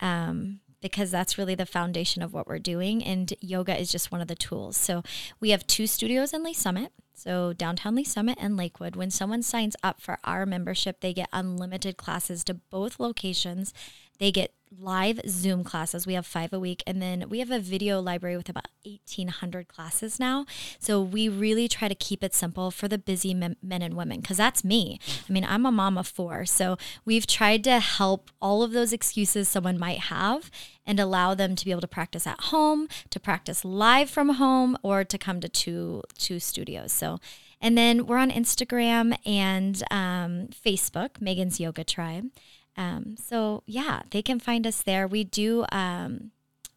Um, 0.00 0.60
because 0.80 1.10
that's 1.10 1.38
really 1.38 1.54
the 1.54 1.66
foundation 1.66 2.22
of 2.22 2.32
what 2.32 2.46
we're 2.46 2.58
doing. 2.58 3.02
And 3.02 3.32
yoga 3.40 3.78
is 3.78 3.92
just 3.92 4.10
one 4.10 4.20
of 4.20 4.28
the 4.28 4.34
tools. 4.34 4.76
So 4.76 5.02
we 5.40 5.50
have 5.50 5.66
two 5.66 5.86
studios 5.86 6.32
in 6.32 6.42
Lee's 6.42 6.58
Summit. 6.58 6.92
So, 7.18 7.54
downtown 7.54 7.94
Lee's 7.94 8.12
Summit 8.12 8.36
and 8.38 8.58
Lakewood, 8.58 8.94
when 8.94 9.10
someone 9.10 9.42
signs 9.42 9.74
up 9.82 10.02
for 10.02 10.18
our 10.22 10.44
membership, 10.44 11.00
they 11.00 11.14
get 11.14 11.30
unlimited 11.32 11.96
classes 11.96 12.44
to 12.44 12.54
both 12.54 13.00
locations. 13.00 13.72
They 14.18 14.30
get 14.30 14.52
live 14.70 15.20
Zoom 15.28 15.64
classes. 15.64 16.06
We 16.06 16.14
have 16.14 16.26
five 16.26 16.52
a 16.52 16.60
week. 16.60 16.82
And 16.86 17.00
then 17.00 17.28
we 17.28 17.38
have 17.38 17.50
a 17.50 17.58
video 17.58 18.00
library 18.00 18.36
with 18.36 18.48
about 18.48 18.68
1,800 18.84 19.68
classes 19.68 20.18
now. 20.18 20.46
So, 20.78 21.00
we 21.00 21.28
really 21.28 21.68
try 21.68 21.88
to 21.88 21.94
keep 21.94 22.22
it 22.22 22.34
simple 22.34 22.70
for 22.70 22.88
the 22.88 22.98
busy 22.98 23.34
men, 23.34 23.56
and 23.62 23.94
women, 23.94 24.20
because 24.20 24.36
that's 24.36 24.64
me. 24.64 24.98
I 25.28 25.32
mean, 25.32 25.44
I'm 25.44 25.66
a 25.66 25.72
mom 25.72 25.98
of 25.98 26.06
four. 26.06 26.46
So, 26.46 26.76
we've 27.04 27.26
tried 27.26 27.64
to 27.64 27.80
help 27.80 28.30
all 28.40 28.62
of 28.62 28.72
those 28.72 28.92
excuses 28.92 29.48
someone 29.48 29.78
might 29.78 30.00
have 30.00 30.50
and 30.84 31.00
allow 31.00 31.34
them 31.34 31.56
to 31.56 31.64
be 31.64 31.70
able 31.70 31.80
to 31.80 31.88
practice 31.88 32.26
at 32.26 32.40
home, 32.40 32.88
to 33.10 33.18
practice 33.18 33.64
live 33.64 34.08
from 34.08 34.30
home, 34.30 34.76
or 34.82 35.04
to 35.04 35.18
come 35.18 35.40
to 35.40 35.48
two 35.48 36.02
two 36.18 36.40
studios. 36.40 36.92
So, 36.92 37.18
and 37.60 37.76
then 37.76 38.06
we're 38.06 38.18
on 38.18 38.30
Instagram 38.30 39.16
and 39.26 39.82
um, 39.90 40.48
Facebook, 40.48 41.20
Megan's 41.20 41.58
Yoga 41.58 41.84
Tribe. 41.84 42.30
Um, 42.76 43.16
so 43.18 43.62
yeah, 43.66 44.02
they 44.10 44.22
can 44.22 44.38
find 44.38 44.66
us 44.66 44.82
there. 44.82 45.06
We 45.06 45.24
do 45.24 45.64
um, 45.72 46.30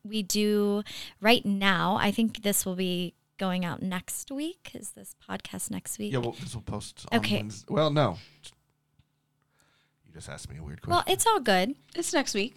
we 0.03 0.23
do 0.23 0.83
right 1.19 1.45
now. 1.45 1.97
I 1.99 2.12
think 2.12 2.41
this 2.43 2.65
will 2.65 2.75
be 2.75 3.13
going 3.38 3.65
out 3.65 3.81
next 3.81 4.31
week. 4.31 4.71
Is 4.73 4.91
this 4.91 5.15
podcast 5.29 5.69
next 5.71 5.99
week? 5.99 6.13
Yeah, 6.13 6.19
well, 6.19 6.35
this 6.39 6.53
will 6.55 6.62
post. 6.62 7.05
On 7.12 7.19
Okay. 7.19 7.38
Wednesday. 7.38 7.73
Well, 7.73 7.89
no. 7.91 8.17
You 10.05 10.13
just 10.13 10.29
asked 10.29 10.49
me 10.49 10.57
a 10.57 10.63
weird 10.63 10.81
question. 10.81 10.91
well, 10.91 11.03
it's 11.07 11.25
all 11.27 11.39
good. 11.39 11.75
It's 11.95 12.13
next 12.13 12.33
week. 12.33 12.55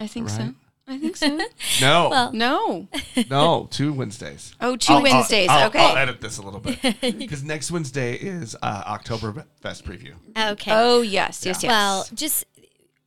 I 0.00 0.06
think 0.06 0.28
Right. 0.28 0.36
so. 0.36 0.54
I 0.86 0.98
think 0.98 1.16
so. 1.16 1.28
no, 1.80 2.08
well- 2.10 2.32
no. 2.32 2.88
no, 3.30 3.68
two 3.70 3.92
Wednesdays. 3.92 4.54
Oh, 4.60 4.76
two 4.76 4.92
I'll- 4.92 4.96
I'll- 4.98 5.02
Wednesdays. 5.04 5.48
I'll, 5.48 5.66
okay. 5.68 5.78
I'll 5.84 5.96
edit 5.96 6.20
this 6.20 6.38
a 6.38 6.42
little 6.42 6.60
bit 6.60 6.78
because 7.18 7.42
next 7.44 7.70
Wednesday 7.70 8.14
is 8.14 8.56
uh, 8.62 8.82
October 8.86 9.46
Fest 9.60 9.84
preview. 9.84 10.14
Okay. 10.36 10.72
Oh, 10.74 11.00
yes, 11.02 11.46
yes, 11.46 11.62
yes. 11.62 11.64
Well, 11.64 12.06
just 12.14 12.44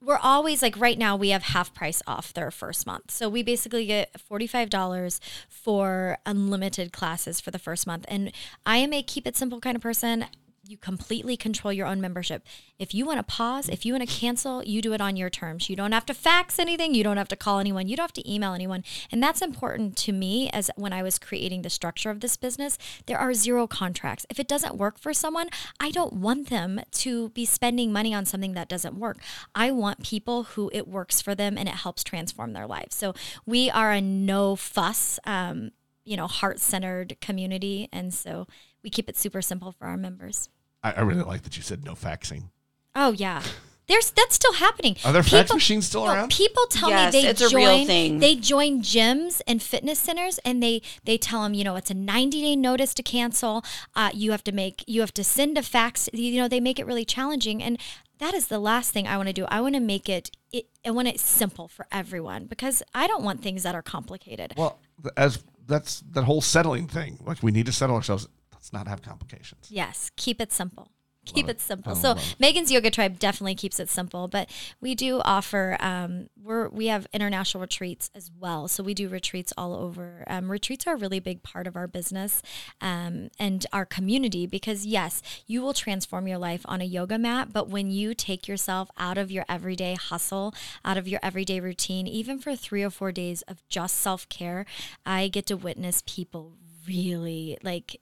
we're 0.01 0.17
always 0.21 0.61
like 0.61 0.79
right 0.79 0.97
now 0.99 1.15
we 1.15 1.29
have 1.29 1.41
half 1.43 1.73
price 1.73 2.01
off 2.05 2.31
their 2.33 2.51
first 2.51 2.85
month. 2.85 3.09
So 3.09 3.27
we 3.27 3.41
basically 3.41 3.87
get 3.87 4.13
$45 4.29 5.19
for 5.49 6.17
unlimited 6.27 6.93
classes 6.93 7.41
for 7.41 7.49
the 7.49 7.57
first 7.57 7.87
month. 7.87 8.05
And 8.07 8.31
I 8.65 8.77
am 8.77 8.93
a 8.93 9.01
keep 9.01 9.25
it 9.25 9.35
simple 9.35 9.59
kind 9.59 9.75
of 9.75 9.81
person. 9.81 10.25
You 10.67 10.77
completely 10.77 11.37
control 11.37 11.71
your 11.71 11.85
own 11.85 12.01
membership. 12.01 12.43
If 12.79 12.93
you 12.95 13.05
want 13.05 13.19
to 13.19 13.23
pause, 13.23 13.69
if 13.69 13.85
you 13.85 13.93
want 13.93 14.07
to 14.07 14.15
cancel, 14.15 14.63
you 14.63 14.81
do 14.81 14.93
it 14.93 15.01
on 15.01 15.15
your 15.15 15.29
terms. 15.29 15.69
You 15.69 15.75
don't 15.75 15.91
have 15.91 16.07
to 16.07 16.13
fax 16.13 16.57
anything, 16.57 16.95
you 16.95 17.03
don't 17.03 17.17
have 17.17 17.27
to 17.27 17.35
call 17.35 17.59
anyone, 17.59 17.87
you 17.87 17.95
don't 17.95 18.05
have 18.05 18.13
to 18.13 18.31
email 18.31 18.53
anyone. 18.53 18.83
And 19.11 19.21
that's 19.21 19.41
important 19.41 19.95
to 19.97 20.11
me 20.11 20.49
as 20.49 20.71
when 20.75 20.91
I 20.91 21.03
was 21.03 21.19
creating 21.19 21.61
the 21.61 21.69
structure 21.69 22.09
of 22.09 22.19
this 22.19 22.35
business. 22.35 22.79
There 23.05 23.19
are 23.19 23.33
zero 23.33 23.67
contracts. 23.67 24.25
If 24.29 24.39
it 24.39 24.47
doesn't 24.47 24.75
work 24.75 24.97
for 24.97 25.13
someone, 25.13 25.49
I 25.79 25.91
don't 25.91 26.13
want 26.13 26.49
them 26.49 26.81
to 26.91 27.29
be 27.29 27.45
spending 27.45 27.93
money 27.93 28.13
on 28.13 28.25
something 28.25 28.53
that 28.53 28.67
doesn't 28.67 28.95
work. 28.95 29.19
I 29.53 29.69
want 29.71 30.03
people 30.03 30.43
who 30.43 30.71
it 30.73 30.87
works 30.87 31.21
for 31.21 31.35
them 31.35 31.57
and 31.57 31.69
it 31.69 31.75
helps 31.75 32.03
transform 32.03 32.53
their 32.53 32.67
lives. 32.67 32.95
So 32.95 33.13
we 33.45 33.69
are 33.69 33.91
a 33.91 34.01
no 34.01 34.55
fuss, 34.55 35.19
um, 35.25 35.71
you 36.03 36.17
know, 36.17 36.27
heart 36.27 36.59
centered 36.59 37.17
community. 37.21 37.89
And 37.91 38.13
so 38.13 38.47
we 38.85 38.89
keep 38.91 39.09
it 39.09 39.17
super 39.17 39.41
simple 39.41 39.71
for 39.73 39.87
our 39.87 39.97
members. 39.97 40.47
I, 40.83 40.91
I 40.93 41.01
really 41.01 41.23
like 41.23 41.41
that 41.41 41.57
you 41.57 41.63
said 41.63 41.83
no 41.83 41.93
faxing. 41.93 42.49
Oh 42.95 43.11
yeah. 43.11 43.41
There's 43.87 44.11
that's 44.11 44.35
still 44.35 44.53
happening. 44.53 44.95
Are 45.03 45.11
there 45.11 45.23
fax 45.23 45.43
People- 45.47 45.55
machines 45.57 45.87
still 45.87 46.05
no, 46.05 46.13
around? 46.13 46.31
People 46.31 46.65
tell 46.67 46.89
Yes, 46.89 47.13
me 47.13 47.21
they 47.21 47.27
it's 47.27 47.41
a 47.41 47.49
join, 47.49 47.65
real 47.65 47.85
thing. 47.85 48.19
They 48.19 48.35
join 48.35 48.81
gyms 48.81 49.41
and 49.47 49.61
fitness 49.61 49.99
centers, 49.99 50.37
and 50.45 50.61
they 50.61 50.81
they 51.03 51.17
tell 51.17 51.41
them, 51.43 51.53
you 51.55 51.63
know, 51.63 51.75
it's 51.75 51.89
a 51.91 51.95
90 51.95 52.41
day 52.41 52.55
notice 52.55 52.93
to 52.93 53.03
cancel. 53.03 53.63
Uh, 53.95 54.11
you 54.13 54.29
have 54.31 54.43
to 54.45 54.51
make 54.51 54.83
you 54.87 55.01
have 55.01 55.13
to 55.15 55.23
send 55.23 55.57
a 55.57 55.63
fax. 55.63 56.07
You 56.13 56.39
know, 56.41 56.47
they 56.47 56.59
make 56.59 56.79
it 56.79 56.85
really 56.85 57.05
challenging, 57.05 57.61
and 57.63 57.79
that 58.19 58.33
is 58.35 58.47
the 58.47 58.59
last 58.59 58.91
thing 58.91 59.07
I 59.07 59.17
want 59.17 59.27
to 59.29 59.33
do. 59.33 59.45
I 59.49 59.61
want 59.61 59.73
to 59.75 59.81
make 59.81 60.07
it. 60.09 60.29
It, 60.51 60.67
I 60.85 60.91
want 60.91 61.07
it 61.07 61.19
simple 61.19 61.67
for 61.67 61.85
everyone 61.91 62.45
because 62.45 62.81
I 62.93 63.07
don't 63.07 63.23
want 63.23 63.41
things 63.41 63.63
that 63.63 63.73
are 63.75 63.83
complicated. 63.83 64.53
Well, 64.57 64.79
as 65.17 65.43
that's 65.67 66.01
that 66.11 66.23
whole 66.23 66.41
settling 66.41 66.87
thing. 66.87 67.19
Like 67.23 67.41
we 67.43 67.51
need 67.51 67.65
to 67.65 67.71
settle 67.71 67.95
ourselves. 67.95 68.27
Let's 68.65 68.73
not 68.73 68.87
have 68.87 69.03
complications. 69.03 69.67
Yes, 69.69 70.09
keep 70.15 70.41
it 70.41 70.51
simple. 70.51 70.89
Keep 71.25 71.49
it 71.49 71.57
it. 71.57 71.61
simple. 71.61 71.93
So. 71.95 72.15
Megan's 72.39 72.71
Yoga 72.71 72.89
Tribe 72.89 73.19
definitely 73.19 73.53
keeps 73.55 73.79
it 73.79 73.89
simple, 73.89 74.27
but 74.27 74.49
we 74.81 74.95
do 74.95 75.21
offer 75.23 75.77
um, 75.79 76.29
we're 76.41 76.69
we 76.69 76.87
have 76.87 77.07
international 77.13 77.61
retreats 77.61 78.09
as 78.15 78.31
well. 78.39 78.67
So 78.67 78.83
we 78.83 78.95
do 78.95 79.07
retreats 79.07 79.53
all 79.55 79.75
over. 79.75 80.23
Um, 80.27 80.51
retreats 80.51 80.87
are 80.87 80.95
a 80.95 80.97
really 80.97 81.19
big 81.19 81.43
part 81.43 81.67
of 81.67 81.75
our 81.75 81.87
business 81.87 82.41
um, 82.81 83.29
and 83.39 83.65
our 83.71 83.85
community 83.85 84.47
because 84.47 84.85
yes, 84.85 85.21
you 85.45 85.61
will 85.61 85.73
transform 85.73 86.27
your 86.27 86.39
life 86.39 86.61
on 86.65 86.81
a 86.81 86.85
yoga 86.85 87.19
mat, 87.19 87.49
but 87.53 87.69
when 87.69 87.91
you 87.91 88.13
take 88.15 88.47
yourself 88.47 88.89
out 88.97 89.17
of 89.17 89.29
your 89.29 89.45
everyday 89.47 89.93
hustle, 89.93 90.55
out 90.83 90.97
of 90.97 91.07
your 91.07 91.19
everyday 91.21 91.59
routine, 91.59 92.07
even 92.07 92.39
for 92.39 92.55
three 92.55 92.83
or 92.83 92.89
four 92.89 93.11
days 93.11 93.41
of 93.43 93.67
just 93.67 93.97
self 93.97 94.27
care, 94.29 94.65
I 95.05 95.27
get 95.27 95.45
to 95.47 95.57
witness 95.57 96.03
people 96.05 96.53
really 96.87 97.57
like 97.63 97.99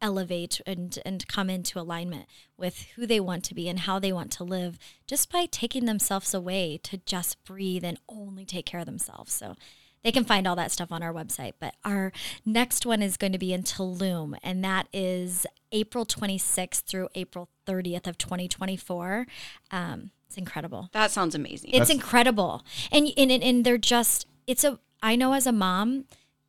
elevate 0.00 0.60
and 0.66 0.98
and 1.04 1.26
come 1.28 1.48
into 1.48 1.78
alignment 1.78 2.26
with 2.56 2.86
who 2.96 3.06
they 3.06 3.20
want 3.20 3.42
to 3.44 3.54
be 3.54 3.68
and 3.68 3.80
how 3.80 3.98
they 3.98 4.12
want 4.12 4.30
to 4.32 4.44
live 4.44 4.78
just 5.06 5.32
by 5.32 5.46
taking 5.50 5.86
themselves 5.86 6.34
away 6.34 6.78
to 6.82 6.98
just 7.06 7.42
breathe 7.44 7.84
and 7.84 7.98
only 8.08 8.44
take 8.44 8.66
care 8.66 8.80
of 8.80 8.86
themselves 8.86 9.32
so 9.32 9.54
they 10.02 10.12
can 10.12 10.24
find 10.24 10.46
all 10.46 10.56
that 10.56 10.70
stuff 10.70 10.92
on 10.92 11.02
our 11.02 11.12
website 11.12 11.54
but 11.58 11.74
our 11.84 12.12
next 12.44 12.84
one 12.84 13.02
is 13.02 13.16
going 13.16 13.32
to 13.32 13.38
be 13.38 13.52
in 13.52 13.62
Tulum 13.62 14.36
and 14.42 14.62
that 14.64 14.88
is 14.92 15.46
April 15.72 16.04
26th 16.04 16.82
through 16.82 17.08
April 17.14 17.48
30th 17.66 18.06
of 18.06 18.18
2024 18.18 19.26
um, 19.70 20.10
it's 20.28 20.36
incredible 20.36 20.90
that 20.92 21.10
sounds 21.10 21.34
amazing. 21.34 21.70
it's 21.70 21.78
That's- 21.78 21.90
incredible. 21.90 22.62
And, 22.90 23.08
and 23.16 23.30
and 23.30 23.42
and 23.42 23.64
they're 23.64 23.78
just 23.78 24.26
it's 24.46 24.64
a 24.64 24.78
I 25.02 25.16
know 25.16 25.32
as 25.34 25.46
a 25.46 25.52
mom, 25.52 26.06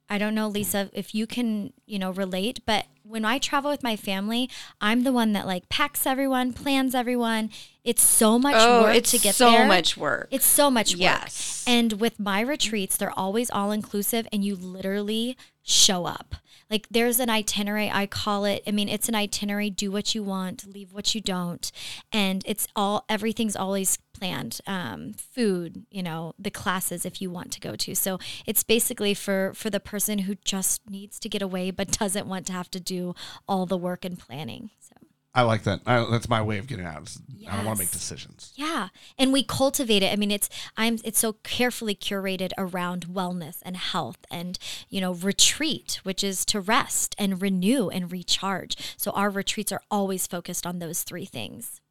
I 0.10 0.18
don't 0.18 0.34
know 0.34 0.50
Liesl 0.50 0.90
if 0.94 1.14
you 1.14 1.28
can, 1.28 1.74
you 1.86 2.00
know, 2.00 2.12
relate, 2.12 2.62
but 2.66 2.86
when 3.08 3.26
I 3.26 3.38
travel 3.38 3.70
with 3.70 3.84
my 3.84 3.96
family, 3.96 4.50
I'm 4.82 5.04
the 5.04 5.12
one 5.12 5.34
that 5.34 5.46
like 5.46 5.70
packs 5.70 6.06
everyone, 6.06 6.54
plans 6.54 6.96
everyone. 6.96 7.52
It's 7.84 8.02
so 8.02 8.40
much 8.40 8.56
oh, 8.58 8.84
work 8.84 8.96
it's 8.96 9.12
to 9.12 9.20
get 9.20 9.36
so 9.36 9.52
there. 9.52 9.68
much 9.68 9.96
work. 9.96 10.28
It's 10.32 10.46
so 10.46 10.72
much 10.72 10.94
work. 10.94 11.02
Yes. 11.02 11.64
And 11.68 11.94
with 11.94 12.20
my 12.20 12.42
retreats, 12.42 12.98
they're 12.98 13.18
always 13.18 13.52
all 13.52 13.72
inclusive 13.72 14.28
and 14.34 14.44
you 14.44 14.56
literally 14.56 15.38
show 15.62 16.06
up. 16.06 16.36
Like 16.70 16.88
there's 16.90 17.20
an 17.20 17.30
itinerary, 17.30 17.92
I 17.92 18.08
call 18.08 18.46
it. 18.46 18.64
I 18.66 18.72
mean, 18.72 18.90
it's 18.90 19.08
an 19.08 19.16
itinerary, 19.16 19.70
do 19.70 19.92
what 19.92 20.16
you 20.16 20.24
want, 20.24 20.66
leave 20.66 20.94
what 20.94 21.14
you 21.14 21.22
don't. 21.22 21.72
And 22.12 22.44
it's 22.48 22.68
all, 22.76 23.06
everything's 23.08 23.56
always 23.56 24.00
planned. 24.18 24.62
Um, 24.68 25.14
food, 25.14 25.86
you 25.92 26.04
know, 26.04 26.34
the 26.40 26.52
classes 26.52 27.06
if 27.06 27.22
you 27.22 27.30
want 27.30 27.52
to 27.52 27.60
go 27.60 27.76
to. 27.76 27.96
So 27.96 28.20
it's 28.46 28.64
basically 28.64 29.14
for, 29.14 29.54
for 29.54 29.70
the 29.70 29.80
person 29.80 30.20
who 30.20 30.36
just 30.44 30.90
needs 30.90 31.20
to 31.20 31.30
get 31.30 31.42
away 31.42 31.72
but 31.72 31.92
doesn't 31.92 32.28
want 32.28 32.48
to 32.48 32.54
have 32.54 32.72
to 32.72 32.80
do 32.80 33.16
all 33.48 33.66
the 33.66 33.78
work 33.78 34.06
and 34.06 34.18
planning. 34.18 34.70
So. 34.80 34.96
I 35.36 35.42
like 35.42 35.64
that. 35.64 35.82
I, 35.86 36.08
that's 36.10 36.30
my 36.30 36.42
way 36.42 36.60
of 36.60 36.68
getting 36.68 36.86
out. 36.86 37.04
is 37.04 37.22
I 37.46 37.58
don't 37.58 37.66
want 37.66 37.78
to 37.78 37.84
make 37.84 37.92
decisions. 37.92 38.54
Yeah, 38.56 38.88
and 39.18 39.34
we 39.34 39.44
cultivate 39.44 40.02
it. 40.02 40.14
I 40.14 40.16
mean, 40.16 40.32
it's 40.32 40.50
I'm 40.78 40.98
it's 41.04 41.20
so 41.20 41.34
carefully 41.44 41.94
curated 41.94 42.52
around 42.58 43.08
wellness 43.08 43.58
and 43.64 43.76
health 43.76 44.20
and 44.32 44.58
you 44.88 45.02
know 45.02 45.14
retreat, 45.14 46.00
which 46.04 46.24
is 46.24 46.46
to 46.46 46.62
rest 46.62 47.16
and 47.20 47.42
renew 47.42 47.90
and 47.90 48.10
recharge. 48.14 48.78
So 48.96 49.12
our 49.12 49.30
retreats 49.30 49.74
are 49.74 49.82
always 49.92 50.26
focused 50.26 50.66
on 50.66 50.80
those 50.80 51.04
three 51.04 51.26
things. 51.26 51.82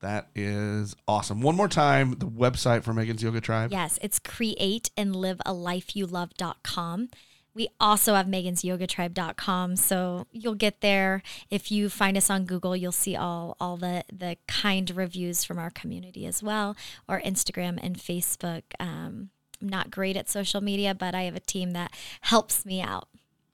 That 0.00 0.28
is 0.34 0.94
awesome. 1.08 1.40
One 1.40 1.56
more 1.56 1.68
time, 1.68 2.12
the 2.12 2.26
website 2.26 2.84
for 2.84 2.94
Megan's 2.94 3.22
Yoga 3.22 3.40
Tribe. 3.40 3.72
Yes, 3.72 3.98
it's 4.00 4.18
create 4.18 4.90
and 4.96 5.16
live 5.16 5.40
a 5.44 5.52
life 5.52 5.96
you 5.96 6.06
love.com. 6.06 7.08
We 7.54 7.68
also 7.80 8.14
have 8.14 8.26
megan'syogatribe.com. 8.26 9.74
So 9.74 10.28
you'll 10.30 10.54
get 10.54 10.80
there. 10.80 11.24
If 11.50 11.72
you 11.72 11.88
find 11.88 12.16
us 12.16 12.30
on 12.30 12.44
Google, 12.44 12.76
you'll 12.76 12.92
see 12.92 13.16
all, 13.16 13.56
all 13.58 13.76
the, 13.76 14.04
the 14.12 14.36
kind 14.46 14.88
reviews 14.94 15.42
from 15.42 15.58
our 15.58 15.70
community 15.70 16.24
as 16.24 16.40
well, 16.40 16.76
or 17.08 17.20
Instagram 17.20 17.80
and 17.82 17.98
Facebook. 17.98 18.62
Um, 18.78 19.30
I'm 19.60 19.68
not 19.68 19.90
great 19.90 20.16
at 20.16 20.28
social 20.28 20.60
media, 20.60 20.94
but 20.94 21.16
I 21.16 21.22
have 21.22 21.34
a 21.34 21.40
team 21.40 21.72
that 21.72 21.92
helps 22.20 22.64
me 22.64 22.80
out. 22.80 23.08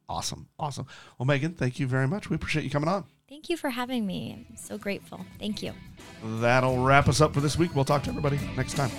Awesome. 0.07 0.49
Awesome. 0.59 0.87
Well, 1.19 1.25
Megan, 1.25 1.55
thank 1.55 1.81
you 1.81 1.87
very 1.87 2.07
much. 2.07 2.29
We 2.29 2.37
appreciate 2.37 2.65
you 2.65 2.71
coming 2.71 2.91
on. 2.91 3.05
Thank 3.35 3.51
you 3.51 3.57
for 3.57 3.71
having 3.71 4.07
me. 4.07 4.47
I'm 4.49 4.57
so 4.57 4.79
grateful. 4.79 5.27
Thank 5.41 5.61
you. 5.61 5.73
That'll 6.23 6.79
wrap 6.79 7.09
us 7.09 7.21
up 7.21 7.35
for 7.35 7.41
this 7.41 7.59
week. 7.59 7.75
We'll 7.75 7.85
talk 7.85 8.05
to 8.05 8.11
everybody 8.11 8.39
next 8.57 8.75
time. 8.75 8.93